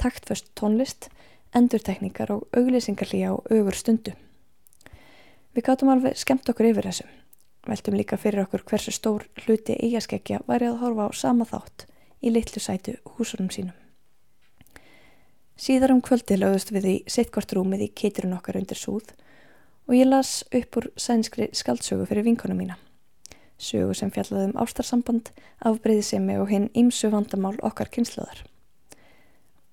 taktföst 0.00 0.50
tónlist, 0.58 1.08
endurtekningar 1.54 2.32
og 2.34 2.48
auglýsingarlíja 2.56 3.32
og 3.36 3.46
augur 3.52 3.76
stundu. 3.78 4.16
Við 5.54 5.66
gáttum 5.66 5.90
alveg 5.92 6.18
skemmt 6.18 6.48
okkur 6.50 6.70
yfir 6.70 6.90
þessu. 6.90 7.06
Veltum 7.68 7.96
líka 7.98 8.16
fyrir 8.16 8.44
okkur 8.44 8.64
hversu 8.66 8.92
stór 8.94 9.26
hluti 9.44 9.76
eigaskeggja 9.76 10.40
væri 10.48 10.70
að 10.70 10.80
horfa 10.82 11.06
á 11.06 11.10
sama 11.14 11.46
þátt 11.46 11.86
í 12.22 12.32
litlu 12.32 12.62
sætu 12.62 12.96
húsunum 13.16 13.50
sínum. 13.52 13.76
Síðar 15.60 15.92
um 15.92 16.00
kvöldi 16.00 16.38
lögðust 16.38 16.70
við 16.72 16.86
í 16.88 16.94
sittkort 17.10 17.52
rúmið 17.52 17.84
í 17.84 17.90
keiturinn 17.92 18.36
okkar 18.38 18.56
undir 18.60 18.78
súð 18.80 19.10
og 19.90 19.98
ég 19.98 20.06
las 20.06 20.44
upp 20.54 20.78
úr 20.78 20.86
sænskri 20.94 21.50
skaldsögu 21.50 22.06
fyrir 22.06 22.22
vinkonu 22.22 22.54
mína 22.54 22.78
sögu 23.60 23.94
sem 23.94 24.10
fjallaðum 24.12 24.56
ástarsamband, 24.60 25.30
afbreyðisemi 25.66 26.38
og 26.40 26.48
hinn 26.50 26.70
ímsu 26.76 27.10
vandamál 27.12 27.58
okkar 27.62 27.90
kynsluðar. 27.92 28.44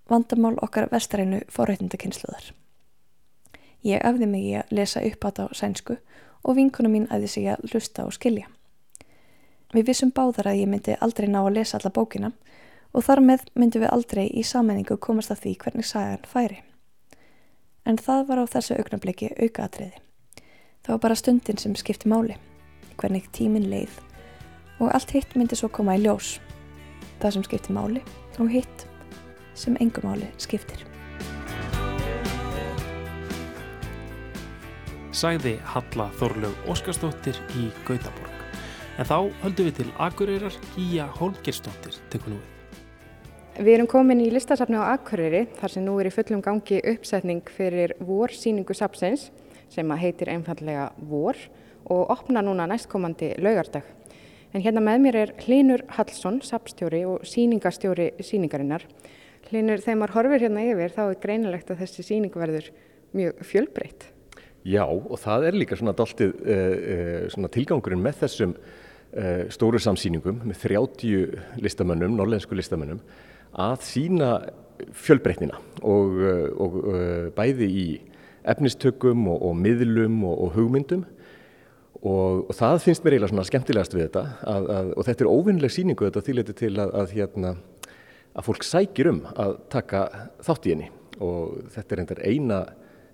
vandamál 0.09 0.55
okkar 0.63 0.87
vestarænu 0.91 1.41
forrættindakynsluðar. 1.51 2.53
Ég 3.83 4.03
afði 4.03 4.27
mig 4.27 4.43
í 4.43 4.53
að 4.55 4.71
lesa 4.71 5.01
upp 5.03 5.23
á 5.23 5.27
þetta 5.27 5.47
á 5.47 5.49
sænsku 5.59 5.97
og 6.43 6.55
vinkuna 6.55 6.89
mín 6.89 7.09
æði 7.11 7.27
sig 7.27 7.47
að 7.51 7.73
lusta 7.73 8.05
og 8.05 8.13
skilja. 8.13 8.47
Við 9.73 9.87
vissum 9.87 10.11
báðar 10.11 10.47
að 10.47 10.61
ég 10.61 10.71
myndi 10.71 10.95
aldrei 11.01 11.27
ná 11.27 11.41
að 11.43 11.59
lesa 11.59 11.77
alla 11.77 11.91
bókina 11.91 12.31
og 12.93 13.03
þar 13.03 13.19
með 13.19 13.45
myndum 13.55 13.83
við 13.83 13.91
aldrei 13.91 14.27
í 14.31 14.43
sammenningu 14.43 14.97
komast 14.97 15.31
að 15.31 15.43
því 15.43 15.55
hvernig 15.63 15.85
sagan 15.85 16.23
færi. 16.23 16.63
En 17.85 17.97
það 17.97 18.27
var 18.27 18.43
á 18.43 18.45
þessu 18.47 18.79
augnabliki 18.79 19.33
aukaatriði. 19.35 20.06
Það 20.87 20.93
var 20.93 20.99
bara 21.03 21.15
stundin 21.19 21.57
sem 21.59 21.73
skipti 21.75 22.07
máli, 22.07 22.35
hvernig 22.95 23.25
tímin 23.35 23.65
leið 23.67 23.91
og 24.79 24.93
allt 24.95 25.09
hitt 25.11 25.33
myndi 25.35 25.57
svo 25.59 25.67
koma 25.67 25.97
í 25.97 25.99
ljós. 25.99 26.37
Það 27.19 27.33
sem 27.35 27.41
skipti 27.43 27.73
máli 27.75 27.99
og 28.39 28.47
hitt 28.53 28.85
sem 29.51 29.75
engum 29.83 30.05
máli 30.07 30.29
skiptir. 30.39 30.85
Sæði 35.11 35.57
Halla 35.73 36.05
Þorlaug 36.21 36.69
Óskarsdóttir 36.71 37.35
í 37.59 37.67
Gautaborg. 37.83 38.37
En 38.95 39.09
þá 39.09 39.27
höldum 39.41 39.67
við 39.67 39.81
til 39.81 39.89
Akureyrar 39.99 40.55
Gíja 40.77 41.09
Holmgersdóttir 41.17 41.97
tekur 42.13 42.31
nú 42.31 42.37
við. 42.39 42.53
Við 43.57 43.73
erum 43.73 43.91
komin 43.91 44.23
í 44.23 44.29
listasafni 44.31 44.79
á 44.79 44.95
Akureyri 44.95 45.49
þar 45.59 45.75
sem 45.75 45.83
nú 45.83 45.97
er 45.99 46.07
í 46.07 46.13
fullum 46.15 46.45
gangi 46.45 46.79
uppsetning 46.93 47.43
fyrir 47.57 47.97
vorsýningu 47.99 48.77
sapsins 48.77 49.27
sem 49.73 49.91
heitir 49.99 50.31
einfallega 50.31 50.89
vor 51.09 51.37
og 51.87 52.11
opna 52.11 52.43
núna 52.43 52.67
næstkomandi 52.67 53.35
laugardag. 53.41 53.85
En 54.55 54.63
hérna 54.63 54.81
með 54.83 55.03
mér 55.03 55.19
er 55.21 55.31
Hlinur 55.43 55.83
Hallsson, 55.97 56.39
sapstjóri 56.43 57.03
og 57.07 57.25
síningastjóri 57.27 58.13
síningarinnar. 58.23 58.85
Hlinur, 59.49 59.81
þegar 59.83 59.99
maður 60.01 60.15
horfir 60.15 60.45
hérna 60.47 60.63
yfir 60.67 60.93
þá 60.95 61.01
er 61.05 61.19
greinilegt 61.23 61.71
að 61.71 61.81
þessi 61.83 62.05
síning 62.07 62.35
verður 62.35 62.69
mjög 63.15 63.43
fjölbreytt. 63.47 64.07
Já 64.67 64.83
og 64.87 65.15
það 65.21 65.47
er 65.47 65.57
líka 65.61 65.77
svona 65.79 65.95
daltið 65.95 66.33
uh, 66.43 66.57
uh, 66.57 67.23
svona 67.31 67.51
tilgangurinn 67.53 68.03
með 68.03 68.21
þessum 68.23 68.55
uh, 68.57 69.43
stóru 69.53 69.79
samsýningum 69.83 70.41
með 70.47 70.63
30 70.65 71.61
listamönnum, 71.63 72.17
norlensku 72.17 72.57
listamönnum 72.57 72.99
að 73.57 73.85
sína 73.87 74.31
fjölbreytnina 74.93 75.57
og, 75.87 76.19
og 76.61 76.75
bæði 77.33 77.67
í 77.71 77.85
efnistökum 78.47 79.27
og, 79.31 79.41
og 79.49 79.55
miðlum 79.59 80.21
og, 80.27 80.35
og 80.45 80.57
hugmyndum. 80.57 81.05
Og 82.07 82.51
það 82.53 82.83
finnst 82.83 83.03
mér 83.03 83.15
eiginlega 83.15 83.31
svona 83.31 83.47
skemmtilegast 83.47 83.95
við 83.95 84.05
þetta 84.05 84.23
að, 84.45 84.67
að, 84.75 84.91
og 84.93 85.07
þetta 85.07 85.23
er 85.25 85.31
óvinnileg 85.31 85.73
síningu 85.73 86.05
þetta 86.05 86.25
þýleiti 86.27 86.55
til 86.59 86.73
að, 86.77 86.91
að 87.01 87.15
hérna 87.17 87.53
að 88.37 88.45
fólk 88.45 88.67
sækir 88.67 89.09
um 89.09 89.23
að 89.33 89.55
taka 89.73 90.03
þátt 90.45 90.67
í 90.67 90.75
henni. 90.75 90.91
Og 91.17 91.71
þetta 91.73 91.95
er 91.95 92.03
einnig 92.03 92.21
eina 92.21 92.59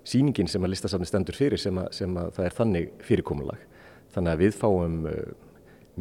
síningin 0.03 0.49
sem 0.51 0.65
að 0.65 0.73
listasafni 0.73 1.07
stendur 1.07 1.37
fyrir 1.37 1.61
sem 1.61 1.77
að, 1.79 1.87
sem 1.95 2.17
að 2.19 2.33
það 2.35 2.49
er 2.49 2.57
þannig 2.57 2.89
fyrirkomulag. 3.07 3.63
Þannig 4.13 4.33
að 4.33 4.43
við 4.43 4.57
fáum 4.59 4.97
uh, 5.07 5.21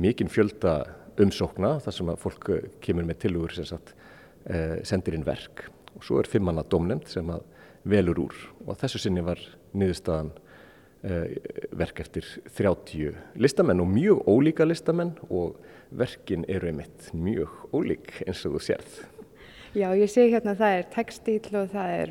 mikinn 0.02 0.32
fjölda 0.32 0.74
umsókna 1.22 1.76
þar 1.84 1.96
sem 1.98 2.10
að 2.10 2.22
fólk 2.24 2.50
uh, 2.50 2.64
kemur 2.82 3.06
með 3.06 3.20
tilugur 3.22 3.54
sem 3.54 3.68
sagt, 3.68 3.94
uh, 4.50 4.80
sendir 4.88 5.16
inn 5.16 5.26
verk. 5.26 5.68
Og 5.94 6.02
svo 6.06 6.18
er 6.18 6.30
fimmanna 6.30 6.66
domnend 6.66 7.06
sem 7.12 7.30
að 7.30 7.46
velur 7.88 8.24
úr 8.26 8.38
og 8.66 8.78
þessu 8.80 9.00
sinni 9.02 9.24
var 9.24 9.40
niðurstaðan 9.74 10.30
uh, 10.32 11.26
verk 11.78 12.02
eftir 12.04 12.26
30 12.56 13.16
listamenn 13.42 13.82
og 13.82 13.90
mjög 13.90 14.22
ólíka 14.28 14.66
listamenn 14.68 15.14
og 15.28 15.58
verkin 15.92 16.46
eru 16.48 16.70
einmitt 16.70 17.10
mjög 17.12 17.52
ólík 17.74 18.14
eins 18.26 18.44
og 18.46 18.56
þú 18.56 18.62
sérð. 18.68 19.02
Já, 19.72 19.88
ég 19.96 20.10
sé 20.12 20.26
hérna 20.28 20.52
að 20.52 20.60
það 20.60 20.74
er 20.78 20.88
textíl 20.92 21.54
og 21.56 21.70
það 21.72 21.92
er, 21.96 22.10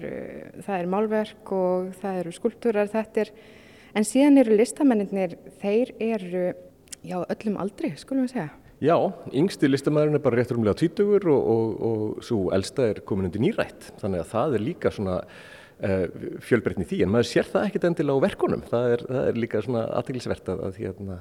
það 0.66 0.80
er 0.80 0.88
málverk 0.90 1.52
og 1.54 1.92
það 2.02 2.22
eru 2.24 2.32
skulptúrar, 2.34 2.90
þetta 2.90 3.22
er, 3.22 3.32
en 3.94 4.08
síðan 4.08 4.42
eru 4.42 4.58
listamennir, 4.58 5.36
þeir 5.62 5.92
eru, 6.02 6.48
já, 7.06 7.20
öllum 7.22 7.60
aldri, 7.62 7.94
skulum 8.02 8.26
við 8.26 8.34
segja. 8.34 8.50
Já, 8.82 8.96
yngsti 9.38 9.70
listamæðurinn 9.70 10.18
er 10.18 10.24
bara 10.26 10.40
rétt 10.40 10.56
rúmlega 10.56 10.80
tvítugur 10.80 11.28
og, 11.30 11.50
og, 11.54 11.82
og 11.86 12.24
svo 12.26 12.48
elsta 12.58 12.88
er 12.90 13.04
komin 13.06 13.28
undir 13.30 13.44
nýrætt, 13.44 13.92
þannig 14.02 14.24
að 14.24 14.32
það 14.32 14.58
er 14.58 14.66
líka 14.66 14.94
svona 14.96 15.20
fjölbreytni 16.46 16.86
því, 16.86 17.04
en 17.06 17.14
maður 17.14 17.30
sér 17.32 17.48
það 17.50 17.64
ekkert 17.70 17.86
endilega 17.90 18.22
á 18.22 18.26
verkonum, 18.28 18.66
það 18.70 18.96
er, 18.96 19.04
það 19.08 19.30
er 19.32 19.40
líka 19.42 19.62
svona 19.66 19.86
aðtækilsvert 19.98 20.52
að, 20.54 20.60
að 20.68 20.76
hérna, 20.78 21.16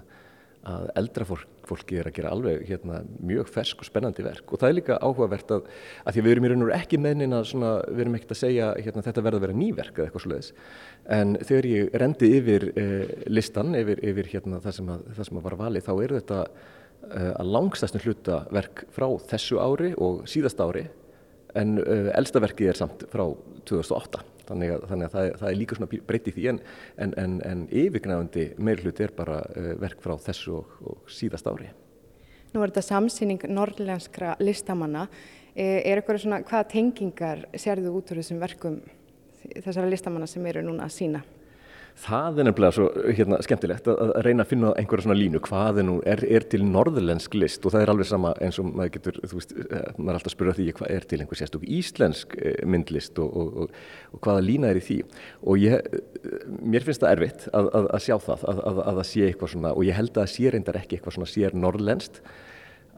að 0.68 0.88
eldra 1.00 1.24
fólk, 1.24 1.46
fólki 1.64 1.96
er 2.00 2.08
að 2.10 2.16
gera 2.18 2.32
alveg 2.34 2.64
hérna, 2.68 3.00
mjög 3.24 3.48
fersk 3.48 3.80
og 3.80 3.88
spennandi 3.88 4.24
verk. 4.24 4.44
Og 4.52 4.60
það 4.60 4.68
er 4.68 4.76
líka 4.76 4.98
áhugavert 5.00 5.54
að, 5.56 5.68
að 6.04 6.16
því 6.16 6.20
að 6.20 6.26
við 6.26 6.34
erum 6.34 6.46
í 6.46 6.50
raun 6.52 6.64
og 6.66 6.72
ekki 6.76 7.00
meðnin 7.00 7.36
að 7.36 7.46
svona, 7.52 7.70
við 7.88 8.02
erum 8.04 8.16
ekkert 8.18 8.34
að 8.34 8.40
segja 8.42 8.66
hérna, 8.76 9.04
þetta 9.06 9.24
verður 9.24 9.40
að 9.40 9.46
vera 9.46 9.58
nýverk 9.60 9.94
eða 9.94 10.08
eitthvað 10.08 10.24
svoleiðis. 10.26 10.50
En 11.16 11.32
þegar 11.40 11.68
ég 11.70 11.96
rendi 12.02 12.30
yfir 12.36 12.66
eh, 12.74 13.14
listan, 13.32 13.72
yfir, 13.78 14.02
yfir 14.12 14.30
hérna, 14.34 14.60
það, 14.64 14.76
sem 14.80 14.92
að, 14.92 15.06
það 15.16 15.30
sem 15.30 15.40
að 15.40 15.46
var 15.48 15.58
valið 15.62 15.86
þá 15.86 15.92
eru 15.94 16.18
þetta 16.20 16.40
eh, 16.44 17.30
að 17.30 17.54
langstæstum 17.56 18.04
hluta 18.04 18.42
verk 18.58 18.84
frá 18.92 19.08
þessu 19.32 19.62
ári 19.64 19.94
og 19.96 20.26
síðast 20.28 20.60
ári 20.60 20.84
en 21.58 21.80
eh, 21.80 22.12
elsta 22.18 22.42
verkið 22.42 22.74
er 22.74 22.78
samt 22.78 23.08
frá 23.10 23.24
2008 23.70 24.20
þannig 24.50 24.74
að, 24.74 24.86
þannig 24.90 25.08
að 25.08 25.16
það, 25.16 25.28
er, 25.28 25.40
það 25.40 25.50
er 25.50 25.58
líka 25.60 25.78
svona 25.78 25.90
breytið 26.10 26.36
því 26.36 26.46
en, 26.52 26.60
en, 27.06 27.16
en, 27.24 27.36
en 27.50 27.64
yfirgnæfandi 27.82 28.46
meirhluti 28.58 29.06
er 29.06 29.16
bara 29.16 29.40
uh, 29.48 29.72
verk 29.80 30.04
frá 30.04 30.14
þessu 30.28 30.58
og, 30.60 30.78
og 30.84 31.10
síðast 31.10 31.50
ári. 31.50 31.72
Nú 32.50 32.62
er 32.62 32.72
þetta 32.72 32.86
samsýning 32.86 33.44
norrlenskra 33.54 34.34
listamanna. 34.42 35.06
Er 35.54 35.98
eitthvað 35.98 36.22
svona, 36.22 36.40
hvaða 36.46 36.66
tengingar 36.70 37.44
sérðu 37.58 37.92
út 37.98 38.10
úr 38.10 38.20
þessum 38.20 38.38
verkum 38.42 38.78
þessara 39.64 39.90
listamanna 39.90 40.26
sem 40.30 40.46
eru 40.46 40.62
núna 40.66 40.86
að 40.86 40.94
sína? 40.94 41.22
Það 42.00 42.38
er 42.40 42.46
nefnilega 42.48 42.72
svo 42.72 42.86
hérna, 43.12 43.38
skemmtilegt 43.44 43.88
að, 43.90 43.98
að 44.06 44.24
reyna 44.24 44.44
að 44.46 44.52
finna 44.54 44.70
einhverja 44.80 45.04
svona 45.04 45.16
línu. 45.18 45.40
Hvað 45.44 45.80
er, 45.82 46.22
er, 46.24 46.46
til 46.48 46.62
norðlensk 46.64 47.34
list? 47.36 47.64
Og 47.66 47.74
það 47.74 47.84
er 47.84 47.92
alveg 47.92 48.08
sama 48.08 48.32
eins 48.40 48.60
og 48.62 48.70
maður 48.70 48.92
getur, 48.94 49.18
þú 49.20 49.40
veist, 49.40 49.52
eh, 49.60 49.84
maður 49.98 50.12
er 50.14 50.18
alltaf 50.18 50.30
að 50.30 50.34
spyrja 50.36 50.56
því 50.56 50.68
hvað 50.78 50.92
er 50.94 51.08
til 51.10 51.20
einhver 51.20 51.40
sérstök 51.40 51.66
íslensk 51.78 52.36
eh, 52.40 52.60
myndlist 52.64 53.20
og, 53.20 53.36
og, 53.42 53.50
og, 53.64 53.80
og 54.16 54.22
hvaða 54.24 54.46
lína 54.46 54.70
er 54.72 54.80
í 54.80 54.84
því? 54.86 54.98
Og 55.44 55.60
ég, 55.60 55.90
eh, 56.00 56.38
mér 56.62 56.86
finnst 56.88 57.04
það 57.04 57.16
erfitt 57.18 57.48
að, 57.52 57.68
að, 57.68 57.90
að 57.98 58.06
sjá 58.06 58.16
það, 58.30 58.46
að 58.64 58.86
það 58.86 59.06
sé 59.10 59.26
eitthvað 59.28 59.54
svona 59.56 59.74
og 59.76 59.90
ég 59.90 60.00
held 60.00 60.14
að 60.14 60.22
það 60.22 60.32
sé 60.38 60.54
reyndar 60.54 60.80
ekki 60.80 60.98
eitthvað 60.98 61.18
svona 61.18 61.34
sér 61.34 61.58
norðlenst 61.66 62.22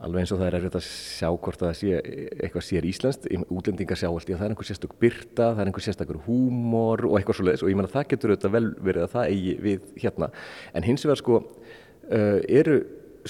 alveg 0.02 0.22
eins 0.22 0.32
og 0.34 0.40
það 0.40 0.48
er 0.48 0.56
erfitt 0.58 0.78
að 0.78 0.86
sjá 0.86 1.28
hvort 1.30 1.60
það 1.62 1.74
sé 1.78 1.98
eitthvað 1.98 2.64
sér 2.66 2.86
íslenskt, 2.88 3.28
útlendingar 3.52 3.98
sjá 4.00 4.08
allt 4.08 4.30
í 4.30 4.34
að 4.34 4.40
það 4.40 4.46
er 4.46 4.54
einhver 4.54 4.68
sérstök 4.68 4.96
byrta, 5.02 5.46
það 5.52 5.62
er 5.62 5.70
einhver 5.70 5.86
sérstakur 5.86 6.18
húmor 6.26 7.04
og 7.08 7.18
eitthvað 7.18 7.38
svo 7.38 7.46
leiðis 7.46 7.62
og 7.62 7.70
ég 7.70 7.78
menna 7.78 7.92
það 7.92 8.08
getur 8.12 8.32
auðvitað 8.32 8.56
vel 8.56 8.64
verið 8.88 9.06
að 9.06 9.14
það 9.14 9.34
eigi 9.34 9.54
við 9.66 9.86
hérna. 10.02 10.30
En 10.74 10.86
hins 10.86 11.06
vegar 11.06 11.22
sko 11.22 11.38
uh, 11.38 12.38
eru 12.48 12.78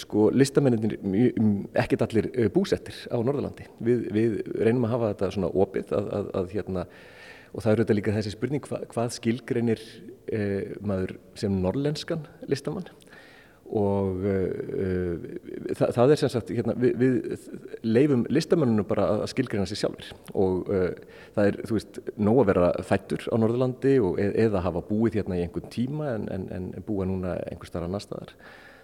sko 0.00 0.30
listamennir 0.32 0.96
ekkert 1.82 2.06
allir 2.06 2.30
uh, 2.32 2.48
búsettir 2.54 2.96
á 3.12 3.20
Norðalandi 3.20 3.68
við, 3.84 4.06
við 4.14 4.38
reynum 4.56 4.88
að 4.88 4.94
hafa 4.96 5.12
þetta 5.12 5.32
svona 5.36 5.52
opið 5.66 5.92
að, 5.98 6.08
að, 6.20 6.32
að 6.40 6.56
hérna. 6.56 6.86
Og 7.52 7.60
það 7.60 7.74
eru 7.74 7.82
auðvitað 7.82 7.98
líka 7.98 8.16
þessi 8.16 8.30
spurning 8.32 8.64
hva, 8.64 8.78
hvað 8.88 9.14
skilgreinir 9.18 9.80
uh, 10.32 10.76
maður 10.80 11.18
sem 11.36 11.60
norrlenskan 11.60 12.24
listamann 12.48 12.88
og 13.72 14.24
uh, 14.28 15.28
það, 15.72 15.92
það 15.96 16.12
er 16.12 16.20
sem 16.20 16.32
sagt 16.32 16.50
hérna, 16.52 16.74
við, 16.76 16.96
við 17.00 17.46
leifum 17.86 18.26
listamennunum 18.28 18.88
bara 18.88 19.06
að 19.14 19.22
skilgreina 19.32 19.68
sér 19.68 19.80
sjálfur 19.80 20.10
og 20.36 20.68
uh, 20.68 20.90
það 21.36 21.48
er, 21.48 21.60
þú 21.68 21.78
veist, 21.78 22.02
nóg 22.20 22.42
að 22.42 22.50
vera 22.52 22.72
fættur 22.88 23.24
á 23.32 23.34
Norðurlandi 23.40 23.94
og, 24.04 24.20
e 24.20 24.28
eða 24.44 24.64
hafa 24.66 24.84
búið 24.90 25.22
hérna 25.22 25.40
í 25.40 25.46
einhvern 25.46 25.72
tíma 25.72 26.12
en, 26.18 26.28
en, 26.34 26.46
en 26.52 26.68
búa 26.84 27.08
núna 27.08 27.38
einhver 27.48 27.70
starf 27.70 27.88
annar 27.88 28.04
staðar. 28.04 28.36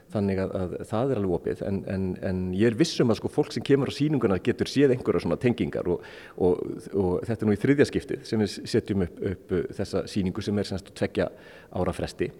Þannig 0.08 0.38
að, 0.40 0.52
að 0.56 0.70
það 0.88 1.10
er 1.10 1.18
alveg 1.20 1.32
opið. 1.36 1.62
En, 1.68 2.06
en, 2.24 2.36
ég 2.56 2.70
er 2.70 2.76
vissum 2.80 3.12
að 3.12 3.18
sko 3.18 3.28
fólk 3.28 3.52
sem 3.52 3.64
kemur 3.66 3.90
á 3.92 3.98
sínunguna 3.98 4.38
getur 4.40 4.70
séð 4.72 4.94
einhverja 4.94 5.20
svona 5.26 5.36
tengingar 5.42 5.90
og, 5.92 6.06
og, 6.40 6.62
og 6.94 7.26
þetta 7.28 7.44
er 7.44 7.50
nú 7.50 7.56
í 7.56 7.60
þriðja 7.60 7.88
skiptið 7.90 8.22
sem 8.30 8.40
við 8.40 8.54
setjum 8.72 9.04
upp, 9.04 9.18
upp 9.34 9.52
þessa 9.76 10.06
síningu 10.08 10.44
sem 10.46 10.62
er 10.62 10.70
semst 10.70 10.88
tveggja 10.96 11.28
ára 11.76 11.92
fresti 11.92 12.30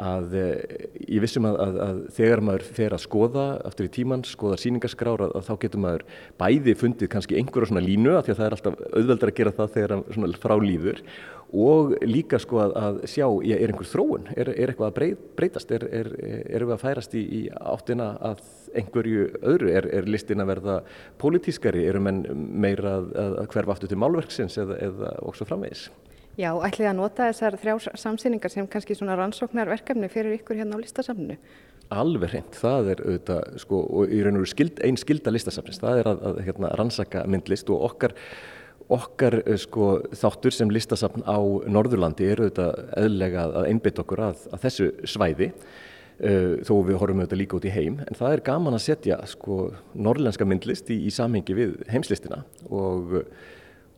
að 0.00 0.36
eh, 0.40 0.86
ég 1.04 1.20
vissum 1.24 1.44
að, 1.48 1.58
að, 1.60 1.78
að 1.84 2.00
þegar 2.16 2.42
maður 2.46 2.64
fer 2.78 2.96
að 2.96 3.04
skoða 3.04 3.44
aftur 3.68 3.88
í 3.88 3.92
tíman, 3.92 4.24
skoða 4.24 4.56
síningarskrár 4.62 5.26
að, 5.26 5.36
að 5.36 5.46
þá 5.50 5.52
getur 5.66 5.84
maður 5.84 6.06
bæði 6.40 6.74
fundið 6.80 7.12
kannski 7.12 7.38
einhverja 7.40 7.72
svona 7.72 7.84
línu 7.84 8.16
að 8.16 8.24
því 8.24 8.34
að 8.34 8.40
það 8.40 8.48
er 8.48 8.56
alltaf 8.56 8.82
auðveldar 8.88 9.32
að 9.32 9.38
gera 9.40 9.54
það 9.58 9.76
þegar 9.76 9.96
svona 10.08 10.42
frá 10.42 10.56
líður 10.62 11.02
og 11.52 11.92
líka 12.08 12.38
sko 12.40 12.62
að 12.64 13.02
sjá, 13.12 13.26
já, 13.44 13.56
er 13.58 13.68
einhver 13.68 13.88
þróun, 13.90 14.30
er, 14.32 14.48
er 14.54 14.72
eitthvað 14.72 14.88
að 14.88 15.18
breytast, 15.36 15.74
er, 15.76 15.84
er, 15.92 16.08
erum 16.48 16.70
við 16.70 16.76
að 16.78 16.84
færast 16.86 17.16
í, 17.18 17.22
í 17.22 17.40
áttina 17.52 18.06
að 18.24 18.40
einhverju 18.80 19.26
öðru, 19.52 19.68
er 19.76 20.08
listin 20.08 20.40
að 20.40 20.48
verða 20.54 20.78
pólitískari, 21.20 21.84
erum 21.90 22.08
en 22.08 22.22
meira 22.32 23.02
að 23.02 23.42
hverfa 23.52 23.76
aftur 23.76 23.92
til 23.92 24.00
málverksins 24.00 24.56
eða, 24.64 24.80
eða 24.88 25.12
og 25.20 25.36
svo 25.36 25.48
framvegis. 25.50 25.90
Já, 26.40 26.48
ætlið 26.64 26.88
að 26.88 26.96
nota 26.96 27.26
þessar 27.28 27.58
þrjá 27.60 27.96
samsýningar 28.00 28.52
sem 28.52 28.68
kannski 28.70 28.96
svona 28.96 29.18
rannsóknarverkefni 29.18 30.08
fyrir 30.12 30.38
ykkur 30.38 30.62
hérna 30.62 30.78
á 30.80 30.82
listasamnu? 30.82 31.36
Alveg 31.92 32.32
hreint, 32.32 32.56
það 32.56 32.88
er 32.94 33.02
auðvitað, 33.04 33.58
sko, 33.60 33.82
og 33.84 34.08
í 34.08 34.22
raun 34.24 34.38
og 34.38 34.46
veru 34.46 34.52
skild, 34.54 34.80
einn 34.80 34.96
skilda 34.96 35.34
listasafnins, 35.34 35.82
það 35.82 36.00
er 36.00 36.08
að, 36.08 36.24
að 36.30 36.40
hérna, 36.46 36.72
rannsaka 36.80 37.26
myndlist 37.28 37.68
og 37.68 37.84
okkar, 37.90 38.16
okkar 38.96 39.36
sko, 39.60 39.92
þáttur 40.16 40.56
sem 40.56 40.72
listasafn 40.72 41.26
á 41.28 41.36
Norðurlandi 41.68 42.32
eru 42.32 42.48
þetta 42.48 42.70
eðlega 43.02 43.48
að 43.50 43.68
einbytta 43.68 44.06
okkur 44.06 44.26
að, 44.30 44.46
að 44.52 44.68
þessu 44.68 44.92
svæði 45.04 45.52
Uh, 46.22 46.60
þó 46.62 46.84
við 46.86 46.98
horfum 47.00 47.22
auðvitað 47.22 47.38
líka 47.40 47.56
út 47.56 47.64
í 47.66 47.70
heim 47.72 47.94
en 48.04 48.14
það 48.14 48.34
er 48.36 48.42
gaman 48.46 48.76
að 48.76 48.82
setja 48.84 49.16
sko 49.26 49.56
norrlenska 49.96 50.44
myndlist 50.46 50.92
í, 50.92 50.98
í 51.08 51.10
samhengi 51.10 51.56
við 51.56 51.72
heimslistina 51.90 52.42
og, 52.68 53.16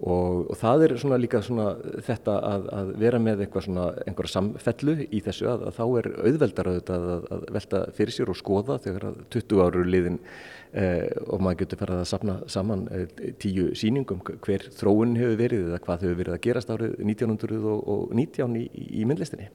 og, 0.03 0.51
og 0.51 0.57
það 0.59 0.85
er 0.87 0.95
svona 0.99 1.19
líka 1.23 1.41
svona 1.45 1.69
þetta 2.03 2.35
að, 2.49 2.67
að 2.75 2.91
vera 2.99 3.21
með 3.23 3.45
eitthvað 3.45 3.67
svona 3.69 3.85
einhverja 4.03 4.33
samfellu 4.33 4.97
í 5.07 5.21
þessu 5.23 5.47
að, 5.53 5.69
að 5.69 5.77
þá 5.77 5.85
er 6.01 6.09
auðveldar 6.25 6.71
auðvitað 6.73 7.07
að, 7.13 7.29
að 7.37 7.45
velta 7.57 7.83
fyrir 7.95 8.17
sér 8.17 8.33
og 8.33 8.39
skoða 8.41 8.79
þegar 8.83 9.07
að 9.13 9.21
20 9.37 9.63
áru 9.63 9.85
liðin 9.87 10.19
uh, 10.19 11.07
og 11.29 11.45
maður 11.47 11.61
getur 11.63 11.83
farið 11.85 12.03
að 12.03 12.11
sapna 12.11 12.37
saman 12.51 12.87
uh, 12.91 13.05
tíu 13.43 13.69
síningum 13.79 14.25
hver 14.25 14.67
þróun 14.75 15.15
hefur 15.21 15.39
verið 15.45 15.69
eða 15.69 15.83
hvað 15.87 16.07
hefur 16.09 16.21
verið 16.25 16.39
að 16.39 16.43
gerast 16.49 16.75
árið 16.75 16.97
1919 17.05 18.59
í, 18.59 18.65
í 18.75 19.07
myndlistinni. 19.07 19.51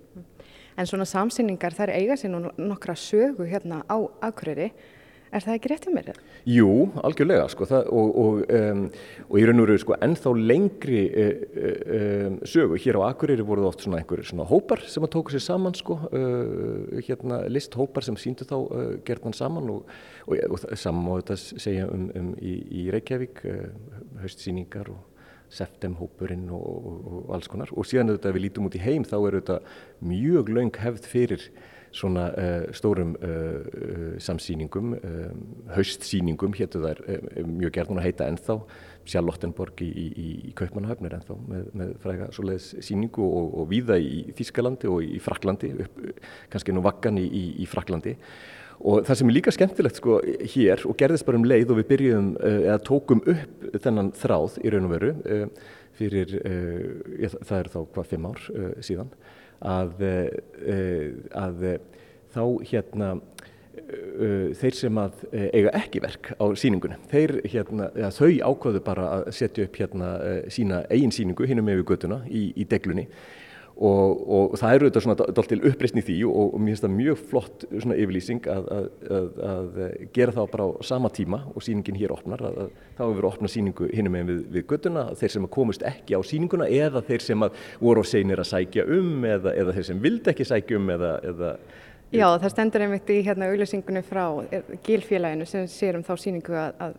En 0.80 0.88
svona 0.88 1.04
samsýningar 1.10 1.76
þær 1.76 1.92
eiga 1.98 2.16
sér 2.16 2.32
nú 2.32 2.54
nokkra 2.56 2.96
sögu 2.96 3.44
hérna 3.50 3.82
á 3.92 4.00
Akureyri. 4.24 4.70
Er 5.30 5.44
það 5.46 5.56
ekki 5.60 5.70
rétt 5.70 5.88
um 5.90 5.94
mér? 5.94 6.08
Jú, 6.50 6.70
algjörlega 7.06 7.50
sko 7.54 7.68
það, 7.70 7.90
og, 7.94 8.16
og, 8.24 8.40
um, 8.58 8.80
og 9.28 9.36
í 9.38 9.44
raun 9.46 9.62
og 9.62 9.68
veru 9.68 9.82
sko 9.84 9.98
ennþá 10.02 10.34
lengri 10.40 11.04
uh, 11.06 11.44
um, 12.00 12.40
sögu. 12.50 12.80
Hér 12.82 12.98
á 12.98 13.02
Akureyri 13.12 13.46
voru 13.46 13.66
það 13.66 13.70
oft 13.70 13.86
svona 13.86 14.00
einhverjir 14.02 14.32
svona 14.32 14.48
hópar 14.50 14.82
sem 14.90 15.06
að 15.06 15.14
tóku 15.14 15.36
sér 15.36 15.46
saman 15.46 15.78
sko, 15.78 16.00
uh, 16.10 16.98
hérna 17.06 17.44
listhópar 17.52 18.08
sem 18.08 18.18
síndu 18.18 18.50
þá 18.50 18.58
uh, 18.58 18.90
gerðan 19.06 19.38
saman 19.38 19.70
og, 19.76 19.94
og 20.26 20.66
saman 20.74 21.06
má 21.06 21.14
þetta 21.20 21.40
segja 21.46 21.86
um, 21.94 22.10
um 22.18 22.34
í, 22.42 22.58
í 22.82 22.90
Reykjavík, 22.96 23.46
haustsýningar 24.24 24.90
og 24.96 25.06
septemhópurinn 25.54 26.50
og 26.54 27.30
alls 27.34 27.50
konar 27.50 27.72
og 27.74 27.88
síðan 27.88 28.14
auðvitað 28.14 28.36
við 28.36 28.44
lítum 28.46 28.70
út 28.70 28.78
í 28.78 28.84
heim 28.84 29.06
þá 29.06 29.16
er 29.18 29.38
auðvitað 29.40 29.70
mjög 30.06 30.52
laung 30.54 30.78
hefð 30.78 31.08
fyrir 31.10 31.46
svona 31.96 32.28
uh, 32.34 32.68
stórum 32.76 33.16
uh, 33.24 34.20
samsýningum, 34.22 34.94
um, 35.00 35.42
haustsýningum 35.74 36.56
héttu 36.58 36.84
þær 36.84 37.02
mjög 37.48 37.76
gerðan 37.80 38.02
að 38.02 38.10
heita 38.10 38.30
ennþá. 38.30 38.62
Charlottenborg 39.10 39.80
í, 39.82 39.88
í, 39.90 40.28
í 40.50 40.54
Kaupmannahöfnir 40.58 41.16
ennþá 41.18 41.38
með, 41.50 41.66
með 41.80 41.94
fræga 42.04 42.28
svoleiðis 42.36 42.68
síningu 42.86 43.24
og, 43.26 43.56
og 43.62 43.70
víða 43.72 43.98
í 43.98 44.20
Þískalandi 44.38 44.90
og 44.92 45.02
í 45.02 45.18
Fraklandi, 45.24 45.72
upp, 45.82 46.04
kannski 46.54 46.76
nú 46.76 46.84
vakkan 46.86 47.18
í, 47.18 47.26
í 47.64 47.66
Fraklandi 47.70 48.14
og 48.86 49.02
það 49.08 49.20
sem 49.20 49.32
er 49.32 49.36
líka 49.36 49.54
skemmtilegt 49.56 49.98
sko 50.00 50.20
hér 50.54 50.86
og 50.88 51.00
gerðist 51.00 51.26
bara 51.28 51.40
um 51.40 51.48
leið 51.48 51.74
og 51.74 51.82
við 51.82 51.90
byrjuðum 51.90 52.30
eða 52.52 52.78
tókum 52.86 53.24
upp 53.24 53.66
þennan 53.82 54.14
þráð 54.20 54.60
í 54.62 54.76
raun 54.76 54.88
og 54.88 54.94
veru 54.94 55.12
fyrir, 56.00 56.38
ja, 57.20 57.32
það 57.34 57.58
er 57.58 57.72
þá 57.74 57.80
hvað, 57.82 58.10
fimm 58.14 58.30
ár 58.30 58.46
síðan 58.86 59.10
að, 59.66 60.04
að 61.36 61.66
þá 62.34 62.44
hérna 62.70 63.10
þeir 64.60 64.76
sem 64.76 64.98
að 65.02 65.22
eiga 65.32 65.72
ekki 65.80 66.02
verk 66.04 66.32
á 66.38 66.46
síningunum, 66.60 67.02
þeir 67.10 67.40
hérna, 67.50 67.90
ja, 67.98 68.10
þau 68.14 68.30
ákvaðu 68.52 68.82
bara 68.86 69.08
að 69.18 69.30
setja 69.40 69.66
upp 69.66 69.80
hérna 69.82 70.10
sína 70.52 70.84
eigin 70.92 71.14
síningu 71.16 71.48
hinnum 71.50 71.70
við 71.72 71.86
göttuna 71.90 72.22
í, 72.28 72.50
í 72.60 72.68
deglunni 72.70 73.08
og, 73.80 74.24
og 74.28 74.56
það 74.60 74.74
eru 74.76 74.88
þetta 74.90 75.02
svona 75.06 75.28
dáltil 75.38 75.60
uppreysni 75.70 76.04
því 76.04 76.18
og, 76.28 76.54
og 76.56 76.60
mér 76.60 76.74
finnst 76.74 76.86
það 76.86 76.96
mjög 76.98 77.22
flott 77.32 77.66
svona 77.70 77.98
yfirlýsing 78.04 78.50
að, 78.52 78.70
að, 78.76 78.88
að, 79.20 79.42
að 79.50 79.78
gera 80.18 80.36
það 80.36 80.50
bara 80.54 80.68
á 80.68 80.72
sama 80.90 81.12
tíma 81.16 81.42
og 81.54 81.64
síningin 81.64 82.00
hér 82.00 82.14
opnar, 82.16 82.44
þá 82.44 83.04
hefur 83.04 83.16
verið 83.16 83.28
að 83.30 83.32
opna 83.32 83.52
síningu 83.54 83.92
hinnum 83.94 84.18
með 84.18 84.32
við, 84.34 84.42
við 84.56 84.66
göttuna, 84.74 85.06
þeir 85.20 85.36
sem 85.36 85.50
komust 85.56 85.86
ekki 85.88 86.20
á 86.20 86.22
síninguna 86.28 86.68
eða 86.68 87.04
þeir 87.08 87.28
sem 87.30 87.48
voru 87.80 88.04
á 88.04 88.12
seinir 88.12 88.44
að 88.44 88.52
sækja 88.52 88.88
um 89.00 89.30
eða, 89.30 89.56
eða 89.64 89.78
þeir 89.78 89.90
sem 89.94 90.02
vildi 90.04 90.34
ekki 90.34 90.50
sækja 90.52 90.82
um 90.82 90.92
eða, 90.98 91.14
eða 91.32 91.54
Já, 92.10 92.26
það 92.42 92.52
stendur 92.56 92.82
einmitt 92.82 93.10
í 93.14 93.20
hérna 93.22 93.52
auðlýsingunni 93.52 94.02
frá 94.02 94.24
Gilfélaginu 94.86 95.46
sem 95.46 95.68
sér 95.70 96.00
um 96.00 96.04
þá 96.04 96.16
síningu 96.18 96.56
að 96.58 96.96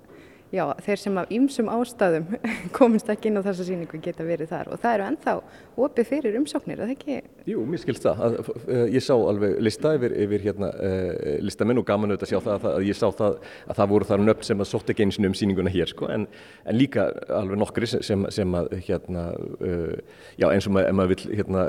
já, 0.55 0.65
þeir 0.83 1.01
sem 1.01 1.19
af 1.21 1.31
ýmsum 1.35 1.69
ástæðum 1.71 2.27
komist 2.79 3.11
ekki 3.13 3.31
inn 3.31 3.39
á 3.39 3.47
þessa 3.47 3.67
síningu 3.69 4.01
geta 4.03 4.27
verið 4.27 4.51
þar 4.51 4.71
og 4.75 4.81
það 4.83 4.97
eru 4.97 5.07
ennþá 5.07 5.35
opið 5.81 6.09
fyrir 6.11 6.39
umsóknir, 6.41 6.81
er 6.81 6.91
það 6.91 6.95
ekki? 6.97 7.19
Jú, 7.49 7.63
mér 7.69 7.83
skilst 7.83 8.05
það. 8.05 8.23
Að, 8.27 8.51
uh, 8.59 8.85
ég 8.91 9.05
sá 9.05 9.13
alveg 9.15 9.57
lista 9.63 9.95
yfir, 9.97 10.15
yfir 10.27 10.45
hérna, 10.45 10.71
uh, 10.75 11.37
listamenn 11.45 11.81
og 11.81 11.87
gaman 11.89 12.13
auðvitað 12.13 12.27
að 12.27 12.33
sjá 12.33 12.45
það 12.47 12.67
að 12.73 12.87
ég 12.89 12.99
sá 12.99 13.07
það 13.21 13.39
að 13.71 13.79
það 13.81 13.93
voru 13.95 14.09
þar 14.11 14.25
nöfn 14.27 14.49
sem 14.51 14.65
að 14.65 14.71
sótt 14.73 14.93
ekki 14.93 15.07
eins 15.07 15.21
um 15.21 15.37
síninguna 15.37 15.73
hér 15.73 15.93
sko, 15.93 16.11
en, 16.11 16.27
en 16.67 16.79
líka 16.79 17.07
alveg 17.37 17.61
nokkri 17.61 17.89
sem, 17.91 18.27
sem 18.35 18.59
að 18.59 18.75
hérna, 18.89 19.27
uh, 19.63 20.19
já 20.41 20.49
eins 20.51 20.69
og 20.69 20.77
maður, 20.77 20.97
maður 20.99 21.15
vill 21.15 21.39
hérna, 21.39 21.67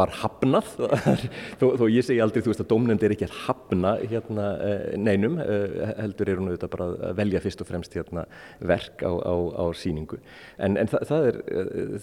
var 0.00 0.14
hafnað, 0.22 0.74
þó, 1.60 1.66
þó 1.80 1.86
ég 1.92 2.08
segi 2.08 2.20
aldrei 2.24 2.42
þú 2.42 2.52
veist 2.52 2.64
að 2.66 2.70
domnend 2.74 3.06
er 3.06 3.14
ekki 3.14 3.28
að 3.28 3.38
hafna 3.46 3.94
hérna, 4.02 4.50
neinum, 4.98 5.38
heldur 6.02 6.30
er 6.32 6.40
hún 6.40 6.50
auðvitað 6.50 6.74
bara 6.74 6.88
að 7.10 7.18
velja 7.22 7.42
fyrst 7.44 7.62
og 7.62 7.68
fremst 7.68 7.91
hérna, 7.98 8.24
verk 8.60 9.04
á, 9.04 9.12
á, 9.12 9.34
á 9.58 9.64
síningu. 9.76 10.18
En, 10.58 10.78
en 10.80 10.90
það, 10.90 11.04
það, 11.10 11.28
er, 11.28 11.38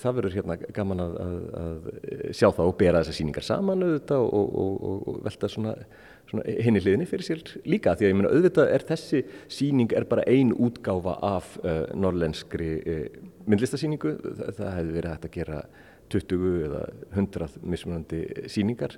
það 0.03 0.19
verður 0.19 0.37
hérna 0.37 0.59
gaman 0.75 1.03
að, 1.05 1.17
að, 1.25 1.41
að 1.63 1.89
sjá 2.35 2.47
það 2.47 2.69
og 2.69 2.77
bera 2.79 3.01
þessar 3.03 3.19
síningar 3.19 3.47
saman 3.47 3.85
auðvitað 3.85 4.25
og, 4.27 4.55
og, 4.63 4.87
og, 5.09 5.19
velta 5.25 5.51
svona, 5.51 5.75
svona 6.29 6.55
henni 6.65 6.83
hliðinni 6.83 7.09
fyrir 7.09 7.27
sér 7.27 7.43
líka 7.69 7.95
því 7.97 8.07
að 8.07 8.13
ég 8.13 8.19
meina 8.19 8.33
auðvitað 8.33 8.73
er 8.75 8.87
þessi 8.89 9.23
síning 9.59 9.95
er 9.97 10.07
bara 10.09 10.25
ein 10.29 10.53
útgáfa 10.55 11.17
af 11.25 11.53
uh, 11.63 11.85
norrlenskri 11.97 12.71
uh, 12.79 13.05
myndlistasíningu 13.49 14.15
það, 14.23 14.49
það 14.59 14.75
hefði 14.77 14.97
verið 14.99 15.15
hægt 15.15 15.29
að 15.29 15.37
gera 15.39 15.61
20 16.13 16.63
eða 16.67 16.83
100 17.13 17.49
mismunandi 17.61 18.21
síningar 18.51 18.95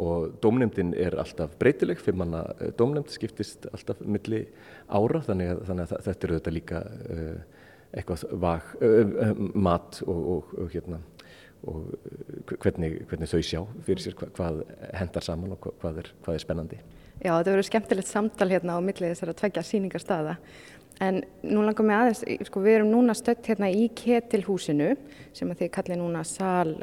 og 0.00 0.38
dómnefndin 0.42 0.94
er 0.98 1.16
alltaf 1.20 1.56
breytileg, 1.60 2.00
fyrir 2.00 2.20
manna 2.22 2.44
dómnefnd 2.78 3.12
skiptist 3.12 3.66
alltaf 3.72 4.00
milli 4.04 4.44
ára 4.88 5.22
þannig 5.26 5.54
að, 5.54 5.64
þannig 5.68 5.84
að 5.96 6.06
þetta 6.08 6.28
eru 6.28 6.38
þetta 6.38 6.54
líka 6.56 6.84
uh, 6.86 7.64
eitthvað 7.92 8.26
vag, 8.40 8.70
uh, 8.80 9.32
mat 9.54 10.02
og, 10.06 10.54
og 10.56 10.72
hérna 10.72 11.02
og 11.68 11.92
hvernig, 12.58 13.04
hvernig 13.06 13.30
þau 13.30 13.42
sjá 13.44 13.60
fyrir 13.86 14.02
sér 14.02 14.16
hvað, 14.18 14.32
hvað 14.38 14.60
hendar 14.98 15.24
saman 15.26 15.54
og 15.54 15.68
hvað 15.80 16.02
er, 16.02 16.10
hvað 16.24 16.38
er 16.38 16.42
spennandi. 16.42 16.78
Já, 17.22 17.36
þetta 17.36 17.52
verður 17.52 17.68
skemmtilegt 17.68 18.10
samtal 18.10 18.48
hérna 18.50 18.74
á 18.74 18.80
millið 18.82 19.12
þessara 19.12 19.34
tveggja 19.38 19.62
síningarstaða 19.68 20.32
en 21.02 21.20
nú 21.42 21.64
langar 21.66 21.86
mig 21.86 21.98
aðeins, 21.98 22.24
sko 22.46 22.62
við 22.62 22.78
erum 22.78 22.92
núna 22.92 23.14
stött 23.18 23.46
hérna 23.50 23.70
í 23.72 23.88
Ketilhúsinu 23.98 24.94
sem 25.34 25.50
að 25.50 25.64
þið 25.64 25.70
kallir 25.76 26.00
núna 26.00 26.24
sal 26.28 26.76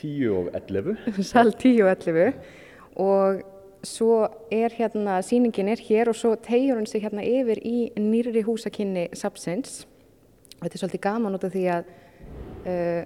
10 0.00 0.30
og 0.34 0.52
11 0.58 0.94
sal 1.32 1.52
10 1.52 1.82
og 1.84 1.92
11 1.94 2.32
og 3.04 3.42
svo 3.84 4.22
er 4.54 4.72
hérna, 4.72 5.18
síningin 5.22 5.68
er 5.68 5.82
hér 5.84 6.08
og 6.08 6.16
svo 6.16 6.34
tegjur 6.40 6.80
hún 6.80 6.88
sig 6.88 7.04
hérna 7.04 7.24
yfir 7.24 7.60
í 7.60 7.90
nýri 8.00 8.44
húsakinni 8.46 9.10
og 9.12 10.64
þetta 10.64 10.72
er 10.72 10.80
svolítið 10.80 11.04
gaman 11.04 11.36
út 11.36 11.44
af 11.44 11.52
því 11.52 11.64
að 11.74 11.92
uh, 12.64 13.02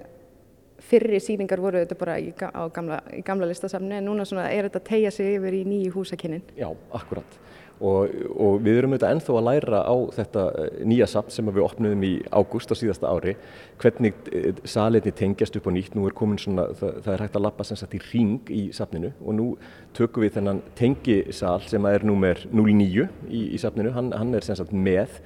fyrri 0.89 1.21
síningar 1.23 1.61
voru 1.63 1.83
þetta 1.83 1.99
bara 1.99 2.17
í, 2.23 2.31
gamla, 2.37 3.01
í 3.19 3.23
gamla 3.27 3.49
listasafni 3.51 3.99
en 3.99 4.07
núna 4.07 4.25
er 4.47 4.69
þetta 4.69 4.83
að 4.83 4.89
tegja 4.93 5.13
sig 5.15 5.35
yfir 5.37 5.57
í 5.59 5.65
nýju 5.67 5.95
húsakinnin. 5.97 6.45
Já, 6.57 6.69
akkurat. 6.95 7.39
Og, 7.79 8.11
og 8.35 8.57
við 8.65 8.81
erum 8.81 8.95
auðvitað 8.95 9.13
ennþá 9.15 9.35
að 9.39 9.45
læra 9.47 9.81
á 9.87 9.97
þetta 10.17 10.45
eh, 10.59 10.79
nýja 10.91 11.07
safn 11.11 11.31
sem 11.31 11.51
við 11.51 11.63
opnum 11.63 12.05
í 12.07 12.13
ágúst 12.35 12.73
á 12.75 12.77
síðasta 12.79 13.13
ári. 13.13 13.37
Hvernig 13.79 14.19
eh, 14.35 14.49
salinni 14.67 15.13
tengjast 15.15 15.59
upp 15.61 15.69
á 15.71 15.73
nýtt. 15.77 15.95
Nú 15.95 16.09
er 16.09 16.17
komin 16.19 16.41
svona, 16.43 16.69
það, 16.79 17.03
það 17.05 17.13
er 17.15 17.25
hægt 17.27 17.39
að 17.39 17.47
lappa 17.47 17.69
sem 17.69 17.79
sagt 17.79 17.95
í 17.95 18.03
ring 18.11 18.51
í 18.51 18.65
safninu. 18.75 19.13
Og 19.23 19.39
nú 19.39 19.49
tökum 19.97 20.27
við 20.27 20.39
þennan 20.39 20.65
tengisal 20.79 21.61
sem 21.71 21.87
er 21.91 22.07
númer 22.07 22.43
09 22.51 23.07
í, 23.29 23.45
í 23.55 23.61
safninu, 23.63 23.95
hann, 23.95 24.11
hann 24.17 24.35
er 24.35 24.47
sem 24.47 24.59
sagt 24.59 24.75
með 24.75 25.21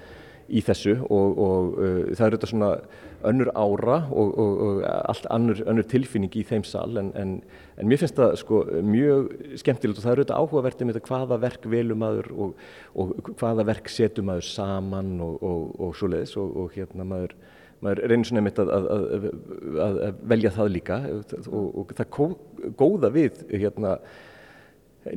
í 0.53 0.61
þessu 0.65 0.99
og, 1.07 1.39
og 1.41 1.79
uh, 1.79 2.13
það 2.13 2.27
er 2.27 2.37
þetta 2.37 2.51
svona 2.51 2.71
önnur 3.29 3.51
ára 3.55 3.99
og, 4.11 4.33
og, 4.39 4.61
og 4.67 4.83
allt 4.87 5.27
annur, 5.35 5.63
önnur 5.69 5.87
tilfinning 5.89 6.35
í 6.39 6.45
þeim 6.49 6.65
sal 6.67 6.99
en, 7.01 7.13
en, 7.19 7.35
en 7.79 7.91
mér 7.91 8.03
finnst 8.03 8.19
það 8.19 8.37
sko 8.41 8.63
mjög 8.87 9.31
skemmtilegt 9.63 10.01
og 10.01 10.07
það 10.07 10.15
er 10.15 10.23
þetta 10.25 10.41
áhugavert 10.43 10.85
um 10.85 10.93
þetta 10.93 11.07
hvaða 11.09 11.41
verk 11.47 11.71
velum 11.75 12.03
maður 12.03 12.31
og 12.35 13.33
hvaða 13.41 13.67
verk 13.69 13.91
setum 13.93 14.31
maður 14.31 14.49
saman 14.51 15.17
og 15.23 15.93
svo 15.99 16.11
leiðis 16.13 16.37
og 16.41 16.77
hérna 16.77 17.09
maður 17.09 17.37
maður 17.83 18.05
reynir 18.11 18.29
svona 18.29 18.43
einmitt 18.43 18.61
að, 18.63 18.69
að, 18.71 18.91
að, 19.83 19.97
að 20.09 20.21
velja 20.33 20.53
það 20.55 20.75
líka 20.77 20.99
og 21.51 21.95
það 21.99 22.21
góða 22.79 23.11
við 23.15 23.41
hérna 23.51 23.97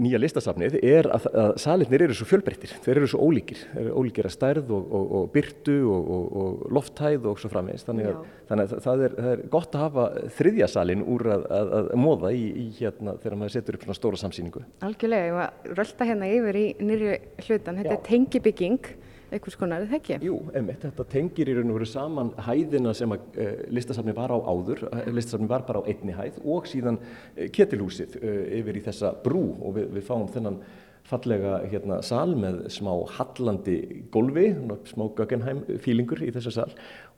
nýja 0.02 0.20
listasafnið 0.22 0.78
er 0.82 1.10
að, 1.14 1.28
að 1.38 1.52
salinnir 1.62 2.06
eru 2.08 2.16
svo 2.18 2.28
fjölbreyttir, 2.30 2.74
þeir 2.86 3.00
eru 3.02 3.10
svo 3.12 3.22
ólíkir, 3.26 3.62
þeir 3.74 3.82
eru 3.84 4.02
ólíkir 4.02 4.30
að 4.30 4.34
stærð 4.34 4.74
og, 4.76 4.88
og, 4.98 5.12
og 5.20 5.28
byrtu 5.36 5.76
og, 5.94 6.10
og 6.42 6.64
lofthæð 6.74 7.28
og 7.30 7.42
svo 7.42 7.52
framvegist, 7.54 7.88
þannig 7.90 8.10
að, 8.10 8.20
þannig 8.50 8.66
að 8.66 8.84
það, 8.88 9.06
er, 9.08 9.16
það 9.20 9.32
er 9.36 9.44
gott 9.56 9.78
að 9.78 9.86
hafa 9.86 10.08
þriðja 10.40 10.70
salin 10.74 11.06
úr 11.16 11.30
að, 11.36 11.48
að 11.80 11.92
móða 12.02 12.34
í, 12.34 12.46
í 12.66 12.68
hérna 12.80 13.18
þegar 13.22 13.40
maður 13.42 13.56
setur 13.60 13.78
upp 13.78 13.88
svona 13.88 14.00
stóra 14.00 14.22
samsýningu. 14.24 14.66
Algjörlega, 14.90 15.30
ég 15.30 15.40
var 15.40 15.76
rölda 15.82 16.10
hérna 16.12 16.32
yfir 16.34 16.62
í 16.62 16.68
nýri 16.82 17.18
hlutan, 17.46 17.82
þetta 17.82 17.94
Já. 17.94 18.00
er 18.00 18.06
tengibygging 18.10 18.94
einhvers 19.32 19.58
konar, 19.60 19.84
er 19.84 19.92
það 19.92 20.00
ekki? 20.00 20.20
Jú, 20.28 20.40
emitt, 20.58 20.86
þetta 20.86 21.08
tengir 21.12 21.52
í 21.52 21.58
raun 21.58 21.74
og 21.74 21.80
veru 21.80 21.90
saman 21.90 22.32
hæðina 22.46 22.94
sem 22.98 23.16
að 23.16 23.28
uh, 23.42 23.52
listasafni 23.74 24.16
var 24.18 24.34
á 24.34 24.38
áður, 24.38 24.86
listasafni 25.10 25.50
var 25.52 25.66
bara 25.68 25.82
á 25.82 25.88
einni 25.90 26.16
hæð 26.16 26.42
og 26.44 26.70
síðan 26.70 27.02
uh, 27.02 27.46
ketilhúsið 27.56 28.18
uh, 28.22 28.42
yfir 28.62 28.82
í 28.82 28.86
þessa 28.86 29.16
brú 29.26 29.46
og 29.60 29.80
við, 29.80 29.94
við 29.98 30.10
fáum 30.10 30.28
þennan 30.34 30.60
fallega 31.06 31.60
hérna, 31.70 32.00
sal 32.06 32.34
með 32.38 32.64
smá 32.74 32.92
hallandi 33.18 33.76
gólfi, 34.14 34.48
smá 34.90 35.06
Guggenheim 35.18 35.62
fílingur 35.84 36.24
í 36.26 36.32
þessa 36.34 36.54
sal 36.56 36.72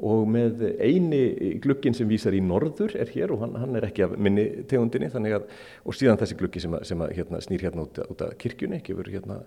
og 0.03 0.26
með 0.32 0.66
eini 0.76 1.55
glukkin 1.64 1.95
sem 1.95 2.10
vísar 2.10 2.36
í 2.36 2.41
norður 2.43 2.97
er 2.99 3.12
hér 3.14 3.32
og 3.36 3.45
hann, 3.45 3.55
hann 3.62 3.80
er 3.80 3.88
ekki 3.88 4.03
af 4.03 4.18
minni 4.20 4.47
tegundinni 4.68 5.08
að, 5.32 5.47
og 5.88 5.95
síðan 5.95 6.20
þessi 6.20 6.39
glukki 6.41 6.64
sem, 6.64 6.76
að, 6.76 6.84
sem 6.91 7.03
að, 7.03 7.16
hérna, 7.16 7.41
snýr 7.43 7.68
hérna 7.70 7.88
út, 7.88 8.01
út 8.12 8.26
af 8.28 8.36
kirkjunni, 8.43 8.82
verið 8.84 9.22
hérna 9.22 9.39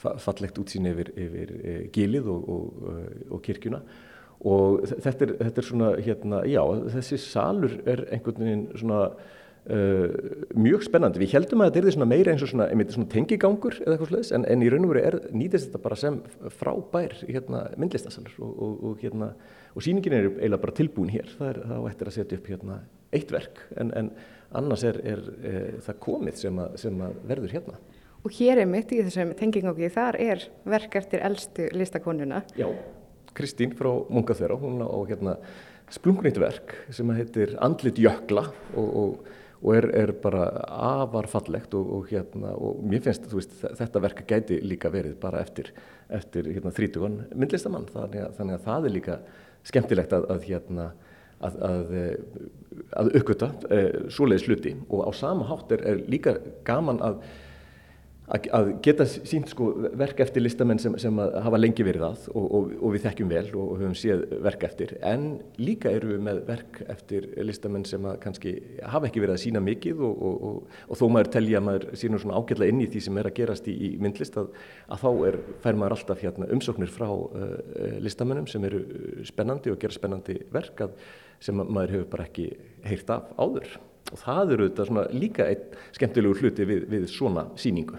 fallegt 0.00 0.60
útsýn 0.60 0.88
yfir, 0.90 1.12
yfir 1.18 1.52
e, 1.60 1.74
gilið 1.94 2.30
og, 2.32 2.48
og, 2.54 2.86
eh, 2.92 3.10
og 3.30 3.42
kirkjuna 3.44 3.82
og 4.50 4.86
þetta 4.88 5.26
er, 5.26 5.34
þetta 5.42 5.60
er 5.60 5.66
svona 5.68 5.90
hérna, 6.00 6.40
já 6.48 6.62
þessi 6.96 7.18
salur 7.20 7.76
er 7.84 8.06
einhvern 8.08 8.46
veginn 8.46 8.66
svona 8.80 9.04
Uh, 9.68 10.08
mjög 10.56 10.86
spennandi. 10.86 11.20
Við 11.20 11.34
heldum 11.36 11.60
að 11.60 11.74
þetta 11.76 11.90
er 11.92 12.08
meira 12.08 12.32
eins 12.32 12.40
og 12.46 12.48
svona, 12.48 12.64
svona 12.94 13.10
tengigangur 13.12 13.74
eða 13.76 13.92
eitthvað 13.92 14.08
sluðis 14.08 14.30
en, 14.32 14.46
en 14.48 14.64
í 14.64 14.70
raun 14.72 14.86
og 14.86 14.92
veru 14.94 15.02
er, 15.04 15.16
nýtist 15.36 15.68
þetta 15.68 15.80
bara 15.84 15.98
sem 16.00 16.16
frábær 16.56 17.12
hérna, 17.20 17.60
myndlistasalur 17.76 18.38
og, 18.40 18.62
og, 18.64 18.94
hérna, 19.04 19.28
síningin 19.76 20.16
er 20.16 20.30
eiginlega 20.30 20.62
bara 20.64 20.76
tilbúin 20.80 21.12
hér. 21.12 21.28
Það 21.36 21.52
er 21.52 21.60
þá 21.68 21.76
eftir 21.90 22.10
að 22.10 22.16
setja 22.16 22.40
upp 22.40 22.48
hérna, 22.54 22.78
eitt 23.20 23.34
verk 23.36 23.60
en, 23.76 23.92
en 24.00 24.10
annars 24.62 24.86
er, 24.88 25.02
er, 25.12 25.22
er 25.52 25.78
það 25.84 26.00
komið 26.08 26.40
sem, 26.40 26.64
að, 26.64 26.80
sem 26.86 27.04
að 27.04 27.20
verður 27.34 27.56
hérna. 27.58 27.78
Og 28.20 28.36
hér 28.36 28.60
er 28.62 28.68
mitt 28.68 28.92
í 28.92 29.00
þessum 29.00 29.34
tengigangi, 29.38 29.88
þar 29.92 30.20
er 30.20 30.46
verk 30.68 30.96
eftir 31.00 31.22
eldstu 31.24 31.70
listakonuna. 31.72 32.42
Já, 32.58 32.68
Kristín 33.36 33.72
frá 33.78 33.90
Mungaþverá, 34.12 34.58
hún 34.60 34.82
á 34.84 34.98
hérna, 35.08 35.36
splungnýtt 35.90 36.38
verk 36.40 36.74
sem 36.94 37.08
heitir 37.16 37.56
Andlit 37.64 37.98
Jökla 37.98 38.50
og 38.78 39.22
og 39.60 39.76
er, 39.76 39.88
er 39.96 40.12
bara 40.16 40.46
afar 40.72 41.28
fallegt 41.28 41.74
og, 41.76 41.88
og, 41.96 42.08
hérna, 42.08 42.54
og 42.56 42.80
mér 42.86 43.02
finnst 43.04 43.28
veist, 43.32 43.52
þetta 43.60 44.02
verka 44.02 44.24
gæti 44.28 44.60
líka 44.64 44.90
verið 44.92 45.18
bara 45.20 45.42
eftir, 45.44 45.68
eftir 46.08 46.48
hérna, 46.48 46.72
30 46.76 47.36
myndlistamann 47.36 47.88
þannig 47.92 48.24
að, 48.24 48.34
þannig 48.38 48.56
að 48.56 48.66
það 48.68 48.88
er 48.88 48.94
líka 48.96 49.18
skemmtilegt 49.68 50.16
að, 50.16 50.26
að, 50.32 50.48
hérna, 50.48 50.88
að 51.44 53.12
uppgöta 53.20 53.50
eh, 53.68 53.92
svoleiðis 54.12 54.48
sluti 54.48 54.74
og 54.88 55.04
á 55.04 55.10
sama 55.16 55.48
hátt 55.50 55.76
er, 55.76 55.84
er 55.92 56.02
líka 56.08 56.38
gaman 56.68 57.02
að 57.04 57.20
að 58.30 58.68
geta 58.84 59.04
sínt 59.08 59.50
sko 59.50 59.68
verk 59.98 60.20
eftir 60.22 60.44
listamenn 60.44 60.78
sem, 60.78 60.94
sem 61.02 61.16
hafa 61.18 61.58
lengi 61.58 61.82
verið 61.86 62.04
að 62.06 62.28
og, 62.30 62.44
og, 62.44 62.68
og 62.78 62.94
við 62.94 63.04
þekkjum 63.06 63.32
vel 63.32 63.42
og, 63.48 63.64
og 63.64 63.80
höfum 63.80 63.96
séð 63.98 64.22
verk 64.44 64.66
eftir 64.68 64.92
en 65.06 65.24
líka 65.58 65.90
eru 65.90 66.12
við 66.12 66.22
með 66.28 66.42
verk 66.46 66.80
eftir 66.92 67.26
listamenn 67.42 67.86
sem 67.88 68.06
kannski 68.22 68.54
hafa 68.92 69.08
ekki 69.08 69.24
verið 69.24 69.34
að 69.34 69.42
sína 69.44 69.64
mikið 69.66 70.04
og 70.06 70.94
þó 71.00 71.04
maður 71.10 71.32
telja 71.34 71.58
að 71.58 71.66
maður 71.66 71.88
sínur 72.02 72.22
svona 72.22 72.38
ágjörlega 72.38 72.74
inn 72.74 72.84
í 72.84 72.88
því 72.92 73.04
sem 73.08 73.20
er 73.20 73.30
að 73.30 73.36
gerast 73.40 73.70
í, 73.70 73.74
í 73.74 73.90
myndlist 74.02 74.38
að, 74.38 74.54
að 74.86 75.04
þá 75.04 75.10
er, 75.30 75.40
fær 75.64 75.80
maður 75.82 75.96
alltaf 75.98 76.22
hérna, 76.22 76.50
umsóknir 76.54 76.94
frá 76.94 77.08
uh, 77.10 77.54
listamennum 78.04 78.46
sem 78.50 78.64
eru 78.68 78.84
spennandi 79.26 79.74
og 79.74 79.80
gera 79.82 79.96
spennandi 79.96 80.38
verk 80.54 80.86
að, 80.86 80.94
sem 81.42 81.58
maður 81.58 81.96
hefur 81.96 82.10
bara 82.14 82.30
ekki 82.30 82.50
heyrt 82.86 83.10
af 83.10 83.34
áður 83.40 83.80
og 84.10 84.22
það 84.22 84.54
eru 84.54 84.70
þetta 84.70 85.04
líka 85.14 85.50
einn 85.50 85.76
skemmtilegur 85.96 86.44
hluti 86.44 86.66
við, 86.66 86.86
við 86.90 87.10
svona 87.10 87.48
síningu. 87.60 87.98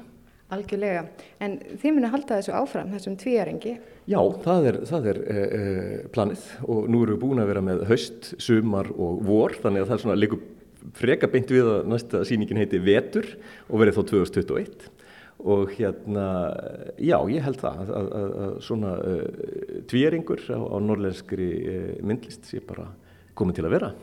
Algjörlega, 0.51 1.05
en 1.39 1.53
þið 1.79 1.93
munið 1.95 2.11
halda 2.11 2.37
þessu 2.41 2.53
áfram, 2.59 2.89
þessum 2.91 3.13
tvíarengi? 3.21 3.75
Já, 4.11 4.19
það 4.43 4.65
er, 4.67 4.77
það 4.89 5.05
er 5.11 5.19
uh, 5.21 5.91
planið 6.11 6.47
og 6.65 6.89
nú 6.91 7.03
erum 7.05 7.15
við 7.15 7.21
búin 7.21 7.43
að 7.43 7.51
vera 7.53 7.61
með 7.63 7.83
haust, 7.87 8.31
sumar 8.41 8.89
og 8.91 9.21
vor, 9.23 9.55
þannig 9.63 9.85
að 9.85 9.91
það 9.91 9.95
er 9.95 10.01
svona 10.03 10.17
líka 10.19 10.39
freka 10.97 11.29
beint 11.31 11.53
við 11.53 11.69
að 11.71 11.87
næsta 11.93 12.23
síningin 12.27 12.59
heiti 12.59 12.81
Vetur 12.83 13.29
og 13.69 13.79
verið 13.79 13.99
þá 13.99 14.01
2021 14.09 14.89
og 15.41 15.71
hérna, 15.73 16.25
já, 17.01 17.15
ég 17.31 17.45
held 17.45 17.61
það 17.61 17.79
að, 17.81 17.93
að, 17.97 18.33
að 18.45 18.57
svona 18.67 18.91
uh, 19.07 19.45
tvíarengur 19.89 20.43
á, 20.51 20.59
á 20.59 20.77
norlenskri 20.83 21.51
uh, 21.61 21.93
myndlist 22.03 22.49
sé 22.49 22.59
bara 22.65 22.89
komið 23.39 23.61
til 23.61 23.65
að 23.69 23.77
vera. 23.77 23.93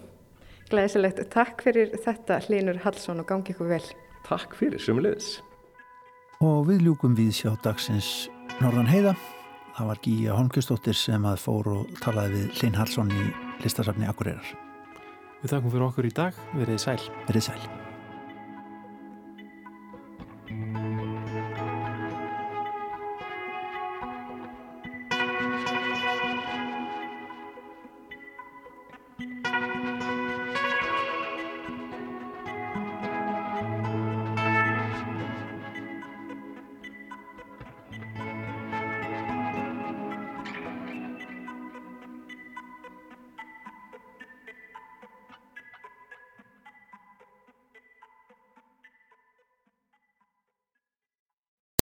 Gleðislegt, 0.73 1.21
takk 1.33 1.61
fyrir 1.65 1.93
þetta 2.07 2.41
Hlinur 2.47 2.81
Hallsson 2.87 3.21
og 3.21 3.29
gangi 3.29 3.53
ykkur 3.53 3.71
vel. 3.77 3.85
Takk 4.27 4.57
fyrir, 4.59 4.81
sumulegis 4.83 5.37
og 6.45 6.69
við 6.69 6.87
ljúkum 6.87 7.17
við 7.19 7.33
sjá 7.41 7.51
dagsins 7.65 8.29
Norðan 8.63 8.91
heiða. 8.91 9.15
Það 9.79 9.91
var 9.91 10.01
Gíja 10.03 10.39
Holmkjörnsdóttir 10.39 10.99
sem 10.99 11.27
að 11.31 11.43
fór 11.45 11.71
og 11.75 11.99
talaði 12.03 12.43
við 12.43 12.63
Linn 12.63 12.79
Hallsson 12.79 13.13
í 13.15 13.27
listasafni 13.63 14.09
Akureyrar. 14.11 14.55
Við 15.43 15.53
þakkum 15.55 15.75
fyrir 15.75 15.91
okkur 15.91 16.11
í 16.11 16.17
dag. 16.23 16.41
Verðið 16.55 16.83
sæl. 16.83 17.03
Verðið 17.29 17.51
sæl. 17.53 17.78